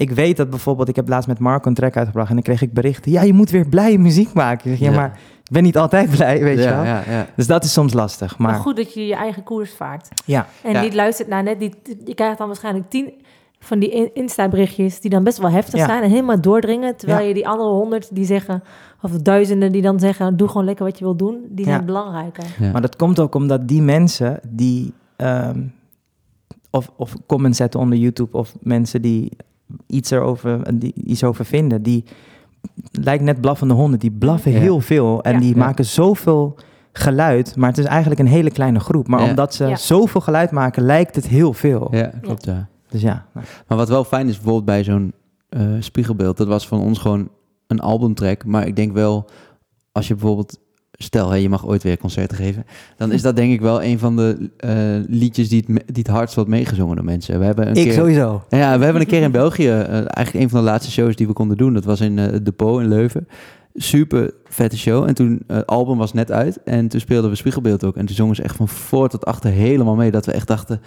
Ik 0.00 0.10
weet 0.10 0.36
dat 0.36 0.50
bijvoorbeeld, 0.50 0.88
ik 0.88 0.96
heb 0.96 1.08
laatst 1.08 1.28
met 1.28 1.38
Marco 1.38 1.68
een 1.68 1.74
track 1.74 1.96
uitgebracht 1.96 2.28
en 2.28 2.34
dan 2.34 2.42
kreeg 2.44 2.62
ik 2.62 2.72
berichten. 2.72 3.12
Ja, 3.12 3.22
je 3.22 3.32
moet 3.32 3.50
weer 3.50 3.68
blije 3.68 3.98
muziek 3.98 4.32
maken. 4.32 4.70
Ik 4.70 4.76
zeg, 4.78 4.86
ja, 4.88 4.92
Ja. 4.94 5.00
maar 5.00 5.18
ik 5.44 5.50
ben 5.52 5.62
niet 5.62 5.76
altijd 5.78 6.10
blij, 6.16 6.40
weet 6.42 6.58
je 6.58 6.64
wel. 6.68 6.84
ja, 6.84 7.02
ja. 7.08 7.26
Dus 7.36 7.46
dat 7.46 7.64
is 7.64 7.72
soms 7.72 7.92
lastig. 7.92 8.38
Maar 8.38 8.50
Maar 8.50 8.60
goed 8.60 8.76
dat 8.76 8.94
je 8.94 9.06
je 9.06 9.14
eigen 9.14 9.42
koers 9.42 9.72
vaart. 9.74 10.08
ja, 10.24 10.46
En 10.62 10.72
Ja. 10.72 10.80
niet 10.80 10.94
luistert 10.94 11.28
naar 11.28 11.42
net 11.42 11.58
die... 11.60 11.74
Je 12.04 12.14
krijgt 12.14 12.38
dan 12.38 12.46
waarschijnlijk 12.46 12.90
tien 12.90 13.12
van 13.58 13.78
die 13.78 13.90
in- 13.90 14.10
Insta-berichtjes 14.14 15.00
die 15.00 15.10
dan 15.10 15.24
best 15.24 15.38
wel 15.38 15.50
heftig 15.50 15.78
Ja. 15.80 15.86
zijn 15.86 16.02
en 16.02 16.10
helemaal 16.10 16.40
doordringen. 16.40 16.96
Terwijl 16.96 17.20
Ja. 17.20 17.26
je 17.28 17.34
die 17.34 17.48
andere 17.48 17.70
honderd 17.70 18.14
die 18.14 18.24
zeggen, 18.24 18.62
of 19.02 19.10
duizenden 19.10 19.72
die 19.72 19.82
dan 19.82 19.98
zeggen, 20.00 20.36
doe 20.36 20.48
gewoon 20.48 20.64
lekker 20.64 20.84
wat 20.84 20.98
je 20.98 21.04
wil 21.04 21.16
doen, 21.16 21.38
die 21.48 21.64
Ja. 21.66 21.70
zijn 21.72 21.84
belangrijker. 21.86 22.44
Ja. 22.58 22.72
maar 22.72 22.80
dat 22.80 22.96
komt 22.96 23.20
ook 23.20 23.34
omdat 23.34 23.68
die 23.68 23.82
mensen 23.82 24.40
die... 24.48 24.92
ehm, 25.16 25.60
of, 26.70 26.90
of 26.96 27.14
comments 27.26 27.58
zetten 27.58 27.80
onder 27.80 27.98
YouTube 27.98 28.36
of 28.38 28.54
mensen 28.60 29.02
die 29.02 29.32
iets 29.86 30.10
erover 30.10 30.78
die 30.78 30.92
iets 31.04 31.24
over 31.24 31.44
vinden, 31.44 31.82
die 31.82 32.04
lijkt 32.90 33.22
net 33.24 33.40
blaffende 33.40 33.74
honden. 33.74 33.98
Die 33.98 34.10
blaffen 34.10 34.52
Ja. 34.52 34.58
heel 34.58 34.80
veel 34.80 35.22
en 35.22 35.32
Ja. 35.32 35.38
die 35.40 35.54
Ja. 35.54 35.64
maken 35.64 35.84
zoveel 35.84 36.56
geluid, 36.92 37.56
maar 37.56 37.68
het 37.68 37.78
is 37.78 37.84
eigenlijk 37.84 38.20
een 38.20 38.26
hele 38.26 38.50
kleine 38.50 38.80
groep. 38.80 39.08
Maar 39.08 39.22
Ja. 39.22 39.28
omdat 39.28 39.54
ze 39.54 39.66
Ja. 39.66 39.76
zoveel 39.76 40.20
geluid 40.20 40.50
maken, 40.50 40.82
lijkt 40.82 41.14
het 41.16 41.26
heel 41.26 41.52
veel. 41.52 41.88
Ja, 41.90 42.12
klopt, 42.20 42.44
ja. 42.44 42.68
Dus 42.88 43.00
ja, 43.00 43.26
nou, 43.34 43.46
Maar 43.66 43.78
wat 43.78 43.88
wel 43.88 44.04
fijn 44.04 44.28
is 44.28 44.34
bijvoorbeeld 44.34 44.64
bij 44.64 44.84
zo'n 44.84 45.12
eh, 45.48 45.60
spiegelbeeld, 45.78 46.36
dat 46.36 46.46
was 46.46 46.68
van 46.68 46.80
ons 46.80 46.98
gewoon 46.98 47.28
een 47.66 47.80
albumtrack. 47.80 48.44
Maar 48.44 48.66
ik 48.66 48.76
denk 48.76 48.92
wel, 48.92 49.24
als 49.92 50.08
je 50.08 50.14
bijvoorbeeld, 50.14 50.58
stel 51.02 51.30
hè, 51.30 51.36
je 51.36 51.48
mag 51.48 51.66
ooit 51.66 51.82
weer 51.82 51.98
concerten 51.98 52.36
geven, 52.36 52.66
dan 52.96 53.12
is 53.12 53.22
dat 53.22 53.36
denk 53.36 53.52
ik 53.52 53.60
wel 53.60 53.82
een 53.82 53.98
van 53.98 54.16
de 54.16 54.50
eh, 54.56 54.74
liedjes 55.08 55.48
die 55.48 55.64
het, 55.66 55.82
die 55.86 56.02
het 56.02 56.06
hardst 56.06 56.34
wordt 56.34 56.50
meegezongen 56.50 56.96
door 56.96 57.04
mensen. 57.04 57.38
We 57.38 57.44
hebben 57.44 57.68
een 57.68 57.74
ik 57.74 57.84
keer, 57.84 57.92
sowieso. 57.92 58.42
Ja, 58.48 58.78
we 58.78 58.84
hebben 58.84 59.02
een 59.02 59.08
keer 59.08 59.22
in 59.22 59.30
België, 59.30 59.68
eh, 59.68 59.92
eigenlijk 59.92 60.34
een 60.34 60.50
van 60.50 60.58
de 60.58 60.64
laatste 60.64 60.90
shows 60.90 61.16
die 61.16 61.26
we 61.26 61.32
konden 61.32 61.56
doen, 61.56 61.74
dat 61.74 61.84
was 61.84 62.00
in 62.00 62.18
eh, 62.18 62.24
het 62.24 62.44
Depot 62.44 62.80
in 62.80 62.88
Leuven. 62.88 63.28
Super 63.74 64.30
vette 64.44 64.78
show. 64.78 65.08
En 65.08 65.14
toen, 65.14 65.42
het 65.46 65.66
album 65.66 65.98
was 65.98 66.12
net 66.12 66.32
uit 66.32 66.62
en 66.64 66.88
toen 66.88 67.00
speelden 67.00 67.30
we 67.30 67.36
Spiegelbeeld 67.36 67.84
ook. 67.84 67.96
En 67.96 68.06
toen 68.06 68.16
zongen 68.16 68.36
ze 68.36 68.42
echt 68.42 68.56
van 68.56 68.68
voor 68.68 69.08
tot 69.08 69.24
achter 69.24 69.50
helemaal 69.50 69.94
mee, 69.94 70.10
dat 70.10 70.26
we 70.26 70.32
echt 70.32 70.46
dachten, 70.46 70.80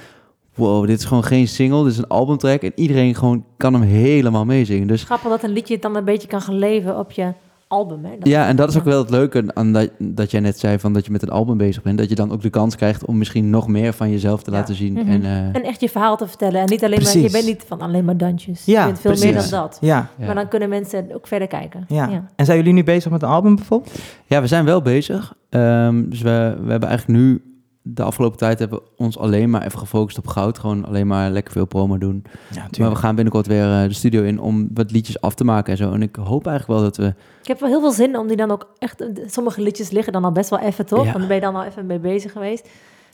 wow, 0.55 0.87
dit 0.87 0.99
is 0.99 1.05
gewoon 1.05 1.23
geen 1.23 1.47
single, 1.47 1.83
dit 1.83 1.91
is 1.91 1.97
een 1.97 2.07
albumtrack. 2.07 2.61
En 2.61 2.71
iedereen 2.75 3.15
gewoon 3.15 3.45
kan 3.57 3.73
hem 3.73 3.81
helemaal 3.81 4.45
meezingen. 4.45 4.87
Dus 4.87 5.03
Grappig 5.03 5.29
dat 5.29 5.43
een 5.43 5.53
liedje 5.53 5.79
dan 5.79 5.95
een 5.95 6.05
beetje 6.05 6.27
kan 6.27 6.41
gaan 6.41 6.57
leven 6.57 6.99
op 6.99 7.11
je 7.11 7.33
album. 7.73 8.05
Hè? 8.05 8.11
Dat- 8.19 8.27
ja, 8.27 8.47
en 8.47 8.55
dat 8.55 8.69
is 8.69 8.77
ook 8.77 8.83
wel 8.83 8.99
het 8.99 9.09
leuke 9.09 9.43
aan 9.53 9.71
dat, 9.73 9.89
dat 9.97 10.31
jij 10.31 10.39
net 10.39 10.59
zei 10.59 10.79
van 10.79 10.93
dat 10.93 11.05
je 11.05 11.11
met 11.11 11.21
een 11.21 11.29
album 11.29 11.57
bezig 11.57 11.81
bent. 11.83 11.97
Dat 11.97 12.09
je 12.09 12.15
dan 12.15 12.31
ook 12.31 12.41
de 12.41 12.49
kans 12.49 12.75
krijgt 12.75 13.05
om 13.05 13.17
misschien 13.17 13.49
nog 13.49 13.67
meer 13.67 13.93
van 13.93 14.11
jezelf 14.11 14.43
te 14.43 14.51
Ja. 14.51 14.57
laten 14.57 14.75
zien. 14.75 14.93
Mhm. 14.93 15.09
En, 15.09 15.23
eh, 15.23 15.37
En 15.37 15.63
echt 15.63 15.81
je 15.81 15.89
verhaal 15.89 16.17
te 16.17 16.27
vertellen. 16.27 16.61
En 16.61 16.69
niet 16.69 16.83
alleen 16.83 17.01
maar, 17.03 17.17
je 17.17 17.31
bent 17.31 17.45
niet 17.45 17.63
van 17.67 17.81
alleen 17.81 18.05
maar 18.05 18.17
dansjes. 18.17 18.65
Ja, 18.65 18.79
je 18.79 18.85
bent 18.85 18.99
veel 18.99 19.11
precies. 19.11 19.31
meer 19.31 19.41
dan 19.41 19.49
dat. 19.49 19.77
Ja, 19.81 20.09
ja. 20.17 20.25
Maar 20.25 20.35
dan 20.35 20.47
kunnen 20.47 20.69
mensen 20.69 21.05
ook 21.15 21.27
verder 21.27 21.47
kijken. 21.47 21.85
ja. 21.87 22.27
En 22.35 22.45
zijn 22.45 22.57
jullie 22.57 22.73
nu 22.73 22.83
bezig 22.83 23.11
met 23.11 23.21
een 23.21 23.29
album 23.29 23.55
bijvoorbeeld? 23.55 23.99
Ja, 24.25 24.41
we 24.41 24.47
zijn 24.47 24.65
wel 24.65 24.81
bezig. 24.81 25.33
Ehm, 25.49 26.09
dus 26.09 26.21
we, 26.21 26.57
we 26.63 26.69
hebben 26.71 26.89
eigenlijk 26.89 27.19
nu, 27.19 27.41
de 27.85 28.03
afgelopen 28.03 28.37
tijd 28.37 28.59
hebben 28.59 28.79
we 28.79 28.85
ons 28.97 29.17
alleen 29.17 29.49
maar 29.49 29.63
even 29.65 29.79
gefocust 29.79 30.17
op 30.17 30.27
goud. 30.27 30.59
Gewoon 30.59 30.85
alleen 30.85 31.07
maar 31.07 31.29
lekker 31.31 31.53
veel 31.53 31.65
promo 31.65 31.97
doen. 31.97 32.23
Ja, 32.51 32.67
Maar 32.79 32.89
we 32.89 32.95
gaan 32.95 33.15
binnenkort 33.15 33.47
weer 33.47 33.81
eh, 33.81 33.87
de 33.87 33.93
studio 33.93 34.23
in 34.23 34.39
om 34.39 34.67
wat 34.73 34.91
liedjes 34.91 35.21
af 35.21 35.33
te 35.35 35.43
maken 35.43 35.71
en 35.71 35.77
zo. 35.77 35.91
En 35.93 36.01
ik 36.01 36.15
hoop 36.15 36.47
eigenlijk 36.47 36.79
wel 36.79 36.89
dat 36.89 36.97
we... 36.97 37.13
Ik 37.41 37.47
heb 37.47 37.59
wel 37.59 37.69
heel 37.69 37.79
veel 37.79 37.91
zin 37.91 38.17
om 38.17 38.27
die 38.27 38.37
dan 38.37 38.51
ook 38.51 38.67
echt... 38.77 39.03
Sommige 39.25 39.61
liedjes 39.61 39.89
liggen 39.91 40.13
dan 40.13 40.23
al 40.25 40.31
best 40.31 40.49
wel 40.49 40.59
even, 40.59 40.85
toch? 40.85 40.99
Ja. 41.05 41.05
Want 41.05 41.17
dan 41.17 41.27
ben 41.27 41.35
je 41.35 41.41
dan 41.41 41.55
al 41.55 41.63
even 41.63 41.85
mee 41.85 41.99
bezig 41.99 42.31
geweest. 42.31 42.69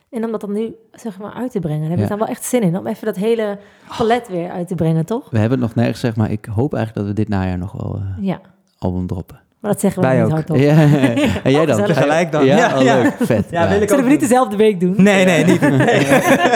En 0.10 0.26
om 0.26 0.32
dat 0.32 0.42
dan 0.42 0.52
nu, 0.52 0.76
zeg 0.92 1.20
maar, 1.20 1.34
uit 1.34 1.52
te 1.52 1.60
brengen. 1.60 1.80
Daar 1.82 1.90
heb 1.90 1.98
Ja. 1.98 2.04
ik 2.04 2.10
dan 2.10 2.20
wel 2.20 2.28
echt 2.28 2.44
zin 2.44 2.62
in. 2.62 2.78
Om 2.78 2.88
even 2.88 3.06
dat 3.06 3.16
hele 3.16 3.60
palet 3.98 4.28
weer 4.28 4.50
uit 4.52 4.68
te 4.68 4.76
brengen, 4.76 5.06
toch? 5.06 5.30
We 5.30 5.38
hebben 5.40 5.58
het 5.60 5.68
nog 5.68 5.76
nergens 5.78 6.00
gezegd, 6.00 6.18
maar 6.18 6.32
ik 6.32 6.46
hoop 6.46 6.74
eigenlijk 6.74 7.06
dat 7.08 7.16
we 7.16 7.22
dit 7.22 7.30
najaar 7.30 7.58
nog 7.58 7.72
wel 7.72 7.96
eh, 7.96 8.24
Ja. 8.26 8.42
album 8.78 9.08
droppen. 9.08 9.40
Maar 9.60 9.72
dat 9.72 9.80
zeggen 9.80 10.02
we 10.02 10.08
Wij 10.08 10.18
niet 10.18 10.26
ook. 10.26 10.32
hardop. 10.32 10.58
Ja. 10.58 10.76
en 11.44 11.52
jij 11.52 11.66
dan? 11.66 11.84
Tegelijk 11.86 12.32
dan. 12.32 12.46
Ja, 12.46 12.56
Ja, 12.58 12.78
oh, 12.78 12.82
leuk. 12.84 13.16
Vet. 13.20 13.46
Ja, 13.52 13.70
wil 13.70 13.82
ik 13.82 13.90
Zullen 13.90 14.04
we 14.04 14.10
niet 14.10 14.20
dezelfde 14.20 14.56
week 14.56 14.80
doen? 14.80 14.94
Nee, 14.98 15.26
nee, 15.26 15.46
niet. 15.46 15.62
Nee. 15.78 16.06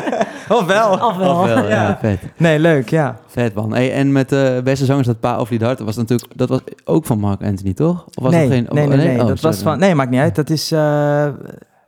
of 0.60 0.66
wel. 0.66 0.92
Of 0.92 1.16
wel. 1.18 1.36
Of 1.40 1.46
wel, 1.46 1.64
ja. 1.64 1.70
Ja. 1.70 1.98
vet. 2.02 2.20
Nee, 2.38 2.60
leuk, 2.60 2.90
ja. 2.90 3.20
Vet 3.28 3.54
man. 3.54 3.74
Hey, 3.74 3.94
en 3.94 4.12
met 4.12 4.30
de 4.30 4.62
beste 4.64 4.86
zangers 4.86 5.08
dat 5.08 5.20
Pa 5.20 5.40
of 5.40 5.50
Lied 5.50 5.62
Hart, 5.62 5.80
was 5.80 5.96
natuurlijk, 5.96 6.32
dat 6.36 6.50
was 6.50 6.60
ook 6.86 7.06
van 7.06 7.20
Mark 7.20 7.44
Anthony, 7.44 7.74
toch? 7.74 8.06
Of 8.14 8.24
was 8.24 8.34
nee, 8.34 8.42
dat 8.48 8.52
geen? 8.58 8.68
nee, 8.72 8.84
oh, 8.84 8.90
nee, 8.90 8.98
nee, 9.08 9.20
Oh, 9.22 9.28
dat 9.28 9.40
sorry 9.40 9.42
was 9.56 9.62
van... 9.62 9.80
Nee, 9.80 9.96
maakt 9.96 10.10
niet 10.10 10.20
uit. 10.20 10.36
Dat 10.36 10.50
is... 10.50 10.72
eh, 10.72 11.28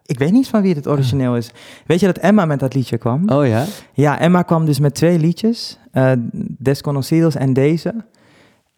ik 0.06 0.20
weet 0.20 0.32
niet 0.32 0.48
van 0.48 0.62
wie 0.62 0.76
het 0.76 0.88
origineel 0.88 1.36
is. 1.36 1.52
Weet 1.86 2.00
je 2.00 2.06
dat 2.06 2.18
Emma 2.18 2.46
met 2.46 2.60
dat 2.60 2.74
liedje 2.74 2.98
kwam? 2.98 3.30
Oh 3.30 3.48
ja? 3.48 3.64
Ja, 3.94 4.20
Emma 4.20 4.42
kwam 4.42 4.66
dus 4.66 4.80
met 4.80 4.94
twee 4.96 5.20
liedjes. 5.20 5.80
eh 5.92 6.12
Desconocidos 6.60 7.36
en 7.36 7.54
deze. 7.54 7.94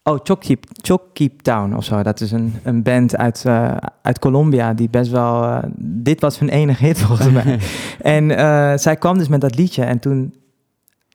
Oh, 0.08 0.20
Choc 0.24 0.40
Keep, 0.40 0.66
Choc 0.82 1.02
Keep 1.14 1.42
Town 1.42 1.76
of 1.76 1.84
zo. 1.84 2.04
Dat 2.04 2.22
is 2.22 2.32
een, 2.32 2.54
een 2.64 2.84
band 2.84 3.18
uit, 3.18 3.44
eh, 3.46 3.78
uit 4.02 4.20
Colombia 4.20 4.74
die 4.74 4.90
best 4.90 5.12
wel... 5.12 5.44
eh, 5.44 5.64
dit 5.80 6.22
was 6.22 6.40
hun 6.40 6.50
enige 6.50 6.86
hit 6.86 7.00
volgens 7.00 7.32
mij. 7.32 7.60
en 8.18 8.38
eh, 8.38 8.78
zij 8.78 8.96
kwam 8.96 9.18
dus 9.18 9.28
met 9.28 9.42
dat 9.42 9.56
liedje 9.56 9.84
en 9.84 10.00
toen 10.00 10.34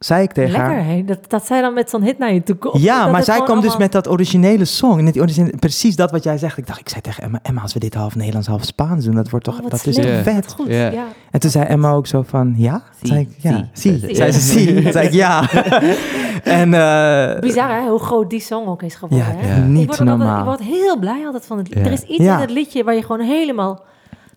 zei 0.04 0.22
ik 0.22 0.32
tegen 0.32 0.60
haar... 0.60 0.68
Lekker, 0.74 0.92
hè? 0.94 1.04
Dat, 1.04 1.18
dat 1.30 1.46
zij 1.46 1.60
dan 1.60 1.74
met 1.74 1.90
zo'n 1.90 2.02
hit 2.02 2.18
naar 2.18 2.32
je 2.32 2.42
toe 2.42 2.56
komt. 2.56 2.82
Ja, 2.82 3.02
Dat 3.02 3.12
maar 3.12 3.22
zij 3.24 3.42
kwam 3.42 3.60
dus 3.60 3.76
met 3.76 3.92
dat 3.92 4.08
originele 4.08 4.64
song. 4.64 5.02
Net 5.02 5.12
die 5.12 5.22
originele, 5.22 5.56
precies 5.56 5.96
dat 5.96 6.10
wat 6.10 6.24
jij 6.24 6.38
zegt. 6.38 6.58
Ik 6.58 6.66
dacht, 6.66 6.80
ik 6.80 6.88
zei 6.88 7.00
tegen 7.00 7.22
Emma, 7.22 7.38
Emma, 7.42 7.60
als 7.62 7.72
we 7.72 7.78
dit 7.80 7.94
half 7.94 8.14
Nederlands, 8.16 8.48
half 8.48 8.64
Spaans 8.64 9.04
doen, 9.04 9.14
dat 9.14 9.30
wordt 9.30 9.44
toch, 9.44 9.60
Oh, 9.62 9.70
dat 9.70 9.86
is 9.86 9.94
slim. 9.94 10.22
vet. 10.22 10.52
Goed, 10.52 10.66
Ja. 10.66 10.90
ja. 10.90 11.04
En 11.30 11.40
toen 11.40 11.50
zei 11.50 11.64
Emma 11.64 11.90
ook 11.92 12.06
zo 12.06 12.22
van, 12.26 12.54
ja? 12.56 12.82
Zie, 12.98 13.08
zei 13.12 13.20
ik, 13.20 13.28
ja, 13.38 13.68
zie. 13.72 13.98
zie. 13.98 14.08
Ja. 14.08 14.14
Zei 14.14 14.32
ze, 14.32 14.40
zie. 14.40 14.92
Zei 14.92 15.06
ik, 15.06 15.12
ja. 15.12 15.50
en 16.42 16.74
eh, 16.74 17.40
Bizar 17.40 17.70
hè, 17.82 17.88
hoe 17.88 17.98
groot 17.98 18.30
die 18.30 18.40
song 18.40 18.66
ook 18.66 18.82
is 18.82 18.94
geworden. 18.94 19.18
Ja, 19.28 19.34
hè? 19.36 19.48
ja. 19.48 19.56
Ik 19.56 19.64
niet 19.68 19.86
word, 19.86 20.08
altijd- 20.08 20.38
ik 20.38 20.44
word 20.44 20.60
heel 20.60 20.98
blij 20.98 21.22
altijd 21.26 21.46
van 21.46 21.58
het 21.58 21.68
lied. 21.68 21.78
Ja. 21.78 21.84
Er 21.84 21.92
is 21.92 22.02
iets 22.02 22.24
Ja. 22.24 22.34
in 22.34 22.40
het 22.40 22.50
liedje 22.50 22.84
waar 22.84 22.94
je 22.94 23.02
gewoon 23.02 23.20
helemaal 23.26 23.82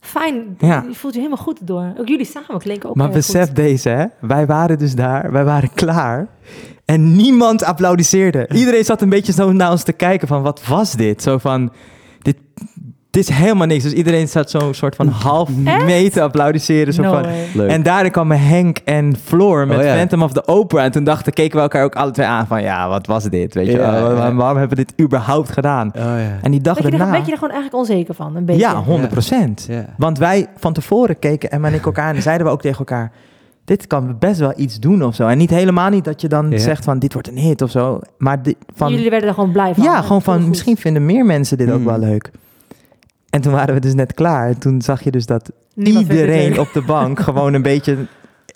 fijn... 0.05 0.55
Ja. 0.57 0.85
Je 0.87 0.95
voelt 0.95 1.13
je 1.13 1.19
helemaal 1.19 1.43
goed 1.43 1.67
door. 1.67 1.93
Ook 1.97 2.07
jullie 2.07 2.25
samen 2.25 2.59
klinken 2.59 2.89
ook 2.89 2.95
maar 2.95 3.09
besef 3.09 3.45
goed. 3.45 3.55
deze, 3.55 3.89
hè. 3.89 4.05
Wij 4.19 4.45
waren 4.45 4.77
dus 4.77 4.95
daar, 4.95 5.31
wij 5.31 5.43
waren 5.43 5.73
klaar. 5.73 6.27
En 6.85 7.15
niemand 7.15 7.63
applaudisseerde. 7.63 8.49
Iedereen 8.53 8.85
zat 8.85 9.01
een 9.01 9.09
beetje 9.09 9.33
zo 9.33 9.51
naar 9.51 9.71
ons 9.71 9.83
te 9.83 9.93
kijken 9.93 10.27
van, 10.27 10.41
wat 10.41 10.65
was 10.67 10.91
dit? 10.91 11.23
Zo 11.23 11.37
van, 11.37 11.71
dit, 12.21 12.37
dit 13.15 13.29
is 13.29 13.35
helemaal 13.35 13.67
niks. 13.67 13.83
Dus 13.83 13.91
iedereen 13.93 14.27
zat 14.27 14.49
zo'n 14.49 14.73
soort 14.73 14.95
van 14.95 15.07
half 15.07 15.49
mee 15.85 16.09
te 16.09 16.21
applaudisseren. 16.21 16.93
Zo 16.93 17.01
No 17.01 17.11
van, 17.11 17.21
way. 17.21 17.47
Leuk. 17.53 17.69
En 17.69 17.83
daarna 17.83 18.09
kwamen 18.09 18.39
Henk 18.39 18.77
en 18.85 19.15
Floor 19.23 19.67
met 19.67 19.77
Oh 19.77 19.83
ja. 19.83 19.93
Phantom 19.95 20.21
of 20.23 20.33
the 20.33 20.47
Opera. 20.47 20.83
En 20.83 20.91
toen 20.91 21.03
dachten, 21.03 21.33
keken 21.33 21.55
we 21.55 21.61
elkaar 21.61 21.83
ook 21.83 21.95
alle 21.95 22.11
twee 22.11 22.25
aan 22.25 22.47
van... 22.47 22.61
Ja, 22.61 22.87
wat 22.89 23.07
was 23.07 23.23
dit? 23.23 23.53
Weet 23.53 23.65
je, 23.65 23.71
Ja, 23.71 23.77
wel? 23.91 24.09
ja. 24.09 24.15
Waarom, 24.15 24.35
waarom 24.37 24.57
hebben 24.57 24.77
we 24.77 24.83
dit 24.85 25.01
überhaupt 25.05 25.51
gedaan? 25.51 25.87
Oh 25.87 26.01
ja. 26.03 26.37
En 26.41 26.51
die 26.51 26.61
dag 26.61 26.73
Ben 26.75 26.85
je, 26.85 26.91
er, 26.91 26.97
daarna... 26.97 27.13
ben 27.13 27.25
je 27.25 27.31
er 27.31 27.37
gewoon 27.37 27.53
eigenlijk 27.53 27.89
onzeker 27.89 28.13
van? 28.13 28.35
Een 28.35 28.45
beetje? 28.45 28.61
Ja, 28.61 28.75
100 28.75 29.09
procent. 29.11 29.65
Ja. 29.69 29.85
Want 29.97 30.17
wij 30.17 30.47
van 30.57 30.73
tevoren 30.73 31.19
keken 31.19 31.51
Emma 31.51 31.67
en 31.67 31.73
ik 31.73 31.85
elkaar 31.85 32.15
en 32.15 32.21
zeiden 32.21 32.45
we 32.47 32.51
ook 32.53 32.61
tegen 32.61 32.77
elkaar... 32.79 33.11
Dit 33.65 33.87
kan 33.87 34.15
best 34.19 34.39
wel 34.39 34.53
iets 34.55 34.79
doen 34.79 35.03
of 35.03 35.15
zo. 35.15 35.27
En 35.27 35.37
niet 35.37 35.49
helemaal 35.49 35.89
niet 35.89 36.03
dat 36.05 36.21
je 36.21 36.27
dan 36.27 36.49
Ja. 36.51 36.57
zegt 36.57 36.83
van 36.83 36.99
dit 36.99 37.13
wordt 37.13 37.27
een 37.27 37.37
hit 37.37 37.61
of 37.61 37.71
zo. 37.71 37.99
Maar 38.17 38.41
di- 38.41 38.55
van, 38.75 38.91
Jullie 38.91 39.09
werden 39.09 39.29
er 39.29 39.35
gewoon 39.35 39.51
blij 39.51 39.73
van. 39.73 39.83
ja, 39.83 39.95
Het 39.95 40.05
gewoon 40.05 40.21
van 40.21 40.49
misschien 40.49 40.77
vinden 40.77 41.05
meer 41.05 41.25
mensen 41.25 41.57
dit 41.57 41.67
ook 41.69 41.75
Hmm. 41.75 41.85
wel 41.85 41.99
leuk. 41.99 42.31
En 43.35 43.41
toen 43.41 43.51
waren 43.51 43.73
we 43.73 43.79
dus 43.79 43.93
net 43.93 44.13
klaar. 44.13 44.47
En 44.47 44.59
toen 44.59 44.81
zag 44.81 45.03
je 45.03 45.11
dus 45.11 45.25
dat 45.25 45.51
Niemand 45.73 46.07
iedereen 46.07 46.59
op 46.59 46.73
de 46.73 46.81
bank 46.81 47.19
gewoon 47.29 47.53
een 47.53 47.61
beetje 47.61 47.97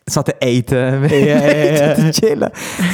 zat 0.03 0.25
te 0.25 0.35
eten, 0.37 0.77
Ja, 0.77 1.07
ja, 1.15 1.39
ja, 1.41 1.53
ja. 1.53 1.87
je, 1.87 1.93
te 1.93 2.25
chillen. 2.25 2.51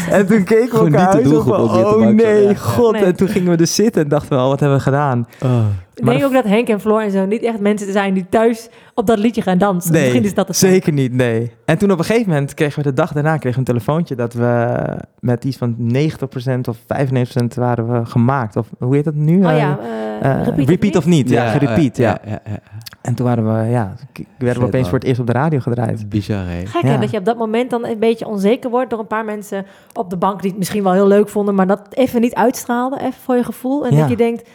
En 0.10 0.28
toen 0.28 0.44
keken 0.44 0.72
we 0.74 0.86
elkaar 0.86 1.24
doelgroep 1.24 1.70
van, 1.70 1.86
oh 1.86 2.08
nee, 2.08 2.56
god. 2.56 2.92
Nee. 2.92 3.04
En 3.04 3.16
toen 3.16 3.28
gingen 3.28 3.50
we 3.50 3.58
dus 3.58 3.76
zitten 3.76 4.04
en 4.04 4.10
dachten 4.10 4.30
we, 4.30 4.44
oh, 4.44 4.48
wat 4.48 4.60
hebben 4.60 4.78
we 4.78 4.84
gedaan? 4.84 5.28
Oh. 5.44 5.66
Ik 5.96 6.06
denk 6.06 6.20
de- 6.20 6.26
ook 6.26 6.34
dat 6.34 6.44
Henk 6.44 6.68
en 6.68 6.80
Floor 6.80 7.02
en 7.02 7.12
zo 7.12 7.26
niet 7.26 7.44
echt 7.44 7.60
mensen 7.60 7.92
zijn 7.92 8.14
die 8.14 8.26
thuis 8.30 8.70
op 8.94 9.08
dat 9.08 9.18
liedje 9.18 9.42
gaan 9.42 9.58
dansen. 9.58 9.92
Nee, 9.92 10.02
Misschien 10.02 10.24
is 10.24 10.34
dat 10.34 10.48
het. 10.48 10.58
zeker 10.58 10.94
niet, 10.94 11.14
nee. 11.14 11.52
En 11.66 11.78
toen 11.78 11.92
op 11.92 11.98
een 12.00 12.06
gegeven 12.06 12.30
moment 12.30 12.54
kregen 12.54 12.78
we 12.84 12.90
de 12.90 12.94
dag 12.94 13.12
daarna 13.14 13.38
kregen 13.38 13.52
we 13.52 13.58
een 13.58 13.76
telefoontje 13.78 14.16
dat 14.16 14.34
we 14.34 14.76
met 15.20 15.44
iets 15.46 15.58
van 15.58 15.76
90% 15.78 16.68
of 16.68 16.78
95% 16.88 17.54
waren 17.56 17.92
we 18.00 18.06
gemaakt. 18.06 18.56
Of 18.56 18.68
hoe 18.80 18.96
heet 18.96 19.04
dat 19.04 19.14
nu? 19.16 19.44
Oh 19.46 19.52
Eh, 19.52 19.58
ja, 19.58 19.80
eh, 20.22 20.30
uh, 20.30 20.46
repeat, 20.46 20.70
repeat 20.70 20.96
of 20.96 21.06
niet? 21.06 21.30
Ja, 21.30 21.46
oh 21.46 21.52
gerepeat, 21.52 21.98
ja. 21.98 22.18
ja, 22.26 22.40
ja. 22.46 22.60
En 23.02 23.16
toen 23.16 23.26
waren 23.26 23.46
we, 23.64 23.70
ja, 23.70 23.94
werden 24.38 24.62
we 24.62 24.68
opeens 24.68 24.90
voor 24.90 24.98
het 24.98 25.08
eerst 25.08 25.20
op 25.20 25.28
de 25.28 25.34
radio 25.34 25.60
gedraaid. 25.60 26.10
Bizar, 26.10 26.46
hè? 26.48 26.66
Gek 26.66 26.82
Ja. 26.82 26.88
hè, 26.90 27.00
dat 27.00 27.12
je 27.12 27.18
op 27.18 27.26
dat 27.26 27.38
moment 27.38 27.70
dan 27.70 27.86
een 27.86 28.00
beetje 28.00 28.28
onzeker 28.28 28.70
wordt 28.70 28.90
door 28.90 29.00
een 29.00 29.08
paar 29.08 29.26
mensen 29.26 29.66
op 29.94 30.10
de 30.10 30.18
bank 30.18 30.40
die 30.42 30.50
het 30.50 30.60
misschien 30.60 30.84
wel 30.84 30.94
heel 30.94 31.08
leuk 31.08 31.30
vonden, 31.30 31.56
maar 31.56 31.68
dat 31.68 31.82
even 31.90 32.22
niet 32.22 32.34
uitstraalde, 32.36 33.00
even 33.00 33.22
voor 33.24 33.36
je 33.36 33.44
gevoel. 33.44 33.86
En 33.86 33.94
Ja. 33.94 34.00
dat 34.00 34.10
je 34.10 34.16
denkt, 34.16 34.50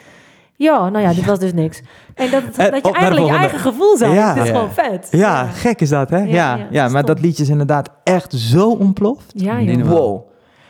ja, 0.65 0.89
nou 0.89 1.05
ja, 1.05 1.13
dit 1.15 1.25
was 1.25 1.39
dus 1.39 1.53
niks. 1.53 1.81
En 2.15 2.31
dat, 2.31 2.43
En 2.43 2.71
dat 2.71 2.87
je 2.87 2.93
de 2.93 2.99
eigenlijk 2.99 3.31
je 3.33 3.37
eigen 3.39 3.59
gevoel 3.59 3.97
zijn. 3.97 4.13
Ja. 4.13 4.29
Het 4.35 4.37
is 4.43 4.49
Ja. 4.49 4.55
gewoon 4.55 4.73
vet. 4.73 5.09
Ja, 5.11 5.45
gek 5.47 5.81
is 5.81 5.89
dat, 5.89 6.11
hè? 6.11 6.19
Ja, 6.19 6.25
Ja, 6.25 6.57
ja, 6.57 6.67
ja, 6.71 6.89
maar 6.89 7.05
dat 7.05 7.21
liedje 7.21 7.43
is 7.43 7.49
inderdaad 7.49 7.89
echt 8.05 8.33
zo 8.33 8.71
ontploft. 8.71 9.33
Ja. 9.35 9.77
Wow. 9.85 10.29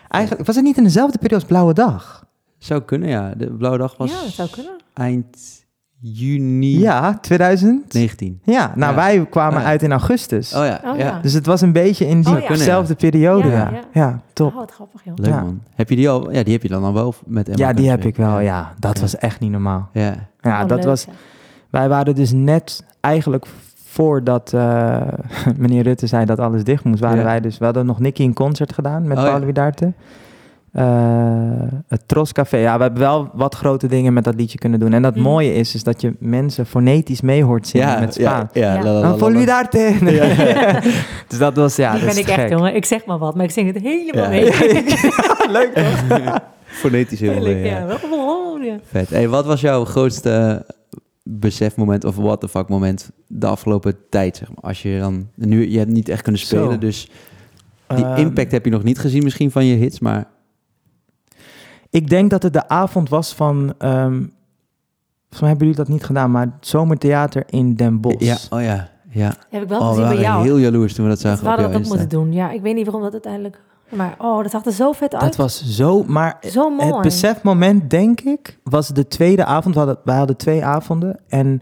Eigenlijk 0.08 0.46
was 0.46 0.56
het 0.56 0.64
niet 0.64 0.76
in 0.76 0.84
dezelfde 0.84 1.18
periode 1.18 1.34
als 1.42 1.44
Blauwe 1.52 1.72
Dag. 1.74 2.24
Zou 2.58 2.80
kunnen, 2.82 3.08
ja. 3.08 3.32
De 3.36 3.46
Blauwe 3.52 3.78
Dag 3.78 3.96
was 3.96 4.10
Ja, 4.10 4.20
dat 4.22 4.30
zou 4.30 4.48
kunnen. 4.50 4.72
eind 4.94 5.36
juni 6.00 6.78
Ja, 6.78 7.18
2000. 7.20 7.92
19. 7.94 8.40
Ja, 8.44 8.72
nou 8.74 8.90
Ja. 8.90 8.96
wij 8.96 9.26
kwamen 9.30 9.56
Oh 9.56 9.62
ja. 9.62 9.68
uit 9.68 9.82
in 9.82 9.90
augustus. 9.92 10.54
Oh 10.54 10.64
ja, 10.64 10.80
Oh 10.84 10.98
ja. 10.98 11.04
ja. 11.06 11.18
Dus 11.22 11.32
het 11.32 11.46
was 11.46 11.60
een 11.60 11.72
beetje 11.72 12.06
in 12.06 12.26
Oh 12.26 12.38
ja. 12.40 12.48
diezelfde 12.48 12.94
periode. 12.94 13.48
Ja, 13.48 13.54
Ja, 13.54 13.70
ja. 13.72 13.80
ja. 13.92 14.20
top. 14.32 14.50
Oh, 14.52 14.56
wat 14.56 14.70
grappig, 14.72 15.04
joh. 15.04 15.14
Leuk 15.16 15.28
Ja. 15.32 15.40
man. 15.40 15.60
Heb 15.74 15.88
je 15.88 15.96
die 15.96 16.08
al? 16.08 16.32
Ja, 16.32 16.42
die 16.42 16.52
heb 16.52 16.62
je 16.62 16.68
dan 16.68 16.84
al 16.84 16.92
wel 16.94 17.14
met 17.26 17.48
Emma 17.48 17.66
Ja, 17.66 17.72
die 17.72 17.88
heb 17.90 18.04
ik 18.04 18.16
wel. 18.16 18.40
Ja, 18.40 18.72
dat 18.78 18.94
Ja. 18.96 19.00
was 19.00 19.16
echt 19.16 19.40
niet 19.40 19.50
normaal. 19.50 19.88
Ja. 19.92 20.14
Ja, 20.40 20.62
Oh, 20.62 20.68
dat 20.68 20.78
leuk, 20.78 20.86
was. 20.86 21.06
Wij 21.70 21.88
waren 21.88 22.14
dus 22.14 22.32
net 22.32 22.84
eigenlijk 23.00 23.46
voordat 23.84 24.52
eh, 24.52 25.00
meneer 25.58 25.82
Rutte 25.82 26.06
zei 26.06 26.24
dat 26.24 26.38
alles 26.38 26.64
dicht 26.64 26.84
moest, 26.84 27.00
waren 27.00 27.18
Ja. 27.18 27.24
wij 27.24 27.40
dus. 27.40 27.58
We 27.58 27.64
hadden 27.64 27.86
nog 27.86 27.98
Nicky 27.98 28.22
een 28.22 28.34
concert 28.34 28.72
gedaan 28.72 29.08
met 29.08 29.18
Oh, 29.18 29.24
Paul 29.24 29.38
ja. 29.40 29.44
Widarte. 29.46 29.92
Eh, 30.72 30.84
het 31.88 32.08
Tros 32.08 32.32
Café. 32.32 32.56
Ja, 32.56 32.76
we 32.76 32.82
hebben 32.82 33.00
wel 33.00 33.30
wat 33.32 33.54
grote 33.54 33.86
dingen 33.86 34.12
met 34.12 34.24
dat 34.24 34.34
liedje 34.34 34.58
kunnen 34.58 34.80
doen. 34.80 34.92
En 34.92 35.02
dat 35.02 35.14
Mhm. 35.14 35.22
mooie 35.24 35.54
is, 35.54 35.74
is 35.74 35.82
dat 35.82 36.00
je 36.00 36.14
mensen 36.18 36.66
fonetisch 36.66 37.20
mee 37.20 37.44
hoort 37.44 37.66
zingen 37.68 37.86
Ja, 37.88 38.00
met 38.00 38.14
ja, 38.14 38.30
Spaans. 38.30 38.50
ja, 38.52 38.74
Ja. 38.74 38.82
la, 38.82 38.92
la, 38.92 39.00
la, 39.00 39.08
la, 39.10 39.14
Paul 39.16 39.32
la. 39.32 39.38
Widarte. 39.38 39.94
dus 41.28 41.38
dat 41.38 41.56
was, 41.56 41.76
ja, 41.76 41.90
Die 41.92 42.00
dat 42.04 42.08
ben 42.14 42.18
is 42.24 42.28
ik 42.30 42.36
echt, 42.36 42.50
jongen. 42.50 42.74
Ik 42.74 42.84
zeg 42.84 43.04
maar 43.04 43.18
wat, 43.18 43.34
maar 43.34 43.44
ik 43.44 43.50
zing 43.50 43.72
het 43.74 43.82
helemaal 43.82 44.22
Ja. 44.24 44.28
mee. 44.28 44.44
Leuk 45.50 45.70
toch? 45.74 46.38
Fonetisch 46.66 47.20
heel 47.20 47.32
Heerlijk, 47.32 47.64
ja. 47.64 47.78
ja. 47.78 47.86
ja. 48.62 48.78
Vet. 48.84 49.10
Hey, 49.10 49.28
wat 49.28 49.46
was 49.46 49.60
jouw 49.60 49.84
grootste 49.84 50.64
besefmoment 51.22 52.04
of 52.04 52.16
what 52.16 52.40
the 52.40 52.48
fuck 52.48 52.68
moment 52.68 53.10
de 53.26 53.46
afgelopen 53.46 53.94
tijd, 54.10 54.36
zeg 54.36 54.48
maar? 54.48 54.58
Als 54.64 54.82
je 54.82 54.98
dan... 55.00 55.28
Nu, 55.34 55.70
je 55.70 55.78
hebt 55.78 55.90
niet 55.90 56.08
echt 56.08 56.22
kunnen 56.22 56.40
spelen, 56.40 56.72
Zo. 56.72 56.78
dus 56.78 57.08
die 57.86 58.04
Ehm, 58.04 58.20
impact 58.20 58.52
heb 58.52 58.64
je 58.64 58.70
nog 58.70 58.82
niet 58.82 58.98
gezien 58.98 59.22
misschien 59.22 59.50
van 59.50 59.64
je 59.64 59.74
hits, 59.76 60.00
maar... 60.00 60.26
Ik 61.90 62.08
denk 62.08 62.30
dat 62.30 62.42
het 62.42 62.52
de 62.52 62.68
avond 62.68 63.08
was 63.08 63.34
van... 63.34 63.74
ehm 63.78 64.22
volgens 65.30 65.40
mij 65.40 65.48
hebben 65.48 65.66
jullie 65.68 65.84
dat 65.84 65.88
niet 65.88 66.04
gedaan, 66.04 66.30
maar 66.30 66.42
het 66.42 66.66
zomertheater 66.66 67.44
in 67.46 67.74
Den 67.74 68.00
Bosch. 68.00 68.18
Ja, 68.24 68.36
oh 68.50 68.62
ja, 68.62 68.88
ja. 69.10 69.34
Heb 69.50 69.62
ik 69.62 69.68
wel 69.68 69.80
Oh, 69.80 69.88
we 69.88 69.94
gezien 69.94 70.08
bij 70.08 70.16
waren 70.16 70.30
jou. 70.30 70.42
heel 70.44 70.56
jaloers 70.58 70.94
toen 70.94 71.04
we 71.04 71.10
dat 71.10 71.20
zagen 71.20 71.38
we 71.44 71.50
op 71.50 71.56
hadden 71.56 71.72
dat 71.72 71.80
ook 71.80 71.88
moeten 71.88 72.08
doen. 72.08 72.32
Ja, 72.32 72.50
ik 72.50 72.60
weet 72.62 72.74
niet 72.74 72.84
waarom 72.84 73.02
dat 73.02 73.12
uiteindelijk... 73.12 73.60
Maar 73.88 74.14
oh, 74.18 74.42
dat 74.42 74.50
zag 74.50 74.64
er 74.64 74.72
zo 74.72 74.92
vet 74.92 75.14
uit. 75.14 75.22
Dat 75.22 75.36
was 75.36 75.64
zo... 75.76 76.04
Maar 76.06 76.36
zo 76.40 76.70
mooi. 76.70 76.92
het 76.92 77.02
besefmoment, 77.02 77.90
denk 77.90 78.20
ik, 78.20 78.58
was 78.64 78.88
de 78.88 79.08
tweede 79.08 79.44
avond. 79.44 79.74
We 79.74 79.80
hadden, 79.80 79.98
wij 80.04 80.16
hadden 80.16 80.36
twee 80.36 80.64
avonden. 80.64 81.18
En 81.28 81.60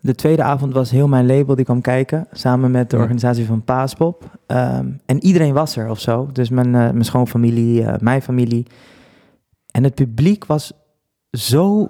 de 0.00 0.14
tweede 0.14 0.42
avond 0.42 0.72
was 0.72 0.90
heel 0.90 1.08
mijn 1.08 1.26
label 1.26 1.54
die 1.54 1.64
kwam 1.64 1.80
kijken. 1.80 2.26
Samen 2.32 2.70
met 2.70 2.90
de 2.90 2.96
organisatie 2.96 3.46
van 3.46 3.62
Paaspop. 3.62 4.24
Ehm, 4.46 4.86
en 5.06 5.24
iedereen 5.24 5.54
was 5.54 5.76
er 5.76 5.88
of 5.90 6.00
zo. 6.00 6.28
Dus 6.32 6.48
mijn, 6.50 6.66
eh, 6.66 6.72
mijn 6.72 7.04
schoonfamilie, 7.04 7.84
eh, 7.84 7.94
mijn 8.00 8.22
familie. 8.22 8.66
En 9.72 9.84
het 9.84 9.94
publiek 9.94 10.44
was 10.44 10.72
zo 11.30 11.88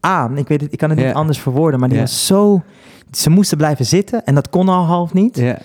aan. 0.00 0.38
Ik 0.38 0.48
weet 0.48 0.60
het, 0.60 0.72
ik 0.72 0.78
kan 0.78 0.90
het 0.90 0.98
niet 0.98 1.14
anders 1.14 1.38
verwoorden. 1.38 1.80
Maar 1.80 1.88
die 1.88 1.98
was 1.98 2.26
zo... 2.26 2.62
Ze 3.10 3.30
moesten 3.30 3.56
blijven 3.56 3.86
zitten. 3.86 4.24
En 4.24 4.34
dat 4.34 4.48
kon 4.48 4.68
al 4.68 4.84
half 4.84 5.12
niet. 5.12 5.36
Ja, 5.36 5.58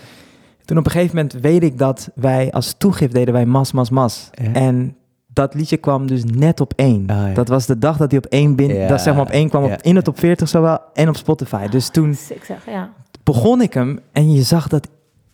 Toen 0.65 0.77
op 0.77 0.85
een 0.85 0.91
gegeven 0.91 1.15
moment 1.15 1.33
weet 1.33 1.63
ik 1.63 1.77
dat 1.77 2.09
wij 2.15 2.51
als 2.51 2.75
toegift 2.77 3.13
deden 3.13 3.33
wij 3.33 3.45
Mas 3.45 3.71
Mas 3.71 3.89
Mas. 3.89 4.29
En 4.53 4.95
dat 5.37 5.53
liedje 5.53 5.77
kwam 5.77 6.07
dus 6.07 6.23
net 6.23 6.61
op 6.61 6.73
één. 6.75 7.09
Ah, 7.09 7.27
ja. 7.27 7.33
Dat 7.33 7.47
was 7.47 7.65
de 7.65 7.77
dag 7.77 7.97
dat 7.97 8.11
hij 8.11 8.19
op 8.19 8.25
één 8.25 8.55
binnen, 8.55 8.87
dat 8.87 9.01
zeg 9.01 9.13
maar 9.13 9.23
op 9.23 9.29
één 9.29 9.49
kwam 9.49 9.63
op, 9.63 9.81
in 9.81 9.95
de 9.95 10.01
top 10.01 10.19
40 10.19 10.49
zowel 10.49 10.79
en 10.93 11.09
op 11.09 11.15
Spotify. 11.15 11.67
Dus 11.67 11.89
toen 11.89 12.09
Ik 12.09 12.43
zeg, 12.43 12.65
ja. 12.65 12.89
begon 13.23 13.61
ik 13.61 13.73
hem 13.73 13.99
en 14.11 14.31
je 14.31 14.41
zag 14.41 14.67
dat 14.67 14.87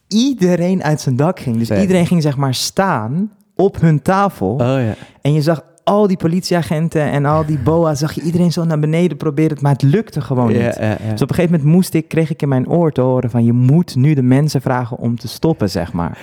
iedereen 0.07 0.83
uit 0.83 1.01
zijn 1.01 1.15
dak 1.15 1.39
ging. 1.39 1.57
Dus 1.57 1.71
iedereen 1.71 2.07
ging 2.07 2.21
zeg 2.21 2.37
maar 2.37 2.53
staan 2.53 3.31
op 3.55 3.81
hun 3.81 4.01
tafel 4.01 4.51
oh 4.51 4.59
ja. 4.59 4.93
en 5.21 5.33
je 5.33 5.41
zag 5.41 5.63
al 5.83 6.07
die 6.07 6.17
politieagenten 6.17 7.01
en 7.01 7.25
al 7.25 7.45
die 7.45 7.59
boa's, 7.59 7.99
zag 7.99 8.13
je 8.13 8.21
iedereen 8.21 8.51
zo 8.51 8.63
naar 8.63 8.79
beneden 8.79 9.17
proberen 9.17 9.57
maar 9.61 9.71
het 9.71 9.81
lukte 9.81 10.21
gewoon 10.21 10.47
niet. 10.47 10.79
Dus 11.09 11.21
op 11.21 11.29
een 11.29 11.35
gegeven 11.35 11.51
moment 11.51 11.63
moest 11.63 11.93
ik, 11.93 12.07
kreeg 12.07 12.29
ik 12.29 12.41
in 12.41 12.47
mijn 12.47 12.69
oor 12.69 12.91
te 12.91 13.01
horen 13.01 13.29
van 13.29 13.43
je 13.43 13.53
moet 13.53 13.95
nu 13.95 14.13
de 14.13 14.21
mensen 14.21 14.61
vragen 14.61 14.97
om 14.97 15.17
te 15.17 15.27
stoppen, 15.27 15.69
zeg 15.69 15.93
maar. 15.93 16.17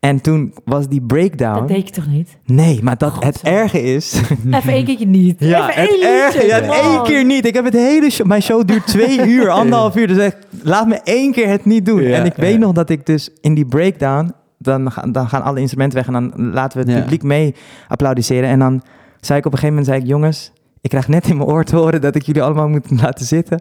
En 0.00 0.20
toen 0.20 0.54
was 0.64 0.88
die 0.88 1.00
breakdown. 1.00 1.58
Dat 1.58 1.68
deed 1.68 1.88
je 1.88 1.94
toch 1.94 2.06
niet? 2.06 2.38
Nee, 2.44 2.82
maar 2.82 2.98
dat, 2.98 3.24
het 3.24 3.40
erge 3.42 3.82
is. 3.82 4.20
Even 4.50 4.72
één 4.72 4.84
keertje 4.84 5.06
niet. 5.06 5.36
Ja, 5.38 5.70
Even 5.70 5.82
het 5.82 5.90
één 5.90 6.02
erge, 6.02 6.38
liedje. 6.38 6.48
ja, 6.48 6.60
het 6.60 6.84
één 6.84 7.02
keer 7.02 7.24
niet. 7.24 7.46
Ik 7.46 7.54
heb 7.54 7.64
het 7.64 7.74
hele 7.74 8.10
show, 8.10 8.26
mijn 8.26 8.42
show 8.42 8.66
duurt 8.66 8.86
twee 8.86 9.26
uur, 9.34 9.50
anderhalf 9.50 9.96
uur. 9.96 10.06
Dus 10.06 10.18
echt, 10.18 10.36
laat 10.62 10.86
me 10.86 11.00
één 11.04 11.32
keer 11.32 11.48
het 11.48 11.64
niet 11.64 11.86
doen. 11.86 12.02
Ja, 12.02 12.18
en 12.18 12.24
ik 12.24 12.34
weet 12.34 12.52
ja. 12.52 12.58
nog 12.58 12.72
dat 12.72 12.90
ik 12.90 13.06
dus 13.06 13.30
in 13.40 13.54
die 13.54 13.66
breakdown, 13.66 14.32
dan, 14.66 14.92
gaan- 14.92 15.12
dan 15.12 15.28
gaan 15.28 15.42
alle 15.42 15.60
instrumenten 15.60 15.98
weg 15.98 16.06
en 16.06 16.12
dan 16.12 16.52
laten 16.52 16.78
we 16.80 16.84
het 16.84 16.94
Ja. 16.94 17.02
publiek 17.02 17.22
mee 17.22 17.54
applaudisseren. 17.88 18.48
En 18.48 18.58
dan 18.58 18.82
zei 19.20 19.38
ik 19.38 19.46
op 19.46 19.52
een 19.52 19.58
gegeven 19.58 19.76
moment, 19.76 19.86
zei 19.86 20.00
ik, 20.00 20.06
jongens, 20.06 20.52
ik 20.80 20.90
krijg 20.90 21.08
net 21.08 21.26
in 21.28 21.36
mijn 21.36 21.48
oor 21.48 21.64
te 21.64 21.76
horen 21.76 22.00
dat 22.00 22.14
ik 22.14 22.22
jullie 22.22 22.42
allemaal 22.42 22.68
moet 22.68 22.90
laten 23.02 23.26
zitten. 23.26 23.60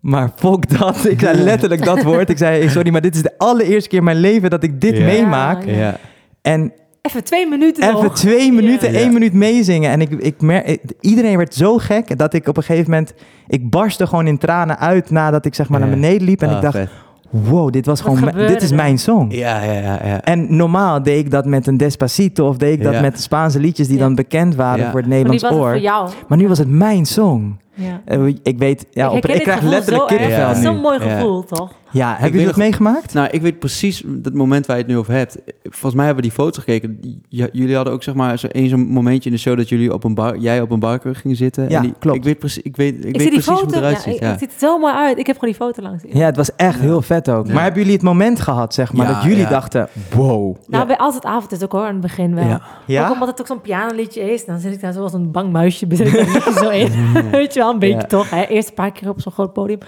Maar 0.00 0.30
fuck 0.36 0.78
dat. 0.78 1.04
Ik 1.04 1.20
zei 1.20 1.38
letterlijk 1.42 1.84
dat 1.84 2.02
woord. 2.02 2.30
Ik 2.30 2.38
zei, 2.38 2.68
sorry, 2.68 2.90
maar 2.92 3.00
dit 3.00 3.14
is 3.14 3.22
de 3.22 3.38
allereerste 3.38 3.88
keer 3.88 3.98
in 3.98 4.04
mijn 4.04 4.16
leven 4.20 4.50
dat 4.50 4.62
ik 4.62 4.80
dit 4.80 4.96
Ja. 4.96 5.04
meemaak. 5.04 5.64
Ja. 5.64 5.72
Ja. 5.72 5.96
En 6.42 6.72
Even 7.02 7.24
twee 7.24 7.46
minuten 7.48 7.82
even 7.88 8.02
nog. 8.02 8.14
twee 8.14 8.52
minuten, 8.52 8.92
Ja. 8.92 8.98
één 8.98 9.12
minuut 9.12 9.32
meezingen. 9.32 9.90
En 9.90 10.00
ik, 10.00 10.10
ik 10.10 10.40
mer- 10.40 10.78
iedereen 11.00 11.36
werd 11.36 11.54
zo 11.54 11.78
gek 11.78 12.18
dat 12.18 12.34
ik 12.34 12.48
op 12.48 12.56
een 12.56 12.62
gegeven 12.62 12.90
moment... 12.90 13.14
Ik 13.46 13.70
barstte 13.70 14.06
gewoon 14.06 14.26
in 14.26 14.38
tranen 14.38 14.78
uit 14.78 15.10
nadat 15.10 15.44
ik 15.44 15.54
zeg 15.54 15.68
maar 15.68 15.80
Ja. 15.80 15.86
naar 15.86 15.94
beneden 15.94 16.22
liep. 16.26 16.42
En 16.42 16.48
Ah, 16.48 16.54
ik 16.56 16.62
dacht, 16.62 16.76
vet. 16.76 16.88
Wow, 17.30 17.72
dit 17.72 17.86
was 17.86 18.02
Wat 18.02 18.18
gewoon... 18.18 18.46
Dit 18.46 18.62
is 18.62 18.72
mijn 18.72 18.98
song. 18.98 19.26
Ja, 19.30 19.62
ja, 19.62 19.72
ja. 19.72 19.98
ja. 20.06 20.20
En 20.22 20.56
normaal 20.56 21.02
deed 21.02 21.18
ik 21.24 21.30
dat 21.30 21.46
met 21.46 21.66
een 21.66 21.76
Despacito 21.76 22.48
of 22.48 22.56
deed 22.56 22.72
ik 22.72 22.82
dat 22.82 22.92
Ja. 22.92 23.00
met 23.00 23.16
de 23.16 23.22
Spaanse 23.22 23.60
liedjes 23.60 23.86
die 23.86 23.96
Ja. 23.96 24.02
dan 24.02 24.14
bekend 24.14 24.54
waren 24.54 24.84
Ja. 24.84 24.90
voor 24.90 25.00
het 25.00 25.08
Maar 25.08 25.16
nu 25.18 25.22
Nederlands 25.24 25.42
was 25.42 25.52
het 25.52 25.60
oor. 25.60 25.70
voor 25.70 25.80
jou. 25.80 26.10
Maar 26.28 26.38
nu 26.38 26.48
was 26.48 26.58
het 26.58 26.68
mijn 26.70 27.06
song. 27.06 27.56
Ja. 27.78 28.00
Ik 28.42 28.58
weet, 28.58 28.86
ja, 28.90 29.06
ik 29.06 29.12
op, 29.12 29.26
ik 29.26 29.42
krijg 29.42 29.62
letterlijk 29.62 30.06
kippenvel 30.06 30.48
nu. 30.54 30.62
zo'n 30.62 30.80
mooi 30.80 30.98
Ja. 31.04 31.14
gevoel, 31.14 31.44
toch? 31.44 31.70
Ja, 31.90 32.06
hebben 32.08 32.22
weet 32.22 32.32
jullie 32.32 32.46
dat 32.46 32.56
meegemaakt? 32.56 33.14
Nou, 33.14 33.28
ik 33.30 33.42
weet 33.42 33.58
precies 33.58 34.02
dat 34.06 34.34
moment 34.34 34.66
waar 34.66 34.76
je 34.76 34.82
het 34.82 34.90
nu 34.92 34.98
over 34.98 35.12
hebt. 35.14 35.36
Volgens 35.62 35.94
mij 35.94 36.04
hebben 36.06 36.24
we 36.24 36.28
die 36.30 36.38
foto's 36.38 36.64
gekeken. 36.64 36.98
J- 37.28 37.46
jullie 37.52 37.74
hadden 37.74 37.92
ook 37.92 38.02
zeg 38.02 38.14
maar 38.14 38.38
zo 38.38 38.46
één 38.46 38.68
zo'n 38.68 38.86
momentje 38.86 39.30
in 39.30 39.34
de 39.34 39.40
show 39.42 39.56
dat 39.56 39.68
jullie 39.68 39.92
op 39.94 40.04
een 40.04 40.14
bar, 40.14 40.36
jij 40.36 40.60
op 40.60 40.70
een 40.70 40.78
barker 40.80 41.14
ging 41.14 41.36
zitten. 41.36 41.68
Ja, 41.68 41.76
en 41.76 41.82
die, 41.82 41.94
klopt. 41.98 42.16
Ik 42.16 42.24
weet 42.24 42.38
precies, 42.38 42.62
ik 42.62 42.76
weet, 42.76 42.94
ik 42.94 43.04
Ik, 43.04 43.12
weet 43.12 43.20
zie 43.22 43.30
die 43.30 43.40
precies 43.42 43.46
foto. 43.60 43.64
hoe 43.64 43.74
het 43.74 43.76
eruit 43.82 43.96
ja, 44.04 44.10
ziet. 44.10 44.20
Ja. 44.20 44.30
Het 44.30 44.38
ziet 44.38 44.52
er 44.52 44.58
zo 44.58 44.78
mooi 44.78 44.94
uit. 44.94 45.18
Ik 45.18 45.26
heb 45.26 45.38
gewoon 45.38 45.54
die 45.54 45.62
foto 45.66 45.82
langs. 45.82 46.02
Ja, 46.08 46.24
het 46.26 46.36
was 46.36 46.54
echt 46.56 46.74
Ja. 46.76 46.80
heel 46.80 47.02
vet 47.02 47.28
ook. 47.30 47.46
Ja. 47.46 47.52
Maar 47.52 47.62
hebben 47.62 47.80
jullie 47.80 47.96
het 47.96 48.04
moment 48.04 48.40
gehad, 48.40 48.74
zeg 48.74 48.92
maar, 48.92 49.06
Ja, 49.08 49.12
dat 49.14 49.22
jullie 49.22 49.38
ja. 49.38 49.48
dachten, 49.48 49.88
wow. 50.14 50.56
Nou, 50.66 50.86
bij 50.86 50.96
Als 50.96 51.14
het 51.14 51.24
avond 51.24 51.52
is 51.52 51.62
ook 51.64 51.72
hoor, 51.72 51.80
aan 51.84 51.92
het 51.92 52.00
begin 52.00 52.34
wel. 52.34 52.44
Ja. 52.44 52.60
Ja? 52.86 53.06
Ook 53.06 53.12
omdat 53.12 53.28
het 53.28 53.40
ook 53.40 53.46
zo'n 53.46 53.60
pianoliedje 53.60 54.32
is. 54.32 54.44
Dan 54.44 54.58
zit 54.58 54.72
ik 54.72 54.80
daar 54.80 54.92
zoals 54.92 55.12
een 55.12 55.30
bang 55.30 55.52
muisje. 55.52 55.86
Een 55.88 56.52
zo 56.62 56.68
in. 56.68 56.90
Weet 57.30 57.54
je 57.54 57.60
wel, 57.60 57.67
een 57.72 57.78
beetje 57.78 57.96
Ja. 57.96 58.04
toch. 58.06 58.30
Hè? 58.30 58.42
Eerst 58.46 58.68
een 58.68 58.74
paar 58.74 58.92
keer 58.92 59.08
op 59.08 59.20
zo'n 59.20 59.32
groot 59.32 59.52
podium. 59.52 59.78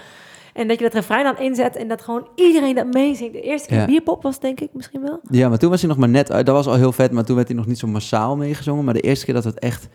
En 0.53 0.67
dat 0.67 0.77
je 0.77 0.83
dat 0.83 0.93
refrein 0.93 1.23
dan 1.23 1.37
inzet 1.39 1.75
en 1.75 1.87
dat 1.87 2.01
gewoon 2.01 2.27
iedereen 2.35 2.75
dat 2.75 2.93
meezingt. 2.93 3.33
De 3.33 3.41
eerste 3.41 3.67
keer 3.67 3.77
Ja. 3.77 3.85
bierpop 3.85 4.23
was 4.23 4.39
denk 4.39 4.59
ik 4.59 4.69
misschien 4.73 5.01
wel. 5.01 5.19
ja, 5.29 5.49
maar 5.49 5.57
toen 5.57 5.69
was 5.69 5.79
hij 5.79 5.89
nog 5.89 5.97
maar 5.97 6.09
net 6.09 6.31
uit. 6.31 6.45
Dat 6.45 6.55
was 6.55 6.67
al 6.67 6.73
heel 6.75 6.91
vet, 6.91 7.11
maar 7.11 7.23
toen 7.23 7.35
werd 7.35 7.47
hij 7.47 7.57
nog 7.57 7.65
niet 7.65 7.79
zo 7.79 7.87
massaal 7.87 8.35
meegezongen. 8.37 8.83
Maar 8.85 8.93
de 8.93 8.99
eerste 9.01 9.25
keer 9.25 9.33
dat 9.33 9.43
het 9.43 9.59
echt... 9.59 9.87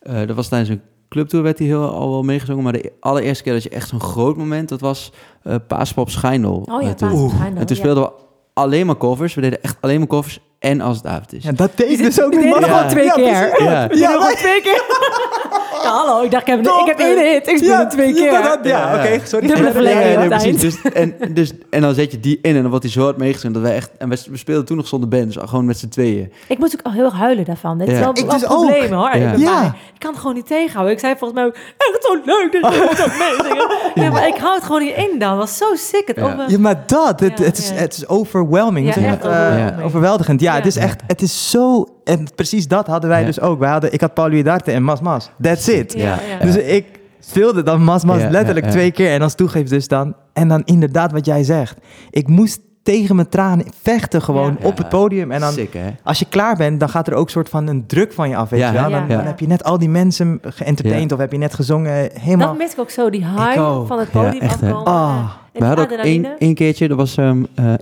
eh, 0.00 0.26
dat 0.26 0.36
was 0.36 0.48
tijdens 0.48 0.70
een 0.70 0.80
clubtour 1.08 1.44
werd 1.44 1.58
hij 1.58 1.66
heel, 1.66 1.90
al 1.90 2.10
wel 2.10 2.22
meegezongen. 2.22 2.62
Maar 2.64 2.72
de 2.72 2.92
allereerste 3.00 3.42
keer 3.44 3.52
dat 3.52 3.62
je 3.62 3.68
echt 3.68 3.88
zo'n 3.88 4.00
groot 4.00 4.36
moment... 4.36 4.68
dat 4.68 4.80
was 4.80 5.12
eh 5.42 5.54
Paaspop 5.68 6.10
Schijndel. 6.10 6.66
Oh 6.70 6.82
ja, 6.82 6.88
Eh, 6.88 6.94
toen. 6.94 7.30
Schijndel, 7.30 7.60
En 7.60 7.66
toen 7.66 7.76
ja. 7.76 7.82
speelden 7.82 8.02
we 8.02 8.10
alleen 8.54 8.86
maar 8.86 8.96
covers. 8.96 9.34
We 9.34 9.40
deden 9.40 9.62
echt 9.62 9.76
alleen 9.80 9.98
maar 9.98 10.08
covers 10.08 10.40
en 10.58 10.80
Als 10.80 10.96
het 10.96 11.06
avond 11.06 11.32
is. 11.32 11.44
Ja, 11.44 11.52
dat 11.52 11.70
deed 11.76 11.98
dus 11.98 12.22
ook 12.22 12.30
die 12.32 12.48
Mama. 12.48 12.66
gewoon 12.66 12.88
twee 12.88 13.04
Ja, 13.04 13.12
keer. 13.14 13.62
Ja. 13.62 13.88
Ja, 13.92 14.34
twee 14.34 14.60
keer. 14.62 14.84
ja, 15.84 15.90
hallo. 15.90 16.22
Ik 16.22 16.30
dacht, 16.30 16.42
ik 16.48 16.54
heb, 16.54 16.60
ik 16.66 16.86
heb 16.86 16.98
één 16.98 17.18
hit. 17.32 17.46
Ik 17.48 17.56
speel 17.56 17.68
Ja, 17.70 17.78
het 17.78 17.90
twee 17.90 18.12
keer. 18.14 18.32
Ja, 18.32 18.42
dat- 18.42 18.58
ja, 18.62 18.94
Ja. 18.94 18.94
oké, 19.14 19.26
sorry. 19.26 19.46
Dubbele 19.46 19.72
verlenging 19.72 20.16
nee, 20.16 20.28
precies. 20.28 20.60
Dus, 20.60 20.82
en, 20.92 21.14
dus, 21.34 21.52
en 21.70 21.80
dan 21.80 21.94
zet 21.94 22.10
je 22.12 22.20
die 22.20 22.38
in 22.42 22.54
en 22.54 22.60
dan 22.60 22.68
wordt 22.70 22.82
die 22.84 22.92
zo 22.92 23.02
hard 23.02 23.18
dat 23.54 23.62
we 23.62 23.68
echt... 23.68 23.90
En 23.98 24.08
we, 24.08 24.18
we 24.30 24.36
speelden 24.36 24.64
toen 24.64 24.76
nog 24.76 24.86
zonder 24.86 25.08
band, 25.08 25.32
dus 25.32 25.42
gewoon 25.48 25.64
met 25.64 25.78
z'n 25.78 25.88
tweeën. 25.88 26.32
Ik 26.48 26.58
moest 26.58 26.74
ook 26.74 26.86
al 26.86 26.92
heel 26.92 27.04
erg 27.04 27.14
huilen 27.14 27.44
daarvan. 27.44 27.78
Dit 27.78 27.88
is 27.88 27.98
wel 27.98 28.10
Ik 28.10 28.18
een 28.18 28.28
dus 28.28 28.42
probleem 28.42 28.92
ook. 28.92 29.12
hoor. 29.12 29.16
Ja. 29.38 29.62
Ik, 29.64 30.00
kan 30.00 30.10
het 30.10 30.20
gewoon 30.20 30.34
niet 30.34 30.46
tegenhouden. 30.46 30.92
Ik 30.94 31.00
zei 31.00 31.14
volgens 31.18 31.40
mij 31.40 31.48
ook, 31.48 31.54
echt 31.54 31.98
zo 32.04 32.14
leuk 32.24 32.52
dat 32.60 32.74
je 32.74 32.80
dat 32.96 33.06
meezingen. 33.18 33.70
Ja, 33.94 34.10
maar 34.10 34.26
ik 34.28 34.36
hou 34.36 34.54
het 34.54 34.64
gewoon 34.64 34.82
niet 34.82 34.96
in 34.96 35.18
dan. 35.18 35.30
Het 35.30 35.38
was 35.38 35.56
zo 35.56 35.74
sick. 35.74 36.06
Het 36.06 36.16
Ja. 36.16 36.22
over... 36.22 36.50
Ja, 36.50 36.58
maar 36.58 36.82
dat, 36.86 37.20
het, 37.20 37.38
Ja, 37.38 37.44
het, 37.44 37.58
is, 37.58 37.68
ja. 37.68 37.74
het 37.74 37.96
is 37.96 38.08
overwhelming. 38.08 38.94
Ja, 38.94 39.00
dat? 39.10 39.24
Eh, 39.24 39.30
overwhelming. 39.30 39.82
overweldigend. 39.82 40.40
Ja. 40.40 40.54
het 40.54 40.66
is 40.66 40.76
echt, 40.76 41.00
het 41.06 41.22
is 41.22 41.50
zo... 41.50 41.86
En 42.04 42.26
precies 42.34 42.68
dat 42.68 42.86
hadden 42.86 43.10
wij 43.10 43.20
Ja. 43.20 43.26
dus 43.26 43.40
ook. 43.40 43.58
Wij 43.58 43.70
hadden, 43.70 43.92
ik 43.92 44.00
had 44.00 44.14
Paul 44.14 44.42
Darte 44.42 44.70
en 44.72 44.82
Mas 44.82 45.00
Mas. 45.00 45.30
That's 45.40 45.66
it. 45.68 45.92
Ja, 45.92 46.18
ja. 46.38 46.44
Dus 46.44 46.56
ik 46.56 46.84
speelde 47.20 47.62
dan 47.62 47.82
Mas 47.82 48.04
Mas 48.04 48.20
Ja, 48.20 48.30
letterlijk 48.30 48.66
ja, 48.66 48.72
ja. 48.72 48.76
twee 48.78 48.90
keer. 48.92 49.10
En 49.12 49.22
als 49.22 49.34
toegeef 49.34 49.68
dus 49.68 49.88
dan... 49.88 50.14
En 50.32 50.48
dan 50.48 50.62
inderdaad 50.64 51.12
wat 51.12 51.26
jij 51.26 51.44
zegt. 51.44 51.76
Ik 52.10 52.28
moest 52.28 52.60
tegen 52.82 53.16
mijn 53.16 53.28
tranen 53.28 53.66
vechten 53.82 54.22
gewoon 54.22 54.56
Ja. 54.60 54.66
op 54.66 54.76
het 54.78 54.88
podium. 54.88 55.30
En 55.30 55.40
dan, 55.40 55.52
Sick, 55.52 55.76
als 56.02 56.18
je 56.18 56.24
klaar 56.28 56.56
bent, 56.56 56.80
dan 56.80 56.88
gaat 56.88 57.06
er 57.06 57.14
ook 57.14 57.30
soort 57.30 57.48
van 57.48 57.66
een 57.66 57.86
druk 57.86 58.12
van 58.12 58.28
je 58.28 58.36
af, 58.36 58.48
weet 58.48 58.60
Ja, 58.60 58.66
je 58.66 58.72
wel. 58.80 58.90
Dan, 58.90 59.00
ja. 59.08 59.16
dan 59.16 59.26
heb 59.26 59.40
je 59.40 59.46
net 59.46 59.64
al 59.64 59.78
die 59.78 59.88
mensen 59.88 60.40
geëntertained 60.42 61.12
of 61.12 61.18
heb 61.18 61.32
je 61.32 61.38
net 61.38 61.54
gezongen. 61.54 62.10
Helemaal... 62.20 62.48
Dat 62.48 62.56
mis 62.58 62.72
ik 62.72 62.78
ook 62.78 62.90
zo, 62.90 63.10
die 63.10 63.24
high 63.24 63.54
van 63.86 63.98
het 63.98 64.08
Ja, 64.12 64.22
podium 64.22 64.48
afkomen. 64.48 65.30
We 65.54 65.64
hadden 65.64 65.84
ook 65.84 65.90
één, 66.04 66.26
één 66.38 66.54
keertje, 66.54 66.88
er 66.88 66.96
was 66.96 67.16
ehm 67.16 67.42
eh, 67.54 67.72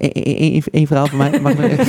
één- 0.73 0.87
verhaal 0.87 1.07
van 1.07 1.19
mij. 1.19 1.41
Mag 1.41 1.53
ik 1.53 1.87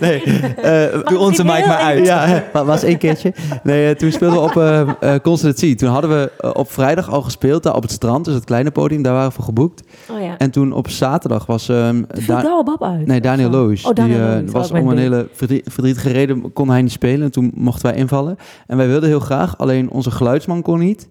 nee, 0.00 0.22
eh, 0.22 1.02
Doe 1.08 1.18
onze 1.18 1.44
mic 1.44 1.66
maar 1.66 1.76
uit. 1.78 2.06
Ja, 2.06 2.44
maar 2.52 2.64
was 2.64 2.82
één 2.82 2.98
keertje. 2.98 3.32
Nee, 3.62 3.88
eh, 3.88 3.94
toen 3.96 4.12
speelden 4.12 4.42
we 4.42 4.86
op 5.10 5.22
Constancy. 5.22 5.74
Toen 5.74 5.88
hadden 5.88 6.10
we 6.10 6.52
op 6.54 6.72
vrijdag 6.72 7.10
al 7.10 7.22
gespeeld 7.22 7.62
daar 7.62 7.74
op 7.74 7.82
het 7.82 7.90
strand, 7.90 8.24
dus 8.24 8.34
het 8.34 8.44
kleine 8.44 8.70
podium, 8.70 9.02
daar 9.02 9.12
waren 9.12 9.28
we 9.28 9.34
voor 9.34 9.44
geboekt. 9.44 9.82
Oh 10.10 10.20
ja. 10.22 10.38
En 10.38 10.50
toen 10.50 10.72
op 10.72 10.88
zaterdag 10.88 11.46
was 11.46 11.64
viel 11.64 12.04
Da- 12.26 12.62
Bab 12.64 12.82
uit. 12.82 13.06
nee, 13.06 13.20
Daniel. 13.20 13.50
Loos. 13.50 13.84
Oh, 13.84 13.94
die 13.94 14.18
Loos, 14.18 14.52
was 14.52 14.70
mijn 14.72 14.84
om 14.84 14.90
een 14.90 14.98
hele 14.98 15.28
verdrie- 15.32 15.62
verdrietige 15.64 16.10
reden 16.10 16.52
kon 16.52 16.70
hij 16.70 16.82
niet 16.82 16.92
spelen. 16.92 17.22
En 17.22 17.30
toen 17.30 17.50
mochten 17.54 17.90
wij 17.90 17.98
invallen. 17.98 18.36
En 18.66 18.76
wij 18.76 18.86
wilden 18.88 19.08
heel 19.08 19.20
graag, 19.20 19.58
alleen 19.58 19.90
onze 19.90 20.10
geluidsman 20.10 20.62
kon 20.62 20.78
niet. 20.78 21.08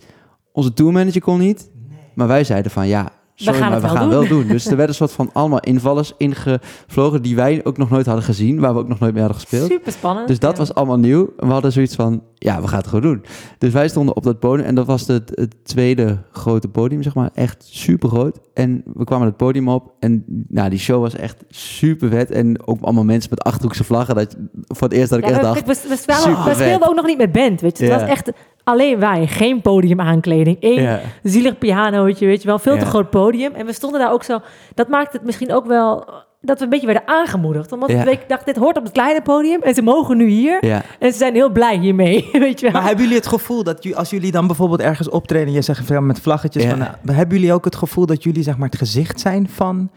Onze 0.52 0.74
tourmanager 0.74 1.22
kon 1.22 1.40
niet. 1.40 1.70
Maar 2.16 2.28
wij 2.28 2.44
zeiden 2.44 2.72
van 2.72 2.88
ja, 2.88 3.10
sorry, 3.36 3.60
gaan 3.60 3.70
maar 3.72 3.82
we 3.82 3.88
wel 3.88 3.96
gaan 3.96 4.10
doen. 4.10 4.20
wel 4.20 4.28
doen. 4.28 4.48
Dus 4.48 4.64
er 4.64 4.70
werden 4.70 4.88
een 4.90 4.96
soort 4.96 5.12
van 5.12 5.30
allemaal 5.34 5.60
invallers 5.60 6.14
ingevlogen 6.18 7.22
die 7.22 7.36
wij 7.36 7.62
ook 7.64 7.78
nog 7.78 7.90
nooit 7.90 8.06
hadden 8.06 8.24
gezien. 8.24 8.60
Waar 8.60 8.74
we 8.74 8.80
ook 8.80 8.88
nog 8.88 9.00
nooit 9.00 9.14
mee 9.14 9.22
hadden 9.24 9.42
gespeeld. 9.42 9.72
Super 9.72 9.92
spannend. 9.92 10.28
Dus 10.28 10.40
dat 10.40 10.52
Ja. 10.52 10.58
was 10.58 10.74
allemaal 10.74 10.98
nieuw. 11.00 11.34
En 11.38 11.48
we 11.48 11.54
hadden 11.54 11.72
zoiets 11.72 11.96
van, 11.96 12.24
ja, 12.36 12.62
we 12.62 12.68
gaan 12.68 12.78
het 12.78 12.88
gewoon 12.88 13.04
doen. 13.12 13.26
Dus 13.58 13.74
wij 13.74 13.88
stonden 13.88 14.16
op 14.16 14.24
dat 14.24 14.40
podium 14.40 14.66
en 14.68 14.76
dat 14.76 14.86
was 14.86 15.08
het, 15.08 15.32
het 15.34 15.56
tweede 15.66 16.18
grote 16.32 16.68
podium, 16.68 17.04
zeg 17.04 17.16
maar. 17.16 17.30
Echt 17.34 17.66
super 17.70 18.10
groot. 18.10 18.40
En 18.54 18.84
we 18.94 19.04
kwamen 19.04 19.28
het 19.28 19.38
podium 19.38 19.70
op 19.70 19.92
en 20.00 20.24
nou, 20.48 20.70
die 20.70 20.80
show 20.80 21.02
was 21.02 21.16
echt 21.16 21.44
super 21.50 22.10
vet. 22.10 22.32
En 22.32 22.68
ook 22.68 22.82
allemaal 22.82 23.04
mensen 23.04 23.30
met 23.30 23.44
Achterhoekse 23.44 23.84
vlaggen. 23.84 24.16
Dat, 24.16 24.36
voor 24.68 24.88
het 24.88 24.98
eerst 24.98 25.10
dat 25.10 25.20
ik 25.20 25.26
Ja, 25.26 25.32
echt 25.32 25.40
we, 25.40 25.46
dacht, 25.46 25.66
we, 25.66 25.88
we, 25.90 26.44
we 26.46 26.54
speelden 26.54 26.88
ook 26.90 26.96
nog 26.96 27.06
niet 27.06 27.18
met 27.18 27.32
band, 27.32 27.62
weet 27.62 27.78
je. 27.78 27.84
Het 27.84 27.94
Ja. 27.94 28.00
was 28.00 28.10
echt 28.10 28.32
alleen 28.66 29.00
wij. 29.00 29.28
Geen 29.28 29.62
podiumaankleding. 29.62 30.58
Één 30.60 30.82
ja, 30.82 31.00
zielig 31.24 31.58
pianootje, 31.58 32.26
weet 32.26 32.42
je 32.42 32.48
wel. 32.48 32.60
Veel 32.60 32.78
te 32.78 32.86
groot 32.86 33.10
podium. 33.10 33.54
En 33.54 33.66
we 33.66 33.74
stonden 33.74 34.00
daar 34.00 34.12
ook 34.12 34.24
zo... 34.24 34.40
Dat 34.74 34.88
maakt 34.88 35.14
het 35.14 35.24
misschien 35.24 35.54
ook 35.54 35.66
wel... 35.66 36.10
Dat 36.42 36.58
we 36.58 36.64
een 36.64 36.70
beetje 36.70 36.86
werden 36.86 37.08
aangemoedigd. 37.08 37.72
Omdat 37.72 37.90
Ja. 37.90 38.04
we 38.04 38.12
ik 38.12 38.20
dacht, 38.28 38.46
dit 38.46 38.56
hoort 38.56 38.78
op 38.78 38.84
het 38.84 38.92
kleine 38.92 39.22
podium. 39.22 39.62
En 39.62 39.74
ze 39.74 39.82
mogen 39.82 40.18
nu 40.18 40.28
hier. 40.28 40.66
ja. 40.66 40.82
En 41.00 41.12
ze 41.12 41.18
zijn 41.18 41.34
heel 41.34 41.50
blij 41.50 41.78
hiermee, 41.78 42.30
weet 42.32 42.60
je 42.60 42.66
wel. 42.66 42.72
Maar 42.76 42.84
hebben 42.88 43.04
jullie 43.04 43.20
het 43.20 43.28
gevoel 43.28 43.64
dat 43.64 43.96
als 43.96 44.10
jullie 44.10 44.32
dan 44.32 44.48
bijvoorbeeld 44.48 44.82
ergens 44.82 45.10
optreden... 45.10 45.48
en 45.48 45.54
je 45.54 45.62
zegt 45.62 45.90
met 46.00 46.20
vlaggetjes, 46.20 46.64
Ja. 46.64 46.70
van, 46.70 46.80
nou, 46.80 46.92
hebben 47.18 47.38
jullie 47.38 47.54
ook 47.54 47.66
het 47.66 47.76
gevoel 47.76 48.06
dat 48.06 48.24
jullie 48.24 48.44
zeg 48.44 48.58
maar 48.58 48.70
het 48.70 48.78
gezicht 48.78 49.20
zijn 49.20 49.50
van... 49.54 49.90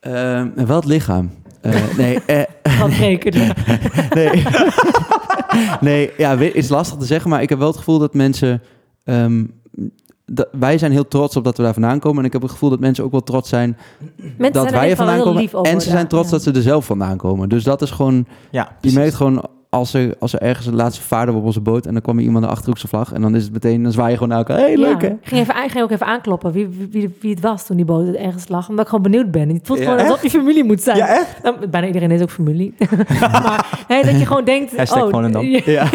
Ehm, 0.00 0.48
wel 0.66 0.76
het 0.76 0.84
lichaam. 0.84 1.30
Eh, 1.60 1.74
nee, 1.96 2.18
eh, 2.26 2.42
Van 2.78 2.90
rekenen. 2.90 3.54
nee. 4.14 4.42
nee, 5.80 6.10
ja, 6.16 6.38
is 6.38 6.68
lastig 6.68 6.98
te 6.98 7.04
zeggen, 7.06 7.30
maar 7.30 7.42
ik 7.42 7.48
heb 7.48 7.58
wel 7.58 7.68
het 7.68 7.76
gevoel 7.76 7.98
dat 7.98 8.14
mensen. 8.14 8.62
ehm, 9.04 9.44
dat, 10.24 10.48
wij 10.52 10.78
zijn 10.78 10.92
heel 10.92 11.08
trots 11.08 11.36
op 11.36 11.44
dat 11.44 11.56
we 11.56 11.62
daar 11.62 11.72
vandaan 11.72 11.98
komen. 11.98 12.18
En 12.18 12.24
ik 12.24 12.32
heb 12.32 12.42
het 12.42 12.50
gevoel 12.50 12.70
dat 12.70 12.80
mensen 12.80 13.04
ook 13.04 13.10
wel 13.10 13.22
trots 13.22 13.48
zijn 13.48 13.76
Mensen 14.16 14.52
dat 14.52 14.62
zijn 14.68 14.74
wij 14.80 14.90
er 14.90 14.96
vandaan 14.96 15.20
komen. 15.22 15.50
En 15.62 15.80
ze 15.80 15.90
zijn 15.90 16.06
trots 16.08 16.24
Ja. 16.24 16.30
dat 16.30 16.42
ze 16.42 16.52
er 16.52 16.62
zelf 16.62 16.84
vandaan 16.84 17.16
komen. 17.16 17.48
Dus 17.48 17.64
dat 17.64 17.82
is 17.82 17.90
gewoon. 17.90 18.26
Ja, 18.50 18.76
Je 18.80 18.92
merkt 18.92 19.14
gewoon 19.14 19.46
als 19.72 19.94
er, 19.94 20.14
als 20.18 20.32
er 20.32 20.40
ergens 20.40 20.66
een 20.66 20.74
laatste 20.74 21.02
vaarden 21.02 21.34
op 21.34 21.44
onze 21.44 21.60
boot. 21.60 21.86
En 21.86 21.92
dan 21.92 22.02
kwam 22.02 22.18
er 22.18 22.24
iemand 22.24 22.44
een 22.44 22.50
achterhoekse 22.50 22.88
vlag. 22.88 23.12
En 23.12 23.20
dan 23.20 23.34
is 23.34 23.42
het 23.42 23.52
meteen. 23.52 23.82
Dan 23.82 23.92
zwaai 23.92 24.08
je 24.10 24.14
gewoon 24.14 24.28
naar 24.28 24.38
elkaar. 24.38 24.56
Hey, 24.58 24.76
leuk 24.76 25.00
Ja. 25.00 25.08
hè? 25.08 25.12
Ik 25.14 25.18
ging, 25.28 25.40
even, 25.40 25.70
ging 25.70 25.84
ook 25.84 25.90
even 25.90 26.06
aankloppen 26.06 26.52
wie, 26.52 26.68
wie, 26.90 27.16
wie, 27.20 27.30
het 27.30 27.40
was 27.40 27.66
toen 27.66 27.76
die 27.76 27.84
boot 27.84 28.14
ergens 28.14 28.48
lag. 28.48 28.68
Omdat 28.68 28.84
ik 28.84 28.90
gewoon 28.90 29.10
benieuwd 29.10 29.30
ben. 29.30 29.48
Het 29.48 29.60
voelt 29.66 29.78
Ja. 29.78 29.84
gewoon 29.84 30.00
alsof 30.00 30.22
je 30.22 30.30
familie 30.30 30.64
moet 30.64 30.82
zijn. 30.82 30.96
Ja, 30.96 31.06
echt? 31.08 31.42
Nou, 31.42 31.66
bijna 31.66 31.86
iedereen 31.86 32.10
is 32.10 32.22
ook 32.22 32.30
familie. 32.30 32.74
maar 33.20 33.84
hè, 33.88 34.02
dat 34.02 34.18
je 34.18 34.26
gewoon 34.26 34.44
denkt... 34.44 34.76
Hashtag 34.76 35.02
oh, 35.04 35.10
Volendam. 35.10 35.44
Ja, 35.54 35.60
Ja. 35.64 35.88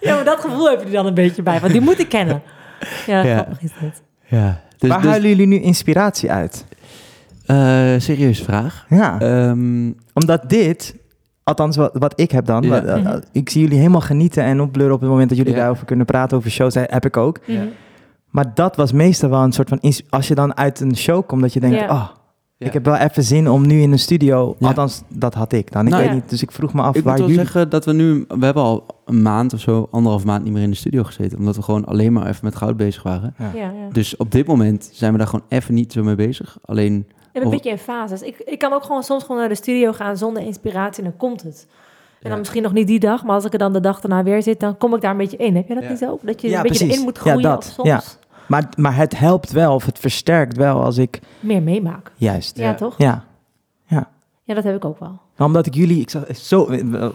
ja, 0.00 0.14
maar 0.14 0.24
dat 0.24 0.40
gevoel 0.40 0.70
heb 0.70 0.78
je 0.80 0.86
er 0.86 0.92
dan 0.92 1.06
een 1.06 1.14
beetje 1.14 1.42
bij. 1.42 1.60
Want 1.60 1.72
die 1.72 1.80
moet 1.80 1.98
ik 1.98 2.08
kennen. 2.08 2.42
Ja, 3.06 3.22
Ja. 3.22 3.34
grappig 3.34 3.62
is 3.62 3.70
dat. 3.80 4.02
ja. 4.24 4.60
Dus, 4.78 4.90
Waar 4.90 5.00
dus, 5.00 5.10
halen 5.10 5.28
jullie 5.28 5.46
nu 5.46 5.60
inspiratie 5.60 6.30
uit? 6.32 6.64
Eh, 7.46 7.94
serieuze 7.98 8.44
vraag. 8.44 8.86
Ja, 8.88 9.20
Ehm, 9.20 9.92
omdat 10.12 10.50
dit... 10.50 11.02
Althans, 11.42 11.76
wat, 11.76 11.90
wat 11.98 12.20
ik 12.20 12.30
heb 12.30 12.46
dan. 12.46 12.62
Ja. 12.62 12.68
wat- 12.68 12.84
eh, 12.84 12.96
Mhm. 13.02 13.20
ik 13.32 13.50
zie 13.50 13.60
jullie 13.62 13.78
helemaal 13.78 14.00
genieten 14.00 14.42
en 14.44 14.60
opbleuren 14.60 14.94
op 14.94 15.00
het 15.00 15.10
moment 15.10 15.28
dat 15.28 15.38
jullie 15.38 15.52
Ja. 15.52 15.58
daarover 15.58 15.84
kunnen 15.84 16.06
praten. 16.06 16.36
Over 16.36 16.50
shows 16.50 16.74
heb 16.74 17.04
ik 17.04 17.16
ook. 17.16 17.38
Ja. 17.46 17.60
Mhm. 17.60 17.68
Maar 18.30 18.54
dat 18.54 18.76
was 18.76 18.92
meestal 18.92 19.30
wel 19.30 19.42
een 19.42 19.52
soort 19.52 19.68
van... 19.68 19.80
Als 20.10 20.28
je 20.28 20.34
dan 20.34 20.56
uit 20.56 20.80
een 20.80 20.96
show 20.96 21.26
komt, 21.26 21.40
dat 21.42 21.52
je 21.52 21.60
denkt... 21.60 21.76
Ja. 21.78 21.84
Oh, 21.90 22.08
Ja. 22.56 22.66
ik 22.66 22.72
heb 22.72 22.84
wel 22.84 22.96
even 22.96 23.22
zin 23.24 23.48
om 23.50 23.66
nu 23.66 23.80
in 23.80 23.92
een 23.92 23.98
studio... 23.98 24.56
Ja. 24.58 24.66
Althans, 24.66 25.02
dat 25.08 25.34
had 25.34 25.52
ik 25.52 25.72
dan. 25.72 25.84
Ik 25.84 25.88
Nou, 25.90 26.02
weet 26.02 26.10
ja. 26.12 26.16
niet, 26.18 26.30
dus 26.30 26.42
ik 26.42 26.52
vroeg 26.52 26.72
me 26.74 26.82
af 26.82 26.94
Ik 26.96 27.02
waar 27.04 27.12
moet 27.12 27.20
wel 27.20 27.30
jullie... 27.30 27.44
zeggen 27.44 27.70
dat 27.70 27.84
we 27.84 27.92
nu... 27.92 28.24
We 28.38 28.44
hebben 28.44 28.62
al 28.62 28.86
een 29.04 29.22
maand 29.22 29.52
of 29.52 29.60
zo, 29.60 29.88
anderhalf 29.90 30.24
maand 30.24 30.44
niet 30.44 30.52
meer 30.52 30.62
in 30.62 30.70
de 30.70 30.76
studio 30.76 31.02
gezeten. 31.02 31.38
Omdat 31.38 31.56
we 31.56 31.62
gewoon 31.62 31.84
alleen 31.84 32.12
maar 32.12 32.26
even 32.26 32.44
met 32.44 32.56
goud 32.56 32.76
bezig 32.76 33.02
waren. 33.02 33.34
Ja. 33.38 33.50
Ja, 33.54 33.60
ja. 33.62 33.70
Dus 33.92 34.16
op 34.16 34.30
dit 34.30 34.46
moment 34.46 34.88
zijn 34.92 35.12
we 35.12 35.18
daar 35.18 35.26
gewoon 35.26 35.44
even 35.48 35.74
niet 35.74 35.92
zo 35.92 36.02
mee 36.02 36.14
bezig. 36.14 36.58
Alleen, 36.64 37.06
En 37.34 37.40
een 37.40 37.46
Of- 37.46 37.52
beetje 37.52 37.70
in 37.70 37.78
fases. 37.78 38.22
Ik, 38.22 38.38
ik 38.38 38.58
kan 38.58 38.72
ook 38.72 38.82
gewoon 38.84 39.02
soms 39.02 39.22
gewoon 39.22 39.38
naar 39.40 39.48
de 39.48 39.54
studio 39.54 39.92
gaan 39.92 40.16
zonder 40.16 40.42
inspiratie 40.42 41.02
en 41.04 41.08
dan 41.10 41.18
komt 41.18 41.42
het. 41.42 41.66
En 42.22 42.30
dan 42.30 42.38
misschien 42.38 42.62
nog 42.62 42.72
niet 42.72 42.86
die 42.86 43.00
dag, 43.00 43.24
maar 43.24 43.34
als 43.34 43.44
ik 43.44 43.52
er 43.52 43.58
dan 43.58 43.72
de 43.72 43.80
dag 43.80 44.00
daarna 44.00 44.22
weer 44.22 44.42
zit, 44.42 44.60
dan 44.60 44.76
kom 44.78 44.94
ik 44.94 45.00
daar 45.00 45.10
een 45.10 45.16
beetje 45.16 45.36
in. 45.36 45.56
Heb 45.56 45.68
je 45.68 45.74
dat 45.74 45.82
Ja. 45.82 45.88
niet 45.88 45.98
zo? 45.98 46.18
Dat 46.22 46.40
je 46.40 46.48
Ja, 46.48 46.56
een 46.56 46.62
beetje 46.62 46.76
precies. 46.78 46.92
erin 46.94 47.04
moet 47.04 47.14
Ja, 47.16 47.20
groeien 47.20 47.42
dat. 47.42 47.64
soms 47.64 47.88
Ja. 47.88 48.02
Maar, 48.48 48.68
maar 48.76 48.96
het 48.96 49.18
helpt 49.18 49.52
wel, 49.52 49.74
of 49.74 49.84
het 49.86 49.98
versterkt 49.98 50.56
wel 50.56 50.82
als 50.82 50.98
ik... 50.98 51.20
meer 51.40 51.62
meemaak. 51.62 52.10
Juist. 52.16 52.56
Ja, 52.58 52.64
Ja. 52.64 52.74
toch? 52.74 52.94
Ja. 52.98 53.24
Ja, 54.46 54.54
dat 54.54 54.64
heb 54.64 54.76
ik 54.76 54.84
ook 54.84 54.98
wel. 54.98 55.18
Omdat 55.38 55.66
ik 55.66 55.74
jullie, 55.74 56.00
ik 56.00 56.10
zag 56.10 56.36
zo, 56.36 56.60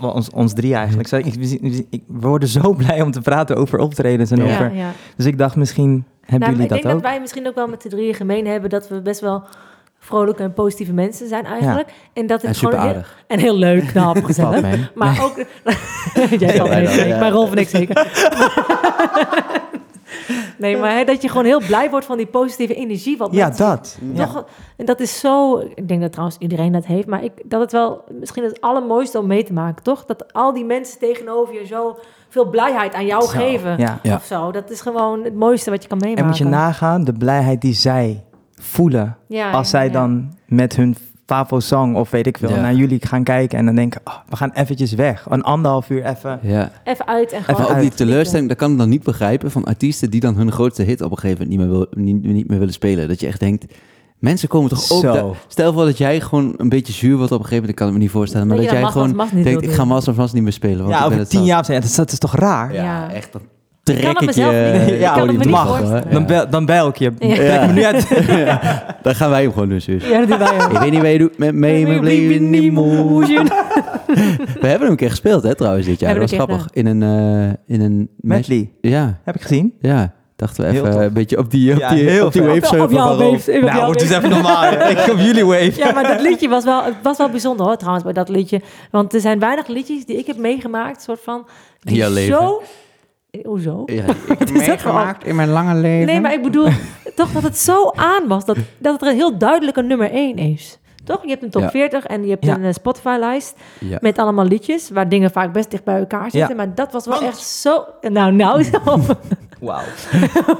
ons, 0.02 0.30
ons 0.30 0.54
drie 0.54 0.76
eigenlijk, 0.76 1.12
ik, 1.12 1.34
we- 1.34 1.86
ik, 1.90 2.04
we 2.08 2.28
worden 2.28 2.50
zo 2.50 2.74
blij 2.84 3.02
om 3.02 3.12
te 3.12 3.22
praten 3.22 3.56
over 3.56 3.80
optredens 3.80 4.32
en 4.32 4.38
Ja. 4.38 4.44
over. 4.44 4.74
Ja, 4.74 4.80
ja. 4.82 4.92
Dus 5.16 5.26
ik 5.26 5.38
dacht 5.38 5.56
misschien 5.56 6.06
hebben 6.22 6.40
Nou, 6.40 6.52
jullie 6.52 6.64
ik 6.64 6.70
dat 6.70 6.82
denk 6.82 6.96
ook. 6.96 7.02
dat 7.02 7.12
wij 7.12 7.20
misschien 7.20 7.48
ook 7.48 7.56
wel 7.56 7.68
met 7.68 7.82
de 7.82 7.90
drieën 7.90 8.14
gemeen 8.14 8.48
hebben 8.48 8.70
dat 8.70 8.88
we 8.88 9.02
best 9.02 9.20
wel 9.20 9.44
vrolijke 10.10 10.44
en 10.44 10.54
positieve 10.54 10.94
mensen 10.94 11.28
zijn 11.28 11.46
eigenlijk. 11.46 11.90
En 12.14 12.28
dat 12.28 12.42
het 12.42 12.50
En 12.50 12.56
gewoon 12.56 12.88
heel, 12.88 13.02
en 13.28 13.40
heel 13.40 13.56
leuk, 13.56 13.88
knap, 13.92 14.24
gezellig. 14.24 14.94
Maar 14.96 15.24
ook... 15.24 15.36
Jij 16.40 16.56
valt 16.58 16.70
mee, 16.70 16.84
Ja, 16.84 16.92
ja, 16.92 17.04
ja. 17.04 17.20
maar 17.20 17.32
Rolf 17.32 17.52
en 17.52 17.58
ik 17.58 17.70
zeker. 17.70 18.08
nee, 20.58 20.78
maar 20.78 20.92
hè, 20.92 21.04
dat 21.04 21.22
je 21.22 21.30
gewoon 21.30 21.46
heel 21.46 21.62
blij 21.68 21.90
wordt 21.90 22.06
van 22.06 22.18
die 22.18 22.26
positieve 22.26 22.76
energie. 22.76 23.18
Wat 23.18 23.34
Ja, 23.34 23.50
dat. 23.50 23.98
Ja. 24.14 24.26
toch, 24.26 24.46
en 24.78 24.86
dat 24.86 25.00
is 25.00 25.20
zo... 25.20 25.60
Ik 25.76 25.88
denk 25.88 26.02
dat 26.02 26.12
trouwens 26.12 26.38
iedereen 26.40 26.72
dat 26.72 26.86
heeft. 26.86 27.08
Maar 27.08 27.24
ik, 27.24 27.32
dat 27.46 27.62
het 27.62 27.72
wel 27.72 28.04
misschien 28.20 28.44
het 28.44 28.62
allermooiste 28.62 29.20
om 29.20 29.28
mee 29.28 29.44
te 29.44 29.54
maken, 29.54 29.84
toch? 29.84 30.06
Dat 30.06 30.34
al 30.34 30.54
die 30.54 30.66
mensen 30.66 31.00
tegenover 31.00 31.54
je 31.54 31.66
zo 31.66 31.98
veel 32.30 32.50
blijheid 32.50 32.94
aan 32.94 33.06
jou 33.06 33.24
Zo, 33.24 33.28
geven. 33.28 33.78
Ja. 33.78 34.00
Ja. 34.04 34.16
Of 34.16 34.24
zo. 34.24 34.52
Dat 34.52 34.70
is 34.70 34.82
gewoon 34.82 35.24
het 35.24 35.36
mooiste 35.36 35.70
wat 35.70 35.82
je 35.84 35.90
kan 35.90 35.98
meemaken. 35.98 36.24
En 36.24 36.30
moet 36.30 36.38
je 36.38 36.46
nagaan, 36.46 37.04
de 37.04 37.14
blijheid 37.14 37.62
die 37.62 37.74
zij 37.74 38.24
voelen 38.60 39.18
Ja, 39.28 39.52
als 39.52 39.70
zij 39.70 39.86
ja. 39.86 39.92
dan 39.92 40.34
met 40.48 40.76
hun 40.76 40.96
Favo-song 41.26 41.96
of 41.96 42.10
weet 42.10 42.28
ik 42.28 42.38
veel, 42.38 42.50
Ja. 42.50 42.62
naar 42.62 42.74
jullie 42.74 43.06
gaan 43.06 43.24
kijken 43.24 43.58
en 43.58 43.66
dan 43.66 43.76
denken, 43.76 44.02
oh, 44.04 44.14
we 44.30 44.36
gaan 44.36 44.52
eventjes 44.54 44.94
weg. 44.94 45.26
Een 45.30 45.44
anderhalf 45.44 45.90
uur 45.90 46.06
even. 46.06 46.40
Ja. 46.42 46.72
Even 46.84 47.08
uit 47.08 47.32
en 47.32 47.44
gewoon... 47.44 47.62
Maar 47.62 47.70
ook 47.70 47.76
uit. 47.76 47.82
die 47.82 47.92
teleurstelling, 47.94 48.48
dat 48.48 48.58
kan 48.58 48.72
ik 48.72 48.78
dan 48.78 48.90
niet 48.90 49.04
begrijpen 49.04 49.52
van 49.52 49.64
artiesten 49.64 50.10
die 50.10 50.20
dan 50.20 50.36
hun 50.36 50.52
grootste 50.52 50.84
hit 50.84 51.02
op 51.02 51.12
een 51.12 51.18
gegeven 51.18 51.48
moment 51.48 51.60
niet 51.60 51.70
meer, 51.70 51.78
wil, 51.78 52.04
niet, 52.04 52.24
niet 52.34 52.48
meer 52.48 52.60
willen 52.60 52.74
spelen. 52.74 53.08
Dat 53.08 53.20
je 53.20 53.28
echt 53.28 53.40
denkt, 53.40 53.66
mensen 54.20 54.48
komen 54.48 54.70
toch 54.70 54.92
ook... 54.92 55.02
Da- 55.02 55.26
stel 55.48 55.74
voor 55.74 55.86
dat 55.86 55.98
jij 55.98 56.22
gewoon 56.22 56.54
een 56.58 56.70
beetje 56.70 56.94
zuur 56.94 57.18
wordt 57.18 57.32
op 57.32 57.40
een 57.40 57.46
gegeven 57.46 57.56
moment, 57.56 57.70
ik 57.70 57.76
kan 57.76 57.86
het 57.88 57.96
me 57.96 58.02
niet 58.02 58.12
voorstellen, 58.12 58.48
maar 58.48 58.58
Dat 58.58 58.66
jij 58.66 58.82
mag, 58.82 58.92
gewoon 58.92 59.16
mag 59.16 59.32
niet 59.32 59.44
denkt, 59.44 59.64
ik 59.64 59.70
ga 59.72 59.78
doen. 59.78 59.88
Master 59.88 60.14
vast 60.14 60.34
niet 60.34 60.44
meer 60.44 60.54
spelen. 60.54 60.78
Want 60.78 60.90
Ja, 60.90 60.94
ik 60.96 61.00
ben 61.00 61.08
over 61.08 61.20
het 61.20 61.30
tien 61.30 61.44
jaar 61.46 61.66
zijn. 61.66 61.80
Dat, 61.82 61.90
is- 61.90 61.96
dat 61.96 62.12
is 62.12 62.20
toch 62.20 62.36
raar? 62.36 62.74
Ja, 62.74 62.84
Ja. 62.84 63.12
echt. 63.12 63.30
Kan 63.94 64.12
ik 64.28 64.32
je 64.34 64.82
niet. 64.86 64.92
Ik 64.94 65.00
kan 65.00 65.10
het 65.10 65.20
podium 65.20 65.38
me 65.38 65.46
niet 65.46 65.56
hoor. 65.56 65.80
Dan, 66.12 66.22
Ja. 66.22 66.26
bel, 66.26 66.50
dan 66.50 66.66
bel 66.66 66.88
ik 66.88 66.96
je. 66.98 67.12
Ja. 67.20 67.36
Trek 67.36 67.68
me 67.68 67.74
nu 67.74 67.84
uit. 67.84 68.08
Dan 69.04 69.16
gaan 69.16 69.30
wij 69.30 69.42
hem 69.42 69.52
gewoon 69.54 69.70
doen, 69.70 69.82
zus. 69.82 70.08
Ja, 70.08 70.20
dat 70.20 70.28
doen 70.28 70.38
wij 70.38 70.64
ook. 70.64 70.72
Ik 70.72 70.78
weet 70.78 70.92
niet 70.92 71.02
wat 71.02 71.12
je 71.12 71.18
doet 71.18 71.38
met 71.38 71.54
mee, 71.56 71.86
niet 72.40 72.72
moe. 72.72 73.26
We 74.60 74.68
hebben 74.68 74.80
hem 74.82 74.90
een 74.90 74.96
keer 74.96 75.10
gespeeld, 75.10 75.44
hè, 75.44 75.56
trouwens, 75.56 75.86
dit 75.86 76.00
jaar. 76.00 76.14
Dat 76.14 76.22
was 76.22 76.32
grappig. 76.32 76.68
In 76.72 76.86
een... 76.86 77.04
eh, 77.04 77.76
in 77.76 77.82
een 77.82 78.10
Medley. 78.18 78.72
Ja, 78.82 79.20
Heb 79.24 79.36
ik 79.36 79.42
gezien? 79.42 79.74
ja. 79.82 80.14
Dachten 80.36 80.64
we 80.64 80.70
even 80.72 81.02
een 81.02 81.14
beetje 81.14 81.38
op 81.38 81.52
die, 81.52 81.74
op 81.74 81.80
Ja, 81.80 81.90
die, 81.94 82.10
heel 82.10 82.26
op 82.26 82.34
die 82.34 82.42
wave 82.42 82.66
surfen 82.66 82.96
Nou, 82.98 83.92
het 83.92 84.02
is 84.02 84.10
even 84.10 84.30
normaal. 84.30 84.64
Ik 84.74 85.08
op 85.12 85.18
jullie 85.18 85.46
wave. 85.46 85.72
Ja, 85.76 85.92
maar 85.92 86.04
dat 86.08 86.22
liedje 86.22 86.50
was 86.50 86.64
wel, 86.64 86.84
het 86.84 86.94
was 87.04 87.18
wel 87.18 87.30
bijzonder 87.30 87.66
hoor, 87.66 87.78
trouwens, 87.78 88.04
bij 88.04 88.14
dat 88.14 88.30
liedje. 88.30 88.62
Want 88.92 89.14
er 89.14 89.20
zijn 89.20 89.40
weinig 89.40 89.68
liedjes 89.68 90.06
die 90.06 90.18
ik 90.18 90.28
heb 90.28 90.38
meegemaakt, 90.38 91.02
soort 91.02 91.20
van... 91.24 91.48
Die? 91.80 92.26
Zo... 92.26 92.62
Hoezo? 93.46 93.84
Ja, 93.86 94.04
is 94.54 94.66
dat 94.66 94.82
voor- 94.82 95.16
in 95.24 95.36
mijn 95.36 95.50
lange 95.50 95.76
leven. 95.76 96.06
Nee, 96.08 96.22
maar 96.22 96.34
ik 96.34 96.44
bedoel 96.44 96.68
toch 97.16 97.32
dat 97.32 97.44
het 97.44 97.58
zo 97.58 97.92
aan 97.96 98.28
was 98.28 98.46
dat, 98.46 98.58
dat 98.78 98.94
het 99.00 99.02
er 99.10 99.14
heel 99.14 99.38
duidelijk 99.38 99.78
een 99.78 99.88
nummer 99.88 100.12
1 100.12 100.36
is. 100.38 100.78
Toch? 101.04 101.24
Je 101.24 101.30
hebt 101.30 101.44
een 101.44 101.50
top 101.50 101.62
Ja. 101.62 101.70
40 101.70 102.06
en 102.06 102.24
je 102.24 102.30
hebt 102.30 102.46
Ja. 102.46 102.56
een 102.56 102.64
eh, 102.64 102.74
Spotify-lijst 102.74 103.56
Ja. 103.80 103.98
met 104.02 104.18
allemaal 104.18 104.46
liedjes, 104.46 104.90
waar 104.90 105.10
dingen 105.10 105.32
vaak 105.32 105.54
best 105.54 105.72
dicht 105.72 105.84
bij 105.84 106.00
elkaar 106.00 106.32
zitten. 106.32 106.56
Maar 106.56 106.76
dat 106.76 106.92
was 106.92 107.06
wel 107.06 107.22
echt 107.22 107.40
zo... 107.40 107.86
Nou, 108.02 108.32
nou 108.32 108.64
zo. 108.64 108.80
Wauw. 109.60 109.82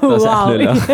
Dat 0.00 0.20
is 0.20 0.24
echt 0.24 0.44
lullig. 0.46 0.86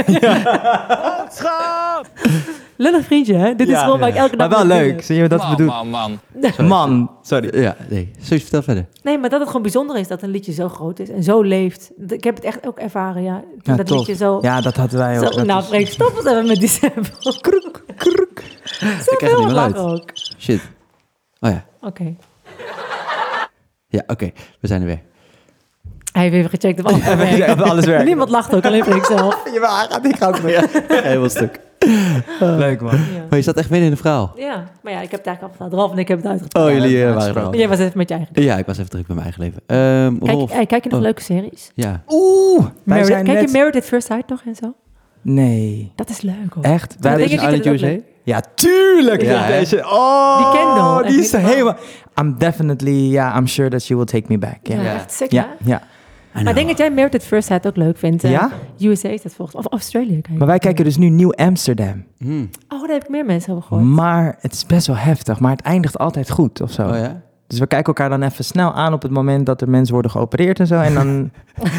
Lullig 2.77 3.05
vriendje, 3.05 3.35
hè? 3.35 3.55
Dit 3.55 3.69
is 3.69 3.79
gewoon 3.79 3.99
waar 3.99 4.09
ik 4.09 4.15
elke 4.15 4.37
dag 4.37 4.49
Maar 4.49 4.59
wel 4.67 4.77
mee 4.77 4.87
leuk. 4.93 5.03
Zie 5.03 5.15
je 5.15 5.21
wat 5.21 5.31
dat 5.31 5.41
Man, 5.41 5.51
bedoelt? 5.51 5.71
man, 5.71 5.89
man. 5.89 6.19
Man. 6.69 7.11
Sorry. 7.23 7.61
Ja, 7.61 7.77
nee. 7.89 8.11
Sorry, 8.21 8.41
vertel 8.41 8.63
verder. 8.63 8.87
Nee, 9.03 9.19
maar 9.19 9.29
dat 9.31 9.39
het 9.39 9.49
gewoon 9.49 9.63
bijzonder 9.63 9.97
is 9.97 10.09
dat 10.09 10.23
een 10.23 10.31
liedje 10.31 10.53
zo 10.53 10.69
groot 10.69 10.99
is 10.99 11.11
en 11.11 11.23
zo 11.23 11.43
leeft. 11.43 11.91
Ik 12.09 12.25
heb 12.25 12.35
het 12.35 12.45
echt 12.45 12.67
ook 12.67 12.79
ervaren, 12.79 13.23
ja. 13.23 13.43
Dat 13.63 13.87
tof. 13.87 13.99
liedje 13.99 14.15
zo... 14.15 14.39
Ja, 14.43 14.61
dat 14.61 14.77
hadden 14.77 14.99
wij 14.99 15.21
ook. 15.21 15.33
zo 15.33 15.43
nou, 15.45 15.63
Freek, 15.63 15.87
stop 15.89 16.17
het 16.17 16.27
even 16.27 16.47
met 16.47 16.57
die 16.57 16.69
sample. 16.69 17.39
Kroek, 17.41 17.85
kroek. 17.97 18.39
Ik 18.41 19.15
krijg 19.17 19.21
het 19.21 19.39
niet 19.39 19.47
meer 19.47 19.59
uit. 19.59 19.77
ook. 19.77 20.11
Shit. 20.39 20.61
Oh 21.41 21.51
ja. 21.51 21.65
Oké. 21.81 22.15
Ja, 23.89 24.03
oké. 24.07 24.31
We 24.61 24.67
zijn 24.67 24.81
er 24.81 24.87
weer. 24.87 25.01
Hij 26.13 26.23
heeft 26.23 26.35
even 26.35 26.51
gecheckt 26.51 26.85
of 26.85 26.93
alles 26.93 27.05
Ja, 27.39 27.47
werkt. 27.47 27.63
alles 27.63 27.85
werkt. 27.85 28.05
Niemand 28.05 28.31
lacht 28.31 28.55
ook, 28.55 28.65
alleen 28.65 28.85
Freek 28.85 29.05
zelf. 29.05 29.43
Jawel, 29.53 29.77
hij 29.77 29.87
gaat 29.91 30.03
niet 30.03 30.17
gaan 30.17 30.35
meer. 30.45 30.69
Helemaal 30.89 31.29
stuk. 31.29 31.61
Leuk 32.41 32.81
man. 32.81 32.95
Ja. 32.95 33.25
Maar 33.29 33.39
je 33.39 33.45
zat 33.45 33.57
echt 33.57 33.71
midden 33.71 33.89
in 33.89 33.95
de 33.95 34.01
verhaal. 34.01 34.33
ja, 34.37 34.65
maar 34.83 34.93
ja, 34.93 35.01
ik 35.01 35.11
heb 35.11 35.19
het 35.19 35.27
eigenlijk 35.27 35.43
al 35.43 35.49
verteld. 35.49 35.73
Ralf 35.73 35.93
en 35.93 35.99
ik 35.99 36.09
hebben 36.09 36.27
het 36.27 36.41
uitgepraat. 36.41 36.67
Oh, 36.67 36.73
jullie 36.73 36.99
eh, 37.05 37.15
waren 37.15 37.31
is 37.31 37.37
er 37.37 37.43
al. 37.43 37.55
Jij 37.57 37.69
was 37.69 37.79
even 37.79 37.99
met 37.99 38.09
je 38.09 38.15
eigen 38.15 38.43
Ja, 38.43 38.57
ik 38.57 38.67
was 38.67 38.79
even 38.79 38.91
druk 38.91 39.07
met 39.09 39.17
mijn 39.17 39.29
eigen 39.29 39.43
leven. 39.43 39.63
Ehm 39.67 40.19
Kijk, 40.19 40.39
Rolf. 40.39 40.53
hey, 40.53 40.67
kijk 40.67 40.83
je 40.85 40.89
nog 40.91 40.99
Oh. 40.99 41.05
leuke 41.05 41.23
series? 41.23 41.71
Ja. 41.75 42.03
Oeh. 42.09 42.65
Wij 42.85 43.05
zijn 43.05 43.25
kijk 43.25 43.39
net... 43.41 43.51
je 43.51 43.57
Married 43.59 43.77
at 43.77 43.85
First 43.85 44.07
Sight 44.07 44.29
nog 44.29 44.43
en 44.47 44.55
zo? 44.55 44.75
Nee. 45.23 45.93
Dat 45.95 46.09
is 46.09 46.21
leuk 46.21 46.55
hoor. 46.55 46.65
Echt? 46.65 46.97
Wij 47.01 47.21
ik 47.21 47.31
Island 47.31 47.67
USA? 47.67 47.97
Ja, 48.23 48.41
tuurlijk. 48.55 49.23
Ja, 49.23 49.47
deze. 49.47 49.85
Oh, 49.85 50.99
Die 51.03 51.11
Die 51.11 51.21
is 51.21 51.33
helemaal... 51.33 51.77
I'm 52.21 52.39
definitely, 52.39 53.09
yeah, 53.11 53.37
I'm 53.37 53.47
sure 53.47 53.69
that 53.69 53.83
she 53.83 53.95
will 53.97 54.05
take 54.05 54.25
me 54.29 54.39
back. 54.39 54.59
Ja, 54.63 54.75
Ja, 54.75 54.83
ja. 54.83 54.95
echt 54.95 55.13
sick 55.13 55.31
ja. 55.33 55.43
hè? 55.59 55.71
ja. 55.71 55.83
Maar 56.43 56.49
ik 56.49 56.55
denk 56.67 56.69
dat 56.79 56.79
jij 56.97 57.09
at 57.15 57.23
First 57.23 57.47
Sight 57.49 57.67
ook 57.67 57.77
leuk 57.77 57.99
vindt. 57.99 58.25
eh, 58.25 58.31
Ja? 58.31 58.51
USA 58.81 59.09
is 59.09 59.23
dat 59.23 59.35
volgens 59.35 59.57
Of 59.57 59.73
Australië. 59.73 60.21
Kijk. 60.21 60.39
Maar 60.39 60.47
wij 60.47 60.59
kijken 60.59 60.85
dus 60.85 60.97
nu 60.97 61.09
Nieuw 61.09 61.33
Amsterdam. 61.33 62.05
Oh, 62.21 62.27
Hmm. 62.27 62.49
daar 62.69 62.89
heb 62.89 63.03
ik 63.03 63.09
meer 63.09 63.25
mensen 63.25 63.53
over 63.55 63.65
gehoord. 63.69 63.87
Maar 63.87 64.37
het 64.41 64.53
is 64.53 64.67
best 64.67 64.87
wel 64.87 64.97
heftig. 64.97 65.41
Maar 65.41 65.51
het 65.51 65.61
eindigt 65.61 65.99
altijd 65.99 66.31
goed 66.31 66.61
of 66.61 66.71
zo. 66.73 66.89
Oh 66.89 66.97
ja? 66.97 67.21
Dus 67.47 67.59
we 67.59 67.67
kijken 67.67 67.87
elkaar 67.87 68.09
dan 68.19 68.23
even 68.23 68.45
snel 68.45 68.73
aan 68.75 68.93
op 68.93 69.03
het 69.03 69.11
moment 69.11 69.47
dat 69.47 69.61
er 69.61 69.69
mensen 69.69 69.93
worden 69.93 70.11
geopereerd 70.11 70.61
en 70.61 70.67
zo. 70.67 70.81
En 70.81 70.95
dan... 70.95 71.31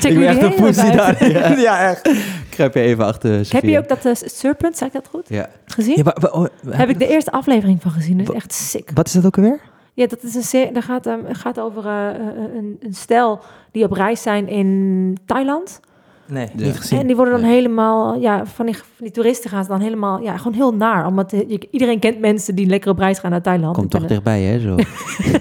Check 0.00 0.10
ik 0.12 0.18
ben 0.18 0.26
echt 0.28 0.42
een 0.42 0.54
poesie 0.54 0.90
daar. 0.90 1.28
Ja, 1.32 1.52
ja 1.68 1.88
echt. 1.90 2.10
Kruip 2.50 2.74
je 2.74 2.80
even 2.80 3.04
achter 3.04 3.46
Heb 3.50 3.62
je 3.62 3.78
ook 3.78 3.88
dat 3.88 4.04
eh, 4.04 4.12
Serpent, 4.14 4.76
zei 4.76 4.90
ik 4.90 4.96
dat 4.96 5.08
goed? 5.10 5.28
Ja. 5.28 5.48
Gezien? 5.66 5.96
Ja, 5.96 6.02
wa- 6.02 6.28
oh, 6.28 6.46
heb 6.68 6.88
ik 6.88 6.98
de 6.98 7.08
eerste 7.08 7.32
aflevering 7.32 7.82
van 7.82 7.90
gezien. 7.90 8.18
Dat 8.18 8.28
is 8.28 8.34
echt 8.34 8.52
sick. 8.52 8.90
Wat 8.94 9.06
is 9.06 9.12
dat 9.12 9.26
ook 9.26 9.36
alweer? 9.36 9.60
Ja, 9.96 10.06
dat 10.06 10.22
is 10.22 10.34
een. 10.34 10.72
Dat 10.72 10.84
gaat, 10.84 11.06
ehm, 11.06 11.34
gaat 11.34 11.60
over 11.60 11.86
eh, 11.86 12.54
een, 12.54 12.76
een 12.80 12.94
stel 12.94 13.40
die 13.70 13.84
op 13.84 13.92
reis 13.92 14.22
zijn 14.22 14.48
in 14.48 15.16
Thailand. 15.24 15.80
Nee, 16.28 16.48
Ja. 16.56 16.64
niet 16.64 16.76
gezien. 16.76 16.98
En 17.00 17.06
die 17.06 17.16
worden 17.16 17.34
dan 17.34 17.42
Nee. 17.42 17.52
helemaal, 17.54 18.20
ja, 18.20 18.46
van 18.46 18.66
die, 18.66 18.74
van 18.76 18.84
die 18.98 19.10
toeristen 19.10 19.50
gaan 19.50 19.62
ze 19.64 19.68
dan 19.70 19.80
helemaal, 19.80 20.20
ja, 20.22 20.36
gewoon 20.36 20.52
heel 20.52 20.74
naar. 20.74 21.06
Omdat 21.06 21.32
eh, 21.32 21.40
je- 21.48 21.68
iedereen 21.70 21.98
kent 21.98 22.18
mensen 22.20 22.54
die 22.54 22.66
lekker 22.66 22.90
op 22.90 22.98
reis 22.98 23.18
gaan 23.18 23.30
naar 23.30 23.42
Thailand. 23.42 23.76
Komt 23.76 23.90
toch 23.90 24.06
dichtbij, 24.06 24.42
hè? 24.42 24.60
Zo. 24.60 24.74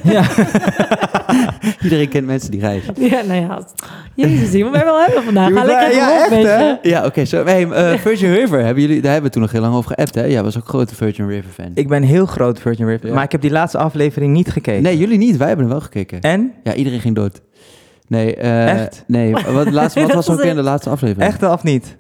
Ja. 0.04 0.24
Iedereen 1.84 2.10
kent 2.10 2.26
mensen 2.26 2.52
die 2.52 2.60
reizen. 2.60 2.94
Ja, 2.98 3.22
nou 3.28 3.42
ja. 3.42 3.60
Jezus, 4.16 4.50
zien 4.52 4.64
we 4.66 4.70
mij 4.70 4.84
wel 4.84 5.00
hebben 5.02 5.24
vandaag. 5.24 5.48
Je 5.48 5.54
Ga 5.56 5.64
lekker 5.64 5.88
wel- 5.88 5.96
ja, 5.98 6.20
echt, 6.22 6.30
hè? 6.30 6.40
je. 6.40 6.78
Ja, 6.82 7.06
oké. 7.06 7.26
zo 7.26 7.44
hey, 7.46 7.70
eh, 7.70 8.00
Virgin 8.08 8.34
River, 8.34 8.64
hebben 8.64 8.84
jullie, 8.84 9.02
daar 9.02 9.12
hebben 9.12 9.28
we 9.30 9.34
toen 9.34 9.42
nog 9.42 9.52
heel 9.52 9.62
lang 9.62 9.76
over 9.76 9.92
geappt, 9.96 10.16
hè? 10.16 10.24
Ja, 10.24 10.44
was 10.44 10.58
ook 10.58 10.64
een 10.64 10.70
grote 10.70 10.96
Virgin 10.96 11.28
River 11.28 11.52
fan. 11.52 11.72
Ik 11.74 11.88
ben 11.88 12.04
heel 12.04 12.26
groot 12.26 12.60
Virgin 12.60 12.88
River. 12.88 13.08
Ja. 13.08 13.14
Maar 13.14 13.24
ik 13.24 13.32
heb 13.32 13.42
die 13.42 13.52
laatste 13.52 13.78
aflevering 13.78 14.34
niet 14.34 14.50
gekeken. 14.52 14.84
Nee, 14.84 14.98
jullie 14.98 15.18
niet. 15.18 15.38
Wij 15.38 15.48
hebben 15.48 15.66
hem 15.66 15.74
wel 15.76 15.84
gekeken. 15.84 16.22
En? 16.22 16.52
Ja, 16.64 16.74
iedereen 16.74 17.00
ging 17.00 17.16
dood. 17.16 17.42
Nee, 18.08 18.36
eh, 18.36 18.70
Echt? 18.82 19.04
Nee, 19.08 19.34
wat, 19.54 19.72
laatste, 19.72 20.02
wat 20.02 20.14
was 20.14 20.30
ook 20.30 20.38
weer 20.38 20.46
in 20.50 20.56
de 20.56 20.62
laatste 20.62 20.90
aflevering? 20.90 21.32
Echt 21.32 21.44
of 21.44 21.64
niet? 21.64 21.98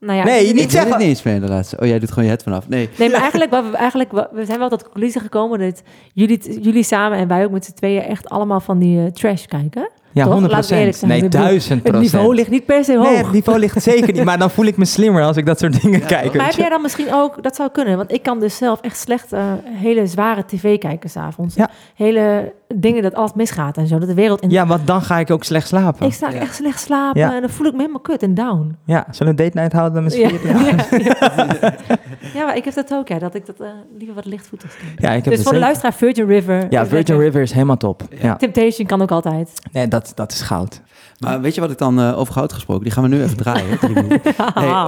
Nou 0.00 0.18
ja, 0.18 0.24
Nee, 0.24 0.40
ik- 0.40 0.46
niet 0.46 0.50
Ik 0.54 0.60
weet 0.60 0.70
zeggen. 0.70 0.90
het 0.90 0.98
niet 1.00 1.08
eens 1.08 1.22
meer 1.22 1.34
in 1.34 1.40
de 1.40 1.48
laatste. 1.48 1.76
Oh, 1.80 1.86
jij 1.86 1.98
doet 1.98 2.08
gewoon 2.08 2.24
je 2.24 2.30
het 2.30 2.42
vanaf. 2.42 2.68
Nee. 2.68 2.88
Nee, 2.98 3.10
maar 3.10 3.20
eigenlijk, 3.20 3.50
wat 3.50 3.70
we, 3.70 3.76
eigenlijk, 3.76 4.12
we 4.32 4.44
zijn 4.44 4.58
wel 4.58 4.68
tot 4.68 4.78
de 4.78 4.84
conclusie 4.84 5.20
gekomen 5.20 5.58
dat 5.58 5.82
jullie, 6.12 6.60
jullie 6.62 6.82
samen 6.82 7.18
en 7.18 7.28
wij 7.28 7.44
ook 7.44 7.50
met 7.50 7.64
z'n 7.64 7.72
tweeën 7.72 8.02
echt 8.02 8.28
allemaal 8.28 8.60
van 8.60 8.78
die 8.78 8.98
eh, 9.04 9.06
trash 9.06 9.44
kijken. 9.44 9.88
Ja, 10.16 10.22
Toch? 10.24 10.32
100 10.32 10.52
Laten 10.52 10.70
we 10.70 10.76
eerlijk 10.78 10.96
zijn. 10.96 11.10
Nee, 11.10 11.20
bedoel, 11.20 11.40
1000 11.40 11.86
Het 11.86 11.98
niveau 11.98 12.34
ligt 12.34 12.50
niet 12.50 12.64
per 12.66 12.84
se 12.84 12.96
hoog. 12.96 13.08
Nee, 13.08 13.16
het 13.16 13.32
niveau 13.32 13.58
ligt 13.58 13.82
zeker 13.82 14.12
niet. 14.12 14.24
Maar 14.24 14.38
dan 14.38 14.50
voel 14.50 14.64
ik 14.64 14.76
me 14.76 14.84
slimmer 14.84 15.22
als 15.22 15.36
ik 15.36 15.46
dat 15.46 15.58
soort 15.58 15.82
dingen 15.82 16.06
kijk. 16.06 16.34
Maar 16.34 16.46
heb 16.46 16.54
jij 16.54 16.68
dan 16.68 16.82
misschien 16.82 17.14
ook, 17.14 17.42
dat 17.42 17.56
zou 17.56 17.70
kunnen, 17.70 17.96
want 17.96 18.12
ik 18.12 18.22
kan 18.22 18.40
dus 18.40 18.56
zelf 18.56 18.80
echt 18.80 18.98
slecht 18.98 19.32
eh, 19.32 19.42
hele 19.64 20.06
zware 20.06 20.44
tv 20.46 20.78
kijken 20.78 21.10
s'avonds. 21.10 21.54
Ja. 21.54 21.70
Hele 21.94 22.52
dingen 22.74 23.02
dat 23.02 23.14
alles 23.14 23.32
misgaat 23.34 23.76
en 23.76 23.86
zo, 23.86 23.98
dat 23.98 24.08
de 24.08 24.14
wereld 24.14 24.40
in... 24.40 24.50
Ja, 24.50 24.66
want 24.66 24.86
dan 24.86 25.02
ga 25.02 25.18
ik 25.18 25.30
ook 25.30 25.44
slecht 25.44 25.66
slapen. 25.68 26.06
Ik 26.06 26.12
sta 26.12 26.32
echt 26.32 26.54
slecht 26.54 26.80
slapen 26.80 27.20
Ja. 27.20 27.34
en 27.34 27.40
dan 27.40 27.50
voel 27.50 27.66
ik 27.66 27.72
me 27.72 27.78
helemaal 27.78 28.00
kut 28.00 28.22
en 28.22 28.34
down. 28.34 28.76
Ja, 28.84 29.06
zullen 29.10 29.34
we 29.36 29.42
een 29.42 29.48
date 29.48 29.58
night 29.60 29.72
houden 29.76 30.02
met 30.02 30.12
z'n 30.12 30.20
Ja, 30.20 30.28
vieren? 30.28 30.64
ja, 30.64 30.84
ja. 31.20 31.74
Ja, 32.34 32.44
maar 32.44 32.56
ik 32.56 32.64
heb 32.64 32.74
dat 32.74 32.92
ook, 32.94 33.08
ja, 33.08 33.18
dat 33.18 33.34
ik 33.34 33.46
dat 33.46 33.60
eh, 33.60 33.66
liever 33.98 34.14
wat 34.14 34.24
lichtvoetig. 34.24 34.76
Ja, 34.96 35.10
ik 35.10 35.24
heb 35.24 35.34
Dus 35.34 35.42
voor 35.42 35.52
de 35.52 35.58
luisteraar, 35.58 35.94
Virgin 35.94 36.26
River. 36.26 36.66
Ja, 36.70 36.80
Virgin 36.86 36.96
lekker. 36.96 37.18
River 37.18 37.42
is 37.42 37.52
helemaal 37.52 37.76
top. 37.76 38.02
Ja. 38.20 38.36
Temptation 38.36 38.86
kan 38.86 39.02
ook 39.02 39.10
altijd. 39.10 39.50
Nee, 39.72 39.88
dat 39.88 40.05
dat, 40.06 40.16
dat 40.16 40.32
is 40.32 40.40
goud. 40.40 40.80
Maar 41.18 41.40
weet 41.40 41.54
je 41.54 41.60
wat 41.60 41.70
ik 41.70 41.78
dan 41.78 42.00
eh, 42.00 42.18
over 42.18 42.32
goud 42.32 42.52
gesproken? 42.52 42.84
Die 42.84 42.92
gaan 42.92 43.02
we 43.02 43.08
nu 43.08 43.22
even 43.22 43.36
draaien. 43.36 43.78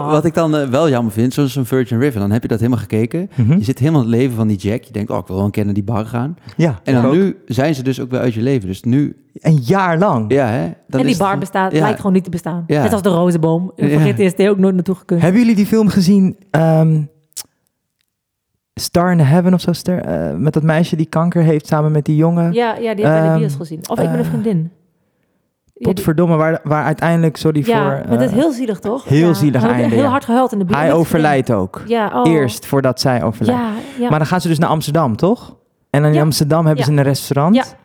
wat 0.11 0.25
ik 0.25 0.35
dan 0.35 0.57
eh, 0.57 0.69
wel 0.69 0.89
jammer 0.89 1.12
vind, 1.12 1.35
zoals 1.35 1.57
een 1.57 1.66
Virgin 1.66 1.99
River, 1.99 2.21
dan 2.21 2.31
heb 2.31 2.43
je 2.43 2.49
dat 2.49 2.59
helemaal 2.59 2.79
gekeken. 2.81 3.31
Mhm. 3.35 3.59
Je 3.59 3.64
zit 3.64 3.79
helemaal 3.79 4.01
in 4.03 4.07
het 4.07 4.16
leven 4.16 4.37
van 4.37 4.47
die 4.49 4.57
Jack. 4.57 4.83
Je 4.83 4.93
denkt, 4.93 5.11
oh, 5.11 5.19
ik 5.19 5.27
wil 5.27 5.37
wel 5.37 5.45
een 5.45 5.51
keer 5.51 5.64
naar 5.64 5.75
die 5.75 5.83
bar 5.83 6.07
gaan. 6.07 6.37
Ja, 6.57 6.81
En 6.85 6.95
dan 6.95 7.05
ook. 7.05 7.12
nu 7.12 7.37
zijn 7.47 7.75
ze 7.75 7.83
dus 7.83 8.01
ook 8.01 8.11
weer 8.11 8.21
uit 8.21 8.35
je 8.35 8.43
leven. 8.43 8.69
Dus 8.69 8.83
nu, 8.83 9.16
Een 9.35 9.57
jaar 9.62 9.99
lang. 9.99 10.33
ja 10.33 10.47
hè. 10.47 10.73
Dan 10.89 11.01
en 11.01 11.07
is 11.07 11.16
die 11.16 11.27
bar 11.27 11.39
bestaat, 11.39 11.73
ja. 11.73 11.81
lijkt 11.81 11.97
gewoon 11.97 12.12
niet 12.12 12.25
te 12.25 12.31
bestaan. 12.31 12.64
Ja. 12.66 12.83
Net 12.83 12.93
als 12.93 13.03
de 13.03 13.09
rozenboom. 13.09 13.73
Ja. 13.77 13.89
Voor 13.89 14.01
GTSD 14.01 14.41
ook 14.41 14.59
nooit 14.59 14.75
naartoe 14.75 14.95
gekund. 14.95 15.21
Hebben 15.23 15.41
jullie 15.41 15.57
die 15.57 15.66
film 15.66 15.89
gezien? 15.89 16.37
ehm, 16.51 17.03
Star 18.75 19.12
in 19.12 19.19
the 19.19 19.25
Heaven 19.25 19.55
of 19.55 19.61
zo? 19.61 19.73
Star, 19.73 19.99
eh, 19.99 20.37
met 20.37 20.53
dat 20.53 20.62
meisje 20.62 20.97
die 20.97 21.07
kanker 21.07 21.43
heeft 21.43 21.66
samen 21.66 21.93
met 21.93 22.05
die 22.05 22.16
jongen. 22.16 22.53
Ja, 22.53 22.77
ja, 22.77 22.95
die 22.95 23.05
heb 23.07 23.14
ik 23.14 23.21
in 23.21 23.23
de 23.23 23.29
Ehm, 23.29 23.39
bios 23.39 23.55
gezien. 23.55 23.81
Of 23.89 23.99
ik 24.01 24.11
ben 24.11 24.19
een 24.19 24.25
vriendin. 24.25 24.71
Ja, 25.79 25.89
Potverdomme, 25.89 26.37
waar, 26.37 26.61
waar 26.62 26.85
uiteindelijk, 26.85 27.37
sorry 27.37 27.62
ja, 27.66 27.76
voor... 27.83 28.09
maar 28.09 28.18
dat 28.18 28.20
is 28.20 28.31
eh, 28.31 28.43
heel 28.43 28.53
zielig, 28.53 28.79
toch? 28.79 29.05
heel 29.05 29.29
ja. 29.29 29.35
zielig 29.35 29.62
einde, 29.64 29.95
Heel 29.95 30.03
ja. 30.05 30.09
hard 30.09 30.24
gehuild 30.24 30.53
in 30.53 30.59
de 30.59 30.64
bios. 30.64 30.76
Hij 30.79 30.93
overlijdt 30.93 31.51
ook. 31.51 31.83
Ja, 31.87 32.11
oh. 32.14 32.31
Eerst, 32.31 32.66
voordat 32.66 33.01
zij 33.01 33.22
overlijdt. 33.22 33.61
Ja, 33.61 33.70
ja. 33.99 34.09
Maar 34.11 34.18
dan 34.18 34.29
gaan 34.29 34.41
ze 34.41 34.49
dus 34.49 34.59
naar 34.59 34.68
Amsterdam, 34.68 35.16
toch? 35.16 35.57
En 35.91 36.01
dan 36.03 36.11
in 36.11 36.16
Ja. 36.16 36.22
Amsterdam 36.22 36.66
hebben 36.66 36.85
ze 36.85 36.93
Ja. 36.93 36.99
een 36.99 37.05
restaurant. 37.05 37.76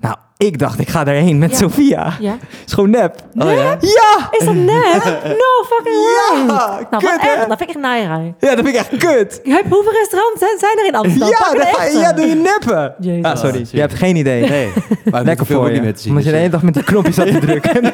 Nou, 0.00 0.14
ik 0.36 0.58
dacht, 0.58 0.78
ik 0.80 0.88
ga 0.88 1.04
daarheen 1.04 1.38
met 1.38 1.50
Ja. 1.50 1.56
Sofia. 1.56 2.12
ja. 2.20 2.36
is 2.66 2.72
gewoon 2.72 2.90
nep. 2.90 3.14
Oh 3.36 3.50
ja? 3.52 3.76
Ja! 3.80 4.28
Is 4.30 4.44
dat 4.44 4.54
net? 4.54 5.04
No 5.42 5.64
fucking 5.68 5.96
way. 5.96 6.46
Ja, 6.46 6.86
Nou, 6.90 7.02
kut. 7.04 7.20
Dat 7.48 7.58
vind 7.58 7.60
ik 7.60 7.68
echt 7.68 7.78
naaierij. 7.78 8.34
Ja, 8.40 8.54
dat 8.54 8.64
vind 8.64 8.68
ik 8.68 8.74
echt 8.74 8.88
kut. 8.96 9.40
Je 9.44 9.50
hebt- 9.52 9.68
Hoeveel 9.68 9.92
restaurants 9.92 10.38
zijn- 10.40 10.58
zijn 10.58 10.78
er 10.78 10.86
in 10.86 10.94
Amsterdam? 10.94 11.28
Ja, 11.28 11.66
een 11.66 11.74
ga 11.74 11.98
ja, 12.00 12.12
doe 12.12 12.26
je 12.26 12.34
neppen. 12.34 12.94
Jezus. 13.08 13.24
Ah, 13.24 13.36
sorry, 13.36 13.66
je 13.70 13.80
hebt 13.80 13.94
geen 13.94 14.16
idee. 14.16 14.48
Nee, 14.48 14.72
maar 15.10 15.22
Lekker 15.24 15.46
voor 15.46 15.66
je. 15.66 15.72
niet 15.72 15.82
meer 15.82 15.94
te 15.94 16.00
zien. 16.00 16.10
Omdat 16.10 16.24
je 16.24 16.30
de 16.30 16.36
hele 16.36 16.50
dag 16.50 16.62
met 16.62 16.74
die 16.74 16.82
knopjes 16.84 17.14
zat 17.14 17.26
te 17.26 17.38
drukken. 17.38 17.92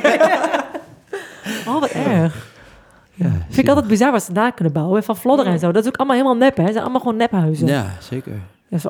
Oh, 1.66 1.80
wat 1.80 1.90
erg. 1.90 2.46
ja, 3.14 3.26
Vind 3.46 3.58
ik 3.58 3.68
altijd 3.68 3.86
bizar 3.86 4.12
wat 4.12 4.22
ze 4.22 4.32
daar 4.32 4.52
kunnen 4.52 4.72
bouwen. 4.72 5.02
Van 5.02 5.16
Vlodder 5.16 5.46
en 5.46 5.58
zo. 5.58 5.72
Dat 5.72 5.82
is 5.82 5.88
ook 5.88 5.96
allemaal 5.96 6.16
helemaal 6.16 6.36
nep, 6.36 6.56
hè. 6.56 6.62
Het 6.62 6.72
zijn 6.72 6.82
allemaal 6.84 7.00
gewoon 7.00 7.16
nephuizen. 7.16 7.66
Ja, 7.66 7.86
zeker. 8.10 8.32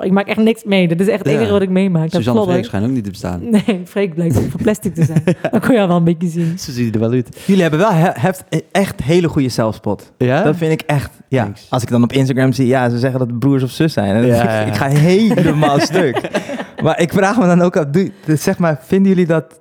Ik 0.01 0.11
maak 0.11 0.27
echt 0.27 0.39
niks 0.39 0.65
mee. 0.65 0.89
Dat 0.89 1.01
is 1.01 1.09
echt 1.09 1.19
het 1.19 1.29
Ja. 1.29 1.35
enige 1.39 1.53
wat 1.53 1.63
ik 1.63 1.69
meemaak. 1.69 2.11
Dat 2.11 2.23
Suzanne. 2.23 2.43
Freek 2.43 2.65
schijnt 2.65 2.87
ook 2.87 2.93
niet 2.93 3.05
te 3.05 3.11
bestaan. 3.11 3.41
Nee, 3.67 3.81
Freek 3.85 4.15
blijkt 4.15 4.37
ook 4.39 4.51
van 4.51 4.61
plastic 4.63 4.95
te 4.95 5.05
zijn. 5.05 5.23
Dat 5.51 5.67
kon 5.67 5.75
je 5.75 5.81
al 5.81 5.89
wel 5.89 5.97
een 5.97 6.05
beetje 6.05 6.29
zien. 6.29 6.59
Ze 6.59 6.73
zien 6.73 6.93
er 6.93 7.01
wel 7.01 7.11
uit. 7.11 7.43
Jullie 7.47 7.63
hebben 7.63 7.81
wel 7.81 7.93
he- 7.93 8.11
heft, 8.21 8.45
echt 8.73 9.03
hele 9.03 9.29
goede 9.29 9.49
zelfspot. 9.49 10.13
Ja? 10.19 10.43
Dat 10.43 10.57
vind 10.57 10.73
ik 10.73 10.81
echt, 10.81 11.11
ja. 11.29 11.43
Thanks. 11.43 11.67
Als 11.71 11.83
ik 11.83 11.89
dan 11.89 12.03
op 12.03 12.13
Instagram 12.13 12.53
zie, 12.53 12.67
ja, 12.67 12.89
ze 12.91 12.99
zeggen 12.99 13.19
dat 13.19 13.29
het 13.29 13.39
broers 13.39 13.63
of 13.63 13.71
zus 13.71 13.93
zijn. 13.93 14.15
En 14.15 14.21
dan 14.23 14.31
Ja, 14.31 14.37
denk 14.37 14.45
ik, 14.51 14.51
ja. 14.51 14.65
ik 14.65 14.75
ga 14.75 14.87
helemaal 15.01 15.79
stuk. 15.81 16.21
Maar 16.83 17.01
ik 17.01 17.13
vraag 17.13 17.39
me 17.39 17.47
dan 17.47 17.61
ook 17.63 17.77
af, 17.77 17.85
doe- 17.85 18.11
zeg 18.27 18.59
maar, 18.59 18.79
vinden 18.83 19.09
jullie 19.09 19.27
dat, 19.27 19.61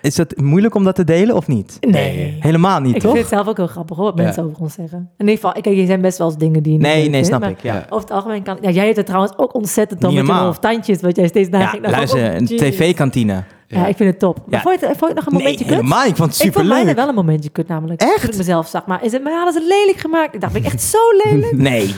is 0.00 0.16
het 0.16 0.40
moeilijk 0.40 0.74
om 0.74 0.84
dat 0.84 0.94
te 0.94 1.04
delen 1.04 1.36
of 1.36 1.46
niet? 1.46 1.76
Nee. 1.80 2.36
Helemaal 2.40 2.80
niet, 2.80 2.94
Ik 2.94 3.00
toch? 3.02 3.10
vind 3.12 3.24
het 3.24 3.34
zelf 3.34 3.48
ook 3.48 3.56
heel 3.56 3.66
grappig 3.66 3.96
hoor, 3.96 4.06
wat 4.06 4.18
Ja. 4.18 4.22
mensen 4.24 4.44
over 4.44 4.56
ons 4.62 4.74
zeggen. 4.74 4.98
In 4.98 5.06
ieder 5.18 5.34
geval, 5.34 5.56
ik, 5.56 5.62
kijk, 5.62 5.78
er 5.78 5.86
zijn 5.86 6.00
best 6.00 6.18
wel 6.18 6.26
eens 6.26 6.36
dingen 6.36 6.62
die 6.62 6.72
je 6.72 6.78
Nee, 6.78 7.08
nee, 7.08 7.24
snap 7.24 7.44
ik, 7.44 7.62
ja. 7.62 7.86
Over 7.88 8.00
het 8.08 8.10
algemeen 8.10 8.42
kan... 8.42 8.58
Ja, 8.60 8.70
jij 8.70 8.84
hebt 8.84 8.96
het 8.96 9.06
trouwens 9.06 9.32
ook 9.36 9.54
ontzettend 9.54 10.00
dan 10.00 10.14
met 10.14 10.26
je 10.26 10.54
tandjes, 10.60 11.00
wat 11.00 11.16
jij 11.16 11.26
steeds 11.28 11.48
naar 11.48 11.60
Ja, 11.60 11.66
ging. 11.66 11.86
Luister, 11.86 12.28
oh, 12.28 12.34
een 12.34 12.44
jeez. 12.44 12.60
tv-kantine. 12.60 13.44
Ja, 13.72 13.86
ik 13.86 13.96
vind 13.96 14.10
het 14.10 14.18
top. 14.18 14.36
Maar 14.36 14.44
Ja. 14.48 14.60
vond, 14.60 14.80
je 14.80 14.86
het, 14.86 14.96
vond 14.98 15.10
je 15.12 15.16
het 15.16 15.24
nog 15.24 15.26
een 15.26 15.32
Nee, 15.32 15.42
momentje 15.42 15.64
kut? 15.64 15.74
helemaal 15.74 16.00
niet. 16.00 16.10
Ik 16.10 16.16
vond 16.16 16.32
het 16.32 16.44
Ik 16.46 16.52
vond 16.52 16.66
mij 16.66 16.76
superleuk. 16.76 16.96
wel 16.96 17.08
een 17.08 17.14
momentje 17.14 17.50
kut 17.50 17.68
namelijk. 17.68 18.00
Echt? 18.00 18.20
Toen 18.20 18.30
ik 18.30 18.36
mezelf 18.36 18.68
zag. 18.68 18.86
Maar 18.86 19.04
is 19.04 19.12
het, 19.12 19.22
maar 19.22 19.32
hadden 19.32 19.52
ze 19.62 19.68
lelijk 19.68 19.98
gemaakt? 19.98 20.34
Ik 20.34 20.40
dacht, 20.40 20.52
ben 20.52 20.62
ik 20.62 20.68
echt 20.72 20.82
zo 20.82 20.98
lelijk? 21.24 21.52
Nee. 21.70 21.94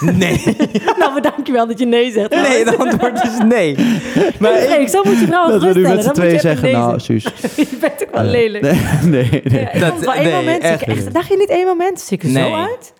Nee. 0.00 0.42
nou, 0.98 1.12
maar 1.12 1.22
dankjewel 1.22 1.66
dat 1.66 1.78
je 1.78 1.86
nee 1.86 2.12
zegt. 2.12 2.30
Nee, 2.30 2.64
het 2.64 2.78
antwoord 2.78 3.22
is 3.24 3.38
nee. 3.44 3.74
Maar 4.40 4.52
Nee, 4.52 4.80
ik 4.80 4.88
zo 4.88 5.02
moet 5.04 5.18
je 5.20 5.26
vrouw 5.26 5.48
Dat 5.48 5.60
we 5.60 5.66
nu 5.66 5.72
geruststellen. 5.72 5.94
met 5.96 6.02
z'n 6.04 6.08
je 6.08 6.14
tweeën 6.14 6.40
zeggen, 6.40 6.62
nee 6.62 6.72
nou. 6.76 7.00
Suus. 7.00 7.22
je 7.56 7.76
bent 7.80 8.02
ook 8.06 8.14
wel 8.14 8.24
lelijk. 8.24 8.64
Nee, 8.64 8.80
nee, 9.02 9.40
nee. 9.44 9.60
Ja, 9.62 9.72
ik 9.72 9.80
Dat- 9.80 9.88
vond 9.88 9.94
het 10.00 10.04
wel 10.04 10.14
één 10.14 10.22
nee, 10.24 10.34
moment. 10.34 10.62
echt 10.62 11.12
dacht 11.14 11.28
je 11.28 11.36
niet 11.36 11.48
één 11.50 11.66
moment? 11.66 12.00
Zie 12.00 12.16
ik 12.16 12.22
er 12.22 12.28
Nee. 12.30 12.44
zo 12.50 12.54
uit? 12.54 12.92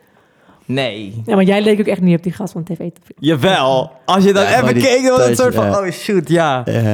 Nee. 0.64 1.23
Ja, 1.27 1.35
maar 1.35 1.45
jij 1.45 1.62
leek 1.62 1.81
ook 1.81 1.87
echt 1.87 2.01
niet 2.01 2.16
op 2.16 2.23
die 2.23 2.33
gast 2.33 2.53
van 2.53 2.64
tv. 2.64 2.79
Jawel. 3.18 3.91
Als 4.05 4.25
je 4.25 4.33
dan 4.33 4.43
Ja, 4.43 4.62
even 4.62 4.75
keek, 4.75 5.03
dan 5.07 5.16
was 5.16 5.27
het 5.29 5.39
soort 5.39 5.55
van, 5.55 5.64
ja. 5.66 5.81
oh 5.81 5.91
shoot, 5.91 6.29
ja. 6.29 6.62
Eh, 6.64 6.93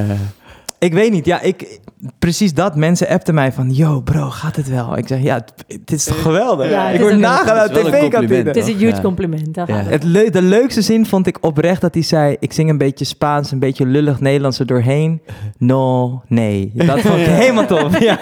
Ik 0.79 0.93
weet 0.93 1.11
niet, 1.11 1.25
ja, 1.25 1.41
ik, 1.41 1.79
precies 2.19 2.53
dat. 2.53 2.75
Mensen 2.75 3.07
appten 3.07 3.33
mij 3.33 3.51
van, 3.51 3.71
yo 3.73 4.01
bro, 4.01 4.29
gaat 4.29 4.55
het 4.55 4.69
wel? 4.69 4.97
Ik 4.97 5.07
zeg, 5.07 5.21
ja, 5.21 5.35
het, 5.35 5.53
het 5.67 5.91
is 5.91 6.03
toch 6.03 6.21
geweldig? 6.21 6.69
Ja, 6.69 6.89
ik 6.89 6.99
word 6.99 7.17
nagaan 7.17 7.57
een 7.57 7.69
tv-kantine. 7.75 8.09
compliment, 8.09 8.45
Het 8.47 8.55
is 8.55 8.67
een 8.67 8.77
huge 8.77 8.95
Ja. 8.95 9.01
compliment. 9.01 9.55
Ja. 9.55 9.65
het. 9.67 10.01
De 10.33 10.41
leukste 10.41 10.81
zin 10.81 11.05
vond 11.05 11.27
ik 11.27 11.37
oprecht 11.41 11.81
dat 11.81 11.93
hij 11.93 12.03
zei... 12.03 12.35
ik 12.39 12.53
zing 12.53 12.69
een 12.69 12.77
beetje 12.77 13.05
Spaans, 13.05 13.51
een 13.51 13.59
beetje 13.59 13.85
lullig 13.85 14.19
Nederlands 14.19 14.59
er 14.59 14.65
doorheen. 14.65 15.21
No, 15.57 16.21
nee. 16.27 16.71
Dat 16.73 16.99
vond 17.05 17.19
ik 17.19 17.25
helemaal 17.25 17.65
tof. 17.65 17.99
Ja. 17.99 18.19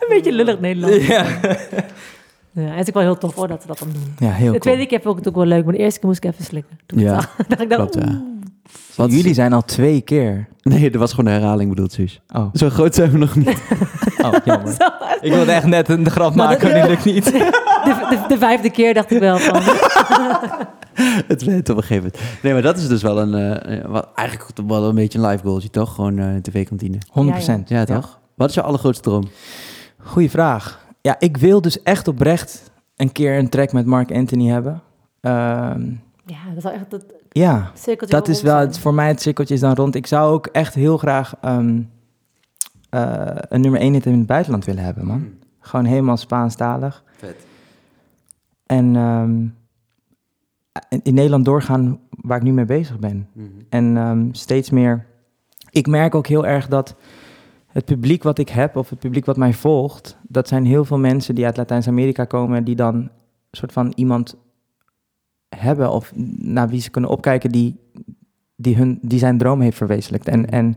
Een 0.00 0.08
beetje 0.08 0.32
lullig 0.32 0.60
Nederlands. 0.60 1.06
Ja. 1.06 1.24
Ja, 2.56 2.62
het 2.62 2.80
is 2.80 2.88
ook 2.88 2.94
wel 2.94 3.02
heel 3.02 3.18
tof 3.18 3.34
hoor 3.34 3.48
dat 3.48 3.60
ze 3.62 3.66
dat 3.66 3.78
dan 3.78 3.88
doen. 3.92 4.28
ja, 4.28 4.34
heel 4.34 4.44
de 4.52 4.58
cool. 4.58 4.60
tweede 4.60 4.86
keer 4.86 5.00
vond 5.00 5.18
ik 5.18 5.24
het 5.24 5.28
ook 5.34 5.40
wel 5.40 5.48
leuk, 5.48 5.64
maar 5.64 5.72
de 5.74 5.78
eerste 5.80 5.98
keer 5.98 6.08
moest 6.08 6.24
ik 6.24 6.30
even 6.32 6.44
slikken. 6.44 6.78
Toen 6.86 6.98
ik 6.98 7.04
Ja, 7.04 7.14
dacht 7.48 7.60
ik 7.62 7.68
dan, 7.68 7.78
klopt, 7.78 7.94
ja. 7.94 8.22
Wat- 8.94 9.12
Jullie 9.12 9.34
zijn 9.34 9.52
al 9.52 9.62
twee 9.64 10.00
keer. 10.00 10.48
Nee, 10.62 10.90
dat 10.90 11.00
was 11.00 11.10
gewoon 11.12 11.32
een 11.32 11.38
herhaling 11.40 11.68
bedoeld, 11.70 11.92
Suus. 11.92 12.20
Oh, 12.34 12.46
Zo 12.52 12.70
groot 12.70 12.94
zijn 12.94 13.10
we 13.10 13.18
nog 13.18 13.34
niet. 13.36 13.48
oh 14.24 14.32
jammer. 14.44 14.76
Ik 15.20 15.32
wilde 15.32 15.52
echt 15.52 15.66
net 15.66 15.88
een 15.88 16.10
grap 16.10 16.34
Maar 16.34 16.46
maken, 16.48 16.62
dat- 16.68 16.72
maar 16.78 16.80
die 16.86 16.90
lukt 16.90 17.04
niet. 17.04 17.24
de, 17.84 18.06
de, 18.10 18.24
de 18.28 18.38
vijfde 18.38 18.70
keer 18.70 18.94
dacht 18.94 19.10
ik 19.10 19.18
wel 19.18 19.38
van... 19.38 19.62
het 21.26 21.42
weet 21.44 21.68
op 21.68 21.76
een 21.76 21.82
gegeven 21.82 22.10
moment. 22.12 22.42
Nee, 22.42 22.52
maar 22.52 22.62
dat 22.62 22.76
is 22.78 22.88
dus 22.88 23.02
wel 23.02 23.20
een... 23.20 23.34
eh, 23.34 23.78
eh, 23.78 23.84
wat, 23.90 24.08
eigenlijk 24.14 24.50
toch 24.50 24.66
wel 24.66 24.88
een 24.88 24.94
beetje 24.94 25.18
een 25.18 25.26
live 25.26 25.42
goaltje, 25.44 25.70
toch? 25.70 25.94
Gewoon 25.94 26.18
eh, 26.18 26.34
een 26.34 26.42
tv-kantine. 26.42 26.98
100%. 27.60 27.62
Ja, 27.66 27.84
toch? 27.84 28.20
Wat 28.34 28.48
is 28.48 28.54
je 28.54 28.62
allergrootste 28.62 29.02
droom? 29.08 29.28
Goeie 30.02 30.30
vraag. 30.30 30.86
Ja, 31.00 31.16
ik 31.18 31.36
wil 31.36 31.60
dus 31.60 31.82
echt 31.82 32.08
oprecht 32.08 32.70
een 32.96 33.12
keer 33.12 33.38
een 33.38 33.48
track 33.48 33.72
met 33.72 33.86
Mark 33.86 34.12
Anthony 34.12 34.48
hebben. 34.48 34.82
Ehm, 35.20 35.82
Ja, 36.26 36.36
dat 36.48 36.56
is 36.56 36.62
wel 36.62 36.72
echt 36.72 36.92
het 36.92 37.04
ja, 37.40 37.70
cirkeltje 37.74 38.16
dat 38.16 38.28
is 38.28 38.42
wel, 38.42 38.56
het, 38.56 38.78
voor 38.78 38.94
mij 38.94 39.08
het 39.08 39.20
cirkeltje 39.20 39.54
is 39.54 39.60
dan 39.60 39.74
rond. 39.74 39.94
Ik 39.94 40.06
zou 40.06 40.32
ook 40.32 40.46
echt 40.46 40.74
heel 40.74 40.98
graag 40.98 41.34
ehm, 41.40 41.82
eh, 42.90 43.26
een 43.48 43.60
nummer 43.60 43.80
1 43.80 43.92
hit 43.92 44.06
in 44.06 44.18
het 44.18 44.26
buitenland 44.26 44.64
willen 44.64 44.84
hebben, 44.84 45.06
man. 45.06 45.32
Gewoon 45.58 45.84
helemaal 45.84 46.16
Spaanstalig. 46.16 47.04
Vet. 47.16 47.46
En 48.66 48.96
ehm, 48.96 49.46
in, 51.02 51.14
Nederland 51.14 51.44
doorgaan 51.44 52.00
waar 52.10 52.36
ik 52.36 52.42
nu 52.42 52.52
mee 52.52 52.64
bezig 52.64 52.98
ben. 52.98 53.28
En 53.68 53.96
ehm, 53.96 54.28
steeds 54.32 54.70
meer. 54.70 55.06
Ik 55.70 55.86
merk 55.86 56.14
ook 56.14 56.26
heel 56.26 56.46
erg 56.46 56.68
dat 56.68 56.94
het 57.66 57.84
publiek 57.84 58.22
wat 58.22 58.38
ik 58.38 58.48
heb, 58.48 58.76
of 58.76 58.90
het 58.90 58.98
publiek 58.98 59.24
wat 59.24 59.36
mij 59.36 59.52
volgt, 59.52 60.16
dat 60.22 60.48
zijn 60.48 60.64
heel 60.64 60.84
veel 60.84 60.98
mensen 60.98 61.34
die 61.34 61.44
uit 61.44 61.56
Latijns-Amerika 61.56 62.24
komen, 62.24 62.64
die 62.64 62.76
dan 62.76 62.94
een 62.94 63.10
soort 63.50 63.72
van 63.72 63.92
iemand 63.96 64.36
hebben 65.56 65.90
of 65.90 66.12
naar 66.36 66.68
wie 66.68 66.80
ze 66.80 66.90
kunnen 66.90 67.10
opkijken 67.10 67.50
die, 67.50 67.76
die, 68.56 68.76
hun, 68.76 68.98
die 69.02 69.18
zijn 69.18 69.38
droom 69.38 69.60
heeft 69.60 69.76
verwezenlijkt. 69.76 70.28
En, 70.28 70.50
en 70.50 70.76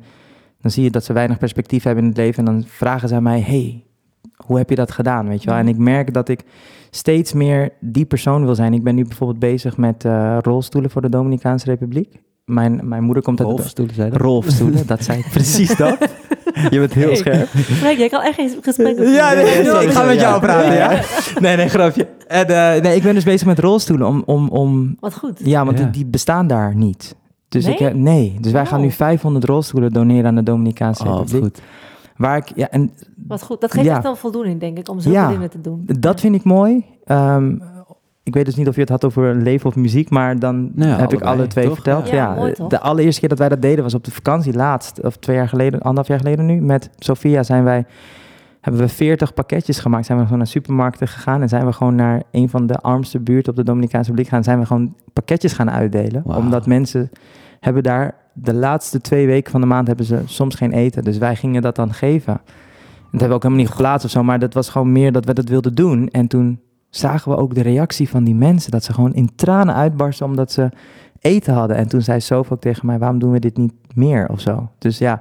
dan 0.61 0.71
zie 0.71 0.83
je 0.83 0.91
dat 0.91 1.03
ze 1.03 1.13
weinig 1.13 1.37
perspectief 1.37 1.83
hebben 1.83 2.03
in 2.03 2.09
het 2.09 2.17
leven 2.17 2.45
en 2.47 2.53
dan 2.53 2.63
vragen 2.67 3.09
ze 3.09 3.15
aan 3.15 3.23
mij, 3.23 3.41
hey, 3.41 3.83
hoe 4.45 4.57
heb 4.57 4.69
je 4.69 4.75
dat 4.75 4.91
gedaan, 4.91 5.27
weet 5.27 5.43
je 5.43 5.49
wel? 5.49 5.59
En 5.59 5.67
ik 5.67 5.77
merk 5.77 6.13
dat 6.13 6.29
ik 6.29 6.43
steeds 6.89 7.33
meer 7.33 7.73
die 7.79 8.05
persoon 8.05 8.45
wil 8.45 8.55
zijn. 8.55 8.73
Ik 8.73 8.83
ben 8.83 8.95
nu 8.95 9.03
bijvoorbeeld 9.03 9.39
bezig 9.39 9.77
met 9.77 10.05
eh, 10.05 10.37
rolstoelen 10.41 10.91
voor 10.91 11.01
de 11.01 11.09
Dominicaanse 11.09 11.65
Republiek. 11.65 12.21
Mijn, 12.45 12.79
mijn 12.83 13.03
moeder 13.03 13.23
komt 13.23 13.39
uit... 13.39 13.49
Rolfstoelen, 13.49 13.95
zei 13.95 14.09
dat? 14.09 14.21
Rolstoelen, 14.21 14.87
dat 14.87 15.03
zei 15.03 15.19
ik 15.19 15.29
precies 15.37 15.75
dat. 15.75 15.97
Je 16.69 16.79
bent 16.79 16.93
heel 16.93 17.05
Hey. 17.07 17.15
scherp. 17.15 17.47
Freek, 17.47 17.97
jij 17.97 18.09
kan 18.09 18.21
echt 18.21 18.35
geen 18.35 18.57
gesprek 18.61 18.97
Ja, 18.97 19.33
nee, 19.33 19.43
nee, 19.43 19.63
nee, 19.63 19.83
ik 19.85 19.91
ga 19.91 20.03
met 20.03 20.19
jou 20.19 20.33
ja. 20.33 20.39
praten, 20.39 20.73
ja. 20.73 21.01
Nee, 21.39 21.55
nee, 21.55 21.69
grapje. 21.69 22.07
En, 22.27 22.45
eh, 22.47 22.81
nee, 22.81 22.95
ik 22.95 23.03
ben 23.03 23.13
dus 23.13 23.23
bezig 23.23 23.47
met 23.47 23.59
rolstoelen 23.59 24.07
om... 24.07 24.23
om, 24.25 24.49
om 24.49 24.97
Wat 24.99 25.13
goed. 25.13 25.39
ja, 25.43 25.65
want 25.65 25.77
Ja. 25.77 25.83
Die, 25.83 25.93
die 25.93 26.05
bestaan 26.05 26.47
daar 26.47 26.75
niet. 26.75 27.15
Dus 27.49 27.63
Nee? 27.65 27.73
ik 27.73 27.79
heb, 27.79 27.93
nee, 27.93 28.37
dus 28.41 28.51
wij 28.51 28.65
gaan 28.65 28.81
nu 28.81 28.87
Oh. 28.87 28.91
500 28.93 29.45
rolstoelen 29.45 29.91
doneren 29.93 30.25
aan 30.25 30.35
de 30.35 30.43
Dominicaanse 30.43 31.03
Oh, 31.03 31.09
wat 31.09 31.19
Republiek. 31.19 31.43
goed. 31.55 31.63
Waar 32.17 32.37
ik, 32.37 32.51
ja, 32.55 32.69
en 32.69 32.91
Wat 33.27 33.41
goed. 33.43 33.61
Dat 33.61 33.71
geeft 33.71 33.85
Ja. 33.85 33.93
echt 33.93 34.03
wel 34.03 34.15
voldoening, 34.15 34.59
denk 34.59 34.77
ik, 34.77 34.89
om 34.89 34.99
zulke 34.99 35.17
Ja. 35.17 35.27
dingen 35.29 35.49
te 35.49 35.61
doen. 35.61 35.83
dat 35.99 36.19
vind 36.19 36.35
ik 36.35 36.43
mooi. 36.43 36.85
Ehm, 37.05 37.55
ik 38.27 38.33
weet 38.33 38.45
dus 38.45 38.55
niet 38.55 38.67
of 38.67 38.75
je 38.75 38.81
het 38.81 38.89
had 38.89 39.05
over 39.05 39.35
leven 39.35 39.69
of 39.69 39.75
muziek, 39.75 40.09
maar 40.09 40.39
dan 40.39 40.71
Nou 40.73 40.89
ja, 40.89 40.97
heb 40.97 41.13
ik 41.13 41.21
alle 41.21 41.47
twee 41.47 41.65
toch? 41.65 41.73
verteld. 41.73 42.09
Ja, 42.09 42.15
Ja, 42.15 42.35
mooi, 42.35 42.53
toch? 42.53 42.69
de 42.69 42.79
allereerste 42.79 43.19
keer 43.19 43.29
dat 43.29 43.37
wij 43.39 43.49
dat 43.49 43.61
deden 43.61 43.83
was 43.83 43.93
op 43.93 44.03
de 44.03 44.11
vakantie 44.11 44.53
laatst, 44.53 45.03
of 45.03 45.17
twee 45.17 45.35
jaar 45.35 45.47
geleden, 45.49 45.79
anderhalf 45.79 46.07
jaar 46.07 46.17
geleden 46.17 46.45
nu. 46.45 46.61
Met 46.61 46.89
Sofia 46.97 47.43
zijn 47.43 47.63
wij, 47.63 47.85
hebben 48.61 48.81
we 48.81 48.87
40 48.87 49.33
pakketjes 49.33 49.79
gemaakt. 49.79 50.05
Zijn 50.05 50.17
we 50.17 50.23
gewoon 50.23 50.37
naar 50.39 50.47
supermarkten 50.47 51.07
gegaan 51.07 51.41
en 51.41 51.49
zijn 51.49 51.65
we 51.65 51.73
gewoon 51.73 51.95
naar 51.95 52.23
een 52.31 52.49
van 52.49 52.67
de 52.67 52.77
armste 52.77 53.19
buurten 53.19 53.51
op 53.51 53.57
de 53.57 53.63
Dominicaanse 53.63 54.09
Republiek 54.09 54.31
gaan. 54.33 54.43
Zijn 54.43 54.59
we 54.59 54.65
gewoon 54.65 54.95
pakketjes 55.13 55.53
gaan 55.53 55.71
uitdelen, 55.71 56.23
omdat 56.25 56.65
mensen 56.65 57.09
hebben 57.59 57.83
daar 57.83 58.15
de 58.33 58.53
laatste 58.53 59.01
twee 59.01 59.27
weken 59.27 59.51
van 59.51 59.61
de 59.61 59.67
maand 59.67 59.87
hebben 59.87 60.05
ze 60.05 60.21
soms 60.25 60.55
geen 60.55 60.71
eten. 60.71 61.03
Dus 61.03 61.17
wij 61.17 61.35
gingen 61.35 61.61
dat 61.61 61.75
dan 61.75 61.93
geven. 61.93 62.33
En 62.33 62.39
dat 63.13 63.21
hebben 63.21 63.27
we 63.29 63.35
ook 63.35 63.43
helemaal 63.43 63.63
niet 63.63 63.73
geplaatst 63.73 64.05
of 64.05 64.11
zo, 64.11 64.23
maar 64.23 64.39
dat 64.39 64.53
was 64.53 64.69
gewoon 64.69 64.91
meer 64.91 65.11
dat 65.11 65.25
we 65.25 65.33
dat 65.33 65.49
wilden 65.49 65.75
doen. 65.75 66.07
En 66.07 66.27
toen 66.27 66.59
zagen 66.89 67.31
we 67.31 67.37
ook 67.37 67.55
de 67.55 67.61
reactie 67.61 68.09
van 68.09 68.23
die 68.23 68.35
mensen, 68.35 68.71
dat 68.71 68.83
ze 68.83 68.93
gewoon 68.93 69.13
in 69.13 69.29
tranen 69.35 69.75
uitbarsten 69.75 70.25
omdat 70.25 70.51
ze 70.51 70.69
eten 71.19 71.53
hadden. 71.53 71.77
En 71.77 71.87
toen 71.87 72.01
zei 72.01 72.19
Sof 72.19 72.51
ook 72.51 72.61
tegen 72.61 72.85
mij, 72.85 72.99
waarom 72.99 73.19
doen 73.19 73.31
we 73.31 73.39
dit 73.39 73.57
niet 73.57 73.73
meer 73.95 74.29
of 74.29 74.39
zo? 74.39 74.69
Dus 74.77 74.97
ja, 74.97 75.19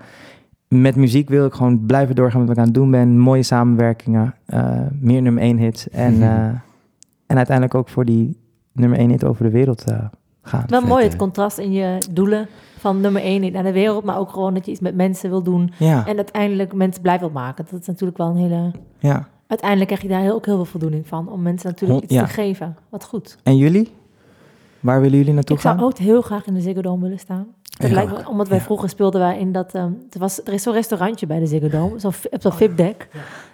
met 0.68 0.96
muziek 0.96 1.28
wil 1.28 1.46
ik 1.46 1.52
gewoon 1.52 1.86
blijven 1.86 2.14
doorgaan 2.14 2.38
met 2.38 2.48
wat 2.48 2.56
ik 2.56 2.62
aan 2.62 2.68
het 2.68 2.78
doen 2.80 2.90
ben. 2.90 3.18
Mooie 3.18 3.42
samenwerkingen, 3.42 4.34
eh, 4.46 4.80
meer 5.00 5.22
nummer 5.22 5.42
één 5.42 5.58
hits. 5.58 5.88
En, 5.90 6.12
Mhm. 6.14 6.22
eh, 6.22 6.44
en 7.26 7.36
uiteindelijk 7.36 7.74
ook 7.74 7.88
voor 7.88 8.04
die 8.04 8.40
nummer 8.72 8.98
één 8.98 9.10
hit 9.10 9.24
over 9.24 9.44
de 9.44 9.50
wereld 9.50 9.84
eh, 9.90 9.98
gaan. 10.42 10.64
Wel 10.66 10.80
Vet, 10.80 10.88
mooi 10.88 11.04
het 11.04 11.16
contrast 11.16 11.58
in 11.58 11.72
je 11.72 11.98
doelen 12.10 12.46
van 12.78 13.00
nummer 13.00 13.22
één 13.22 13.40
niet 13.40 13.52
naar 13.52 13.62
de 13.62 13.72
wereld, 13.72 14.04
maar 14.04 14.18
ook 14.18 14.30
gewoon 14.30 14.54
dat 14.54 14.64
je 14.64 14.70
iets 14.70 14.80
met 14.80 14.94
mensen 14.94 15.30
wil 15.30 15.42
doen 15.42 15.72
Ja, 15.78 16.06
en 16.06 16.16
uiteindelijk 16.16 16.72
mensen 16.74 17.02
blij 17.02 17.18
wil 17.18 17.30
maken. 17.30 17.66
Dat 17.70 17.80
is 17.80 17.86
natuurlijk 17.86 18.18
wel 18.18 18.28
een 18.28 18.36
hele... 18.36 18.70
ja. 18.98 19.28
Uiteindelijk 19.46 19.88
krijg 19.88 20.02
je 20.02 20.08
daar 20.08 20.20
heel, 20.20 20.34
ook 20.34 20.46
heel 20.46 20.54
veel 20.56 20.64
voldoening 20.64 21.06
van, 21.06 21.28
om 21.32 21.42
mensen 21.42 21.70
natuurlijk 21.70 22.02
iets 22.02 22.12
ja. 22.14 22.22
te 22.24 22.28
geven. 22.32 22.76
Wat 22.88 23.04
goed. 23.04 23.36
En 23.42 23.56
jullie? 23.56 23.92
Waar 24.80 25.00
willen 25.00 25.18
jullie 25.18 25.32
naartoe 25.32 25.56
Ik 25.56 25.62
zou 25.62 25.76
gaan? 25.76 25.84
ook 25.84 25.98
heel 25.98 26.22
graag 26.22 26.46
in 26.46 26.54
de 26.54 26.60
Ziggo 26.60 26.80
Dome 26.82 27.02
willen 27.02 27.18
staan. 27.18 27.46
Het 27.62 27.86
Ik 27.88 27.92
lijkt 27.94 28.12
ook, 28.12 28.18
me, 28.22 28.28
omdat 28.28 28.48
wij 28.48 28.58
ja. 28.58 28.64
vroeger 28.64 28.88
speelden 28.88 29.20
wij 29.20 29.38
in 29.38 29.52
dat... 29.52 29.74
ehm, 29.74 29.90
er, 30.10 30.18
was, 30.18 30.40
er 30.44 30.52
is 30.52 30.62
zo'n 30.62 30.72
restaurantje 30.72 31.26
bij 31.26 31.38
de 31.38 31.46
Ziggo 31.46 31.68
Dome, 31.68 31.94
op 31.94 32.40
zo'n 32.40 32.52
VIP-deck. 32.52 33.08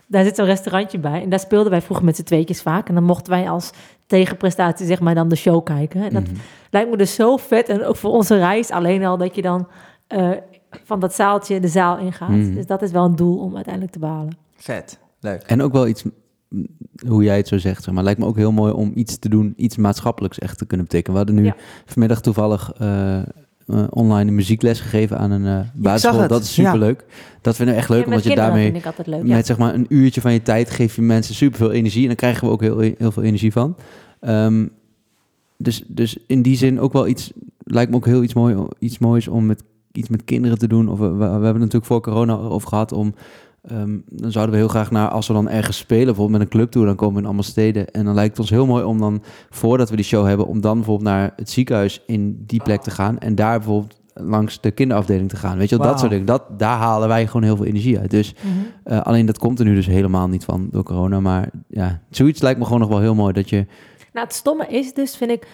Daar 0.06 0.24
zit 0.24 0.36
zo'n 0.36 0.44
restaurantje 0.46 0.98
bij. 0.98 1.22
En 1.22 1.28
daar 1.28 1.40
speelden 1.40 1.70
wij 1.70 1.82
vroeger 1.82 2.04
met 2.04 2.16
z'n 2.16 2.22
tweetjes 2.22 2.62
vaak. 2.62 2.88
En 2.88 2.94
dan 2.94 3.04
mochten 3.04 3.32
wij 3.32 3.50
als 3.50 3.70
tegenprestatie 4.06 4.86
zeg 4.86 5.00
maar 5.00 5.14
dan 5.14 5.28
de 5.28 5.36
show 5.36 5.64
kijken. 5.64 6.02
En 6.02 6.12
dat 6.12 6.22
Mhm. 6.22 6.34
lijkt 6.70 6.90
me 6.90 6.96
dus 6.96 7.14
zo 7.14 7.36
vet. 7.36 7.68
En 7.68 7.84
ook 7.84 7.96
voor 7.96 8.10
onze 8.10 8.36
reis 8.38 8.70
alleen 8.70 9.04
al 9.04 9.16
dat 9.16 9.34
je 9.34 9.42
dan 9.42 9.68
eh, 10.06 10.30
van 10.84 11.00
dat 11.00 11.14
zaaltje 11.14 11.60
de 11.60 11.68
zaal 11.68 11.98
ingaat. 11.98 12.28
Mhm. 12.28 12.54
Dus 12.54 12.66
dat 12.66 12.82
is 12.82 12.90
wel 12.90 13.04
een 13.04 13.16
doel 13.16 13.38
om 13.38 13.54
uiteindelijk 13.54 13.92
te 13.92 13.98
behalen. 13.98 14.36
Vet, 14.56 14.98
leuk. 15.22 15.42
En 15.42 15.62
ook 15.62 15.72
wel 15.72 15.86
iets, 15.88 16.04
hoe 17.06 17.22
jij 17.22 17.36
het 17.36 17.48
zo 17.48 17.58
zegt, 17.58 17.82
zeg 17.82 17.94
maar, 17.94 18.04
lijkt 18.04 18.20
me 18.20 18.26
ook 18.26 18.36
heel 18.36 18.52
mooi 18.52 18.72
om 18.72 18.92
iets 18.94 19.18
te 19.18 19.28
doen, 19.28 19.52
iets 19.56 19.76
maatschappelijks 19.76 20.38
echt 20.38 20.58
te 20.58 20.66
kunnen 20.66 20.86
betekenen. 20.86 21.12
We 21.18 21.24
hadden 21.24 21.42
nu 21.42 21.48
Ja. 21.50 21.56
vanmiddag 21.86 22.20
toevallig 22.20 22.72
eh, 22.78 23.18
eh, 23.18 23.24
online 23.90 24.28
een 24.28 24.34
muziekles 24.34 24.80
gegeven 24.80 25.18
aan 25.18 25.30
een 25.30 25.46
eh 25.46 25.66
basisschool. 25.74 26.20
het. 26.20 26.28
Dat 26.28 26.42
is 26.42 26.52
superleuk. 26.54 27.04
Dat 27.40 27.56
vinden 27.56 27.74
we 27.74 27.80
echt 27.80 27.90
leuk, 27.90 28.00
Ja, 28.00 28.06
omdat 28.06 28.22
je 28.22 28.34
daarmee 28.34 28.64
vind 28.64 28.76
ik 28.76 28.86
altijd 28.86 29.06
leuk. 29.06 29.26
Ja. 29.26 29.34
met 29.36 29.46
zeg 29.46 29.58
maar 29.58 29.74
een 29.74 29.86
uurtje 29.88 30.20
van 30.20 30.32
je 30.32 30.42
tijd 30.42 30.70
geef 30.70 30.96
je 30.96 31.02
mensen 31.02 31.34
superveel 31.34 31.70
energie 31.72 32.00
en 32.02 32.06
dan 32.06 32.16
krijgen 32.16 32.46
we 32.46 32.52
ook 32.52 32.60
heel, 32.60 32.78
heel 32.78 33.12
veel 33.12 33.22
energie 33.22 33.52
van. 33.52 33.76
Ehm, 34.20 34.66
dus, 35.56 35.82
dus 35.86 36.16
in 36.26 36.42
die 36.42 36.56
zin 36.56 36.80
ook 36.80 36.92
wel 36.92 37.06
iets, 37.06 37.32
lijkt 37.58 37.90
me 37.90 37.96
ook 37.96 38.06
heel 38.06 38.22
iets, 38.22 38.34
mooi, 38.34 38.56
iets 38.78 38.98
moois 38.98 39.28
om 39.28 39.46
met, 39.46 39.62
iets 39.92 40.08
met 40.08 40.24
kinderen 40.24 40.58
te 40.58 40.66
doen. 40.68 40.88
Of 40.88 40.98
we, 40.98 41.08
we, 41.08 41.16
we 41.16 41.22
hebben 41.24 41.44
het 41.46 41.54
natuurlijk 41.58 41.84
voor 41.84 42.00
corona 42.00 42.34
over 42.34 42.68
gehad 42.68 42.92
om, 42.92 43.14
ehm, 43.62 43.98
dan 44.06 44.32
zouden 44.32 44.54
we 44.54 44.60
heel 44.60 44.68
graag 44.70 44.90
naar, 44.90 45.08
als 45.08 45.26
we 45.26 45.32
dan 45.32 45.48
ergens 45.48 45.76
spelen, 45.76 46.04
bijvoorbeeld 46.06 46.38
met 46.38 46.40
een 46.40 46.52
clubtour, 46.58 46.86
dan 46.86 46.96
komen 46.96 47.14
we 47.14 47.20
in 47.20 47.26
allemaal 47.26 47.42
steden. 47.44 47.90
En 47.90 48.04
dan 48.04 48.14
lijkt 48.14 48.30
het 48.30 48.38
ons 48.40 48.50
heel 48.50 48.66
mooi 48.66 48.84
om 48.84 48.98
dan, 48.98 49.22
voordat 49.50 49.90
we 49.90 49.96
die 49.96 50.04
show 50.04 50.26
hebben, 50.26 50.46
om 50.46 50.60
dan 50.60 50.74
bijvoorbeeld 50.76 51.08
naar 51.08 51.32
het 51.36 51.50
ziekenhuis 51.50 52.02
in 52.06 52.42
die 52.46 52.62
plek 52.62 52.82
te 52.82 52.90
gaan 52.90 53.18
en 53.18 53.34
daar 53.34 53.58
bijvoorbeeld 53.58 54.00
langs 54.14 54.60
de 54.60 54.70
kinderafdeling 54.70 55.28
te 55.28 55.36
gaan. 55.36 55.58
Weet 55.58 55.68
je 55.68 55.76
wel, 55.76 55.86
dat 55.86 55.98
soort 55.98 56.10
dingen. 56.10 56.26
Dat, 56.26 56.42
daar 56.58 56.76
halen 56.78 57.08
wij 57.08 57.26
gewoon 57.26 57.42
heel 57.42 57.56
veel 57.56 57.64
energie 57.66 57.98
uit. 57.98 58.10
Dus 58.10 58.34
Mhm. 58.34 58.52
eh, 58.84 59.00
alleen 59.00 59.26
dat 59.26 59.38
komt 59.38 59.58
er 59.58 59.64
nu 59.64 59.74
dus 59.74 59.86
helemaal 59.86 60.28
niet 60.28 60.44
van 60.44 60.68
door 60.70 60.82
corona. 60.82 61.20
Maar 61.20 61.50
ja, 61.68 62.00
zoiets 62.10 62.40
lijkt 62.40 62.58
me 62.58 62.64
gewoon 62.64 62.80
nog 62.80 62.88
wel 62.88 63.00
heel 63.00 63.14
mooi. 63.14 63.32
Dat 63.32 63.48
je. 63.48 63.66
Nou, 64.12 64.26
het 64.26 64.34
stomme 64.36 64.66
is 64.66 64.94
dus, 64.94 65.16
vind 65.16 65.30
ik, 65.30 65.46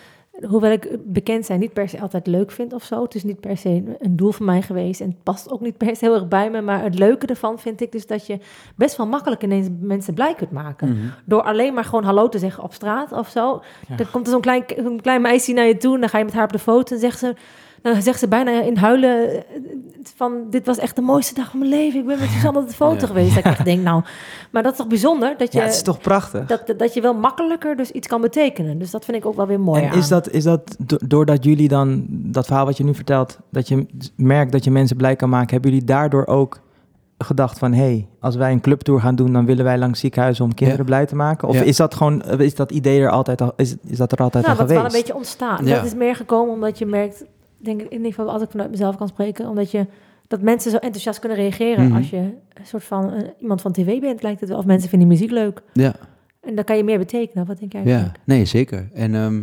hoewel 0.47 0.71
ik 0.71 0.97
bekend 1.05 1.47
zijn 1.47 1.61
niet 1.61 1.73
per 1.73 1.89
se 1.89 2.01
altijd 2.01 2.27
leuk 2.27 2.51
vind 2.51 2.73
of 2.73 2.83
zo. 2.83 3.03
Het 3.03 3.15
is 3.15 3.25
niet 3.25 3.41
per 3.41 3.57
se 3.57 3.83
een 3.99 4.17
doel 4.17 4.33
van 4.33 4.47
mij 4.47 4.63
geweest 4.63 5.01
en 5.01 5.09
het 5.09 5.23
past 5.23 5.51
ook 5.51 5.61
niet 5.61 5.77
per 5.77 5.97
se 5.97 6.05
heel 6.05 6.15
erg 6.15 6.29
bij 6.29 6.51
me. 6.51 6.61
Maar 6.61 6.83
het 6.83 6.99
leuke 6.99 7.27
ervan 7.27 7.59
vind 7.59 7.81
ik 7.81 7.93
dus 7.93 8.07
dat 8.07 8.27
je 8.27 8.39
best 8.77 8.97
wel 8.97 9.07
makkelijk 9.07 9.43
ineens 9.43 9.69
mensen 9.81 10.15
blij 10.15 10.35
kunt 10.35 10.51
maken. 10.51 11.13
Door 11.25 11.43
alleen 11.43 11.75
maar 11.75 11.85
gewoon 11.85 12.05
hallo 12.05 12.29
te 12.29 12.39
zeggen 12.39 12.63
op 12.63 12.73
straat 12.73 13.13
of 13.13 13.29
zo. 13.29 13.63
Ja. 13.89 13.97
Dan 13.97 14.11
komt 14.11 14.27
er 14.27 14.33
zo'n 14.33 14.41
klein, 14.41 14.65
zo'n 14.77 15.01
klein 15.01 15.23
meisje 15.23 15.53
naar 15.53 15.67
je 15.67 15.77
toe 15.77 15.95
en 15.95 16.01
dan 16.01 16.09
ga 16.09 16.19
je 16.19 16.25
met 16.25 16.35
haar 16.35 16.45
op 16.45 16.53
de 16.53 16.59
foto 16.59 16.95
en 16.95 17.01
zegt 17.01 17.19
ze... 17.19 17.35
Dan 17.93 18.03
zegt 18.03 18.19
ze 18.19 18.29
bijna 18.29 18.63
in 18.63 18.77
huilen 18.77 19.31
eh, 19.31 19.41
van... 20.17 20.33
dit 20.51 20.67
was 20.67 20.79
echt 20.79 20.97
de 20.97 21.03
mooiste 21.03 21.35
dag 21.35 21.51
van 21.51 21.59
mijn 21.59 21.71
leven. 21.71 22.01
Ik 22.01 22.07
ben 22.07 22.19
met 22.19 22.29
Suzanne 22.29 22.59
op 22.61 22.69
de 22.69 22.75
foto 22.75 23.01
Ja. 23.01 23.07
geweest. 23.07 23.29
Dat 23.35 23.39
ik 23.39 23.51
echt 23.51 23.65
denk, 23.73 23.83
nou... 23.83 24.03
Maar 24.51 24.63
dat 24.63 24.73
is 24.73 24.79
toch 24.79 24.87
bijzonder? 24.87 25.35
Dat 25.39 25.53
je, 25.53 25.59
Ja, 25.59 25.65
het 25.65 25.75
is 25.75 25.83
toch 25.83 25.99
prachtig? 26.01 26.47
dat, 26.47 26.75
dat 26.77 26.95
je 26.95 27.01
wel 27.01 27.15
makkelijker 27.15 27.77
dus 27.77 27.91
iets 27.91 28.07
kan 28.07 28.21
betekenen. 28.21 28.79
Dus 28.79 28.91
dat 28.91 29.05
vind 29.05 29.17
ik 29.17 29.27
ook 29.27 29.37
wel 29.37 29.47
weer 29.47 29.61
mooi 29.61 29.83
en 29.83 29.91
aan. 29.91 29.99
is 29.99 30.09
dat, 30.09 30.31
is 30.31 30.45
dat 30.45 30.77
do- 30.79 30.99
doordat 31.07 31.45
jullie 31.45 31.69
dan, 31.69 32.07
dat 32.09 32.47
verhaal 32.47 32.65
wat 32.65 32.77
je 32.77 32.85
nu 32.85 32.95
vertelt, 32.95 33.39
dat 33.51 33.69
je 33.69 33.87
merkt 34.17 34.53
dat 34.53 34.65
je 34.65 34.71
mensen 34.71 34.97
blij 34.97 35.17
kan 35.17 35.29
maken, 35.29 35.51
hebben 35.51 35.71
jullie 35.71 35.87
daardoor 35.87 36.27
ook 36.27 36.61
gedacht 37.19 37.59
van, 37.59 37.73
hé, 37.73 37.83
hey, 37.83 38.07
als 38.21 38.37
wij 38.37 38.53
een 38.53 38.61
clubtour 38.61 39.01
gaan 39.01 39.15
doen, 39.15 39.33
dan 39.33 39.47
willen 39.47 39.65
wij 39.65 39.79
langs 39.79 40.01
ziekenhuizen 40.01 40.45
om 40.45 40.55
kinderen 40.55 40.85
blij 40.85 41.07
te 41.07 41.17
maken? 41.17 41.49
Of 41.49 41.55
Ja. 41.55 41.63
is 41.63 41.77
dat 41.77 41.95
gewoon, 41.95 42.23
is 42.25 42.55
dat 42.55 42.71
idee 42.71 43.01
er 43.01 43.11
altijd 43.11 43.41
al, 43.41 43.53
is, 43.57 43.77
is 43.87 43.97
dat 43.99 44.13
er 44.13 44.19
altijd 44.19 44.47
nou, 44.47 44.59
al 44.59 44.63
dat 44.67 44.71
is 44.71 44.81
wel 44.81 44.85
geweest? 44.91 44.95
een 44.95 45.01
beetje 45.01 45.19
ontstaan. 45.19 45.67
Ja. 45.67 45.75
Dat 45.77 45.85
is 45.85 45.95
meer 45.95 46.17
gekomen 46.17 46.55
omdat 46.55 46.79
je 46.79 46.87
merkt... 46.87 47.25
Denk 47.59 47.81
ik 47.81 47.91
in 47.91 47.97
ieder 47.97 48.13
geval 48.13 48.31
als 48.31 48.43
ik 48.43 48.51
vanuit 48.51 48.71
mezelf 48.71 48.97
kan 48.97 49.09
spreken... 49.09 49.49
omdat 49.49 49.71
je 49.71 49.87
dat 50.27 50.43
mensen 50.43 50.71
zo 50.71 50.77
enthousiast 50.77 51.19
kunnen 51.19 51.39
reageren... 51.39 51.85
Mhm. 51.85 51.97
als 51.97 52.11
je 52.11 52.17
een 52.17 52.67
soort 52.67 52.85
van 52.85 53.13
eh, 53.13 53.29
iemand 53.39 53.61
van 53.61 53.73
tv 53.73 54.01
bent, 54.01 54.23
lijkt 54.23 54.41
het 54.41 54.49
wel. 54.49 54.59
Of 54.59 54.65
mensen 54.65 54.89
vinden 54.89 55.09
muziek 55.09 55.31
leuk. 55.31 55.63
Ja, 55.73 55.95
En 56.41 56.55
dan 56.55 56.65
kan 56.65 56.77
je 56.77 56.85
meer 56.85 56.99
betekenen. 56.99 57.47
Wat 57.47 57.59
denk 57.59 57.73
jij 57.73 57.85
ja. 57.85 58.13
nee, 58.25 58.45
zeker. 58.45 58.89
En 58.93 59.15
ehm, 59.15 59.43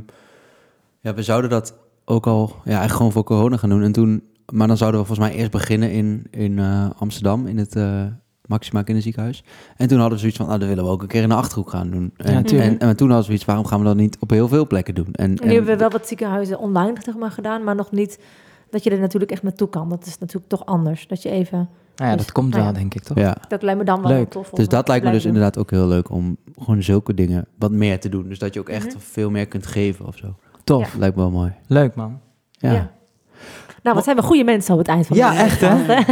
ja, 1.00 1.14
we 1.14 1.24
zouden 1.24 1.50
dat 1.50 1.78
ook 2.06 2.28
al 2.28 2.48
ja, 2.48 2.62
eigenlijk 2.64 2.96
gewoon 2.96 3.12
voor 3.12 3.24
corona 3.24 3.58
gaan 3.58 3.70
doen. 3.70 3.84
En 3.84 3.92
toen, 3.92 4.24
maar 4.52 4.68
dan 4.68 4.78
zouden 4.78 5.00
we 5.00 5.06
volgens 5.06 5.28
mij 5.28 5.38
eerst 5.38 5.52
beginnen 5.52 5.92
in, 5.92 6.28
in 6.32 6.60
eh, 6.60 6.90
Amsterdam, 6.98 7.48
in 7.48 7.58
het 7.58 7.76
eh 7.76 8.06
Maxima 8.48 8.82
Kinderziekenhuis. 8.82 9.44
En 9.78 9.88
toen 9.88 9.98
hadden 9.98 10.14
we 10.14 10.20
zoiets 10.20 10.38
van, 10.38 10.48
nou, 10.48 10.60
dan 10.60 10.68
willen 10.68 10.84
we 10.84 10.90
ook 10.90 11.02
een 11.02 11.08
keer 11.08 11.22
in 11.24 11.30
de 11.30 11.36
Achterhoek 11.36 11.70
gaan 11.70 11.90
doen. 11.90 12.14
En, 12.18 12.32
Ja, 12.46 12.62
en, 12.62 12.80
en 12.80 12.96
toen 12.96 13.08
hadden 13.10 13.18
we 13.18 13.24
zoiets, 13.24 13.46
waarom 13.46 13.66
gaan 13.66 13.80
we 13.80 13.86
dat 13.86 13.96
niet 13.96 14.18
op 14.20 14.30
heel 14.30 14.48
veel 14.48 14.68
plekken 14.68 14.96
doen? 14.96 15.08
En, 15.12 15.38
En 15.38 15.48
nu 15.48 15.54
hebben 15.54 15.72
we 15.72 15.78
wel 15.80 15.90
wat 15.90 16.08
ziekenhuizen 16.08 16.60
online 16.60 16.94
zeg 17.04 17.16
maar, 17.16 17.32
gedaan... 17.32 17.64
maar 17.64 17.76
nog 17.76 17.92
niet 17.92 18.20
dat 18.70 18.84
je 18.84 18.90
er 18.90 19.00
natuurlijk 19.00 19.32
echt 19.32 19.44
naartoe 19.44 19.70
kan. 19.70 19.90
Dat 19.90 20.06
is 20.06 20.18
natuurlijk 20.18 20.48
toch 20.48 20.66
anders. 20.66 21.08
Dat 21.08 21.22
je 21.22 21.30
even... 21.30 21.70
Nou 21.96 22.10
ja, 22.10 22.16
Dus- 22.16 22.26
dat 22.26 22.34
komt 22.34 22.50
nou 22.50 22.64
wel, 22.64 22.72
ja. 22.74 22.78
denk 22.80 22.94
ik, 22.94 23.04
toch? 23.04 23.18
ja. 23.18 23.38
Dat 23.48 23.62
lijkt 23.62 23.80
me 23.80 23.86
dan 23.86 24.02
wel 24.02 24.12
Leuk. 24.12 24.30
tof. 24.30 24.50
Dus 24.50 24.68
dat 24.68 24.88
lijkt 24.88 25.06
me 25.06 25.12
dus 25.12 25.26
inderdaad 25.26 25.58
ook 25.58 25.72
heel 25.72 25.88
leuk 25.88 26.10
om 26.10 26.38
gewoon 26.60 26.84
zulke 26.84 27.14
dingen 27.14 27.46
wat 27.60 27.72
meer 27.72 28.00
te 28.00 28.10
doen. 28.10 28.28
Dus 28.30 28.40
dat 28.40 28.54
je 28.54 28.60
ook 28.60 28.70
echt 28.70 28.88
Mhm. 28.88 28.98
veel 29.00 29.30
meer 29.30 29.48
kunt 29.48 29.66
geven 29.66 30.06
of 30.06 30.18
zo. 30.18 30.36
Tof. 30.64 30.94
Ja. 30.94 31.00
Lijkt 31.00 31.16
me 31.16 31.22
wel 31.22 31.32
mooi. 31.32 31.52
Leuk, 31.68 31.96
man. 31.96 32.20
Ja. 32.52 32.72
Ja. 32.72 32.92
Nou, 33.84 33.96
wat 33.96 34.06
zijn 34.06 34.16
we 34.16 34.22
goede 34.24 34.44
mensen 34.44 34.74
op 34.74 34.80
het 34.80 34.88
eind 34.88 35.08
van 35.08 35.18
Ja, 35.18 35.32
de 35.32 35.38
echt, 35.38 35.62
hè? 35.62 35.76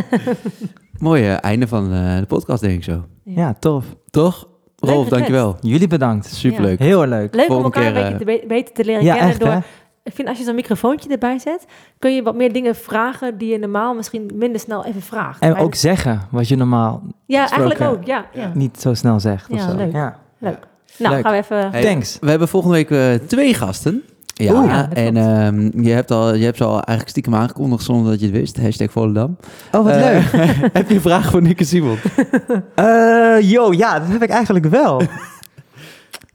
podcast, 0.94 1.02
Mooi 1.02 1.24
eh, 1.24 1.38
einde 1.42 1.68
van 1.68 1.94
eh, 1.94 2.18
de 2.18 2.26
podcast, 2.28 2.62
denk 2.62 2.74
ik 2.74 2.84
zo. 2.84 3.06
Ja, 3.24 3.54
tof. 3.60 3.86
Toch? 4.10 4.48
Rolf, 4.76 5.08
dankjewel. 5.08 5.56
Jullie 5.62 5.88
bedankt. 5.88 6.26
Superleuk. 6.26 6.80
Heel 6.80 7.06
leuk. 7.08 7.36
Leuk 7.36 7.50
om 7.50 7.62
Volgende 7.62 7.78
elkaar 7.78 7.94
keer, 7.94 8.02
een 8.12 8.18
beetje 8.18 8.40
te 8.40 8.46
be- 8.48 8.48
beter 8.56 8.74
te 8.74 8.86
leren 8.86 9.04
Ja, 9.04 9.14
kennen. 9.14 9.30
echt, 9.32 9.40
door, 9.40 9.50
hè? 9.50 9.58
ik 10.04 10.14
vind 10.14 10.28
als 10.28 10.38
je 10.38 10.44
zo'n 10.44 10.56
microfoontje 10.56 11.10
erbij 11.10 11.40
zet, 11.40 11.66
kun 12.00 12.16
je 12.16 12.24
wat 12.24 12.36
meer 12.36 12.54
dingen 12.54 12.76
vragen 12.76 13.38
die 13.38 13.52
je 13.52 13.58
normaal 13.60 13.94
misschien 13.94 14.32
minder 14.34 14.60
snel 14.62 14.86
even 14.86 15.02
vraagt. 15.02 15.42
En 15.42 15.52
Maar 15.52 15.62
ook 15.62 15.76
zeggen 15.76 16.22
wat 16.32 16.48
je 16.48 16.56
normaal 16.56 17.04
ja, 17.26 17.50
eigenlijk 17.50 17.82
ook. 17.82 18.04
Ja, 18.06 18.26
ja. 18.34 18.52
niet 18.54 18.80
zo 18.82 18.94
snel 18.94 19.20
zegt. 19.20 19.50
of 19.50 19.58
Ja, 19.58 19.70
zo. 19.70 19.76
leuk. 19.76 19.92
Ja. 19.92 20.20
leuk. 20.38 20.60
Nou, 20.98 21.14
Leuk. 21.16 21.24
gaan 21.24 21.32
we 21.32 21.38
even. 21.38 21.72
Hey, 21.72 21.82
Thanks. 21.84 22.18
We 22.22 22.30
hebben 22.30 22.48
volgende 22.48 22.76
week 22.76 22.92
eh, 22.92 23.28
twee 23.28 23.54
gasten. 23.54 24.04
Ja, 24.34 24.54
Oeh, 24.54 24.66
ja, 24.68 24.84
dat 24.84 24.98
en 24.98 25.18
ehm, 25.18 25.82
je, 25.84 25.92
hebt 25.92 26.12
al, 26.12 26.36
je 26.36 26.44
hebt 26.44 26.58
ze 26.58 26.64
al 26.64 26.72
eigenlijk 26.74 27.10
stiekem 27.10 27.36
aangekondigd 27.36 27.84
zonder 27.84 28.12
dat 28.12 28.20
je 28.20 28.26
het 28.26 28.36
wist. 28.36 28.58
Hashtag 28.62 28.92
Volendam. 28.92 29.38
Oh, 29.72 29.84
wat 29.84 29.94
Eh, 29.94 30.00
leuk. 30.32 30.50
heb 30.74 30.90
je 30.90 30.96
een 30.96 31.02
vraag 31.02 31.30
voor 31.32 31.42
Nick 31.42 31.60
en 31.60 31.66
Simon? 31.66 31.98
Eh, 32.76 33.38
yo, 33.42 33.72
ja, 33.74 34.00
dat 34.00 34.08
heb 34.08 34.24
ik 34.24 34.30
eigenlijk 34.30 34.66
wel. 34.66 35.02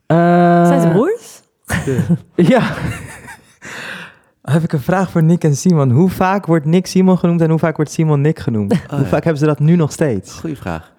Eh, 0.06 0.66
Zijn 0.66 0.80
ze 0.80 0.88
broers? 0.88 1.42
Ja. 2.34 2.72
heb 4.42 4.62
ik 4.62 4.72
een 4.72 4.80
vraag 4.80 5.10
voor 5.10 5.22
Nick 5.22 5.44
en 5.44 5.56
Simon. 5.56 5.90
Hoe 5.90 6.10
vaak 6.10 6.46
wordt 6.46 6.64
Nick 6.64 6.86
Simon 6.86 7.18
genoemd 7.18 7.40
en 7.40 7.50
hoe 7.50 7.58
vaak 7.58 7.76
wordt 7.76 7.90
Simon 7.90 8.20
Nick 8.20 8.38
genoemd? 8.38 8.72
Oh, 8.72 8.78
hoe 8.88 8.98
ja. 8.98 9.04
vaak 9.04 9.22
hebben 9.24 9.40
ze 9.40 9.46
dat 9.46 9.58
nu 9.58 9.76
nog 9.76 9.92
steeds? 9.92 10.32
Goeie 10.32 10.56
vraag. 10.56 10.92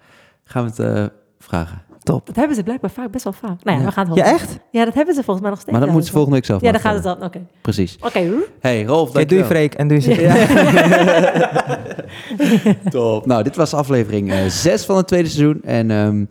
Gaan 0.44 0.64
we 0.64 0.70
het 0.82 0.96
eh, 0.96 1.04
vragen. 1.38 1.82
Top. 2.10 2.26
Dat 2.26 2.36
hebben 2.36 2.56
ze 2.56 2.62
blijkbaar 2.62 2.90
vaak, 2.90 3.10
best 3.10 3.24
wel 3.24 3.32
vaak. 3.32 3.64
Nou 3.64 3.76
ja, 3.76 3.82
Ja. 3.82 3.84
we 3.88 3.92
gaan 3.92 4.06
het 4.08 4.16
Ja, 4.16 4.24
echt? 4.24 4.58
Ja, 4.70 4.84
dat 4.84 4.94
hebben 4.94 5.14
ze 5.14 5.22
volgens 5.22 5.40
mij 5.40 5.50
nog 5.50 5.60
steeds. 5.60 5.72
Maar 5.76 5.86
dat 5.86 5.90
moeten 5.90 6.06
ze 6.08 6.12
volgende 6.12 6.36
week 6.36 6.46
zelf 6.46 6.60
Ja, 6.62 6.72
dan 6.72 6.80
gaat 6.80 6.94
het 6.94 7.02
dan. 7.02 7.22
Oké. 7.22 7.40
Precies. 7.60 7.96
Oké. 8.00 8.28
Hey 8.60 8.84
Rolf, 8.84 9.10
doe 9.10 9.38
je. 9.38 9.44
Freek 9.44 9.74
en 9.74 9.88
doe 9.88 10.00
je 10.02 10.20
Ja. 10.20 10.34
Top. 12.90 13.26
Nou, 13.26 13.42
dit 13.42 13.56
was 13.56 13.74
aflevering 13.74 14.32
6 14.48 14.84
van 14.84 14.96
het 14.96 15.06
tweede 15.06 15.28
seizoen. 15.28 15.62
En 15.62 15.90
ehm, 15.90 16.24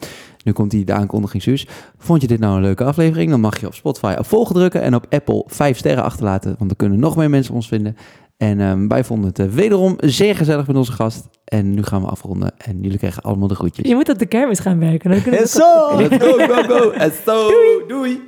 nu 0.44 0.52
komt 0.52 0.72
die 0.72 0.86
de 0.86 0.94
aankondiging 0.94 1.44
Suus. 1.44 1.68
Vond 1.98 2.22
je 2.22 2.28
dit 2.28 2.40
nou 2.40 2.56
een 2.56 2.62
leuke 2.62 2.84
aflevering? 2.84 3.30
Dan 3.30 3.40
mag 3.42 3.60
je 3.60 3.68
op 3.68 3.74
Spotify 3.74 4.16
op 4.18 4.26
volgen 4.28 4.56
drukken 4.56 4.82
en 4.82 4.96
op 4.96 5.06
Apple 5.10 5.44
5 5.48 5.78
sterren 5.78 6.04
achterlaten. 6.04 6.50
Want 6.58 6.70
dan 6.70 6.76
kunnen 6.78 7.00
nog 7.00 7.16
meer 7.16 7.30
mensen 7.30 7.54
ons 7.54 7.68
vinden. 7.68 7.98
En 8.40 8.60
ehm, 8.60 8.88
wij 8.88 9.04
vonden 9.04 9.30
het 9.30 9.40
eh, 9.40 9.46
wederom 9.48 9.96
zeer 9.98 10.36
gezellig 10.36 10.68
met 10.68 10.76
onze 10.76 10.92
gast. 10.92 11.30
En 11.46 11.74
nu 11.74 11.84
gaan 11.84 12.02
we 12.02 12.08
afronden. 12.08 12.52
En 12.58 12.82
jullie 12.82 12.98
krijgen 12.98 13.24
allemaal 13.24 13.48
de 13.48 13.56
groetjes. 13.56 13.88
Je 13.88 13.96
moet 13.96 14.10
op 14.10 14.20
de 14.20 14.26
kermis 14.26 14.60
gaan 14.60 14.80
werken. 14.80 15.10
Dan 15.12 15.34
En 15.34 15.48
zo! 15.48 15.96
Let's 15.98 16.24
go, 16.24 16.32
go, 16.32 16.64
go. 16.64 16.90
En 16.90 17.12
zo. 17.26 17.52
Doei. 17.88 18.22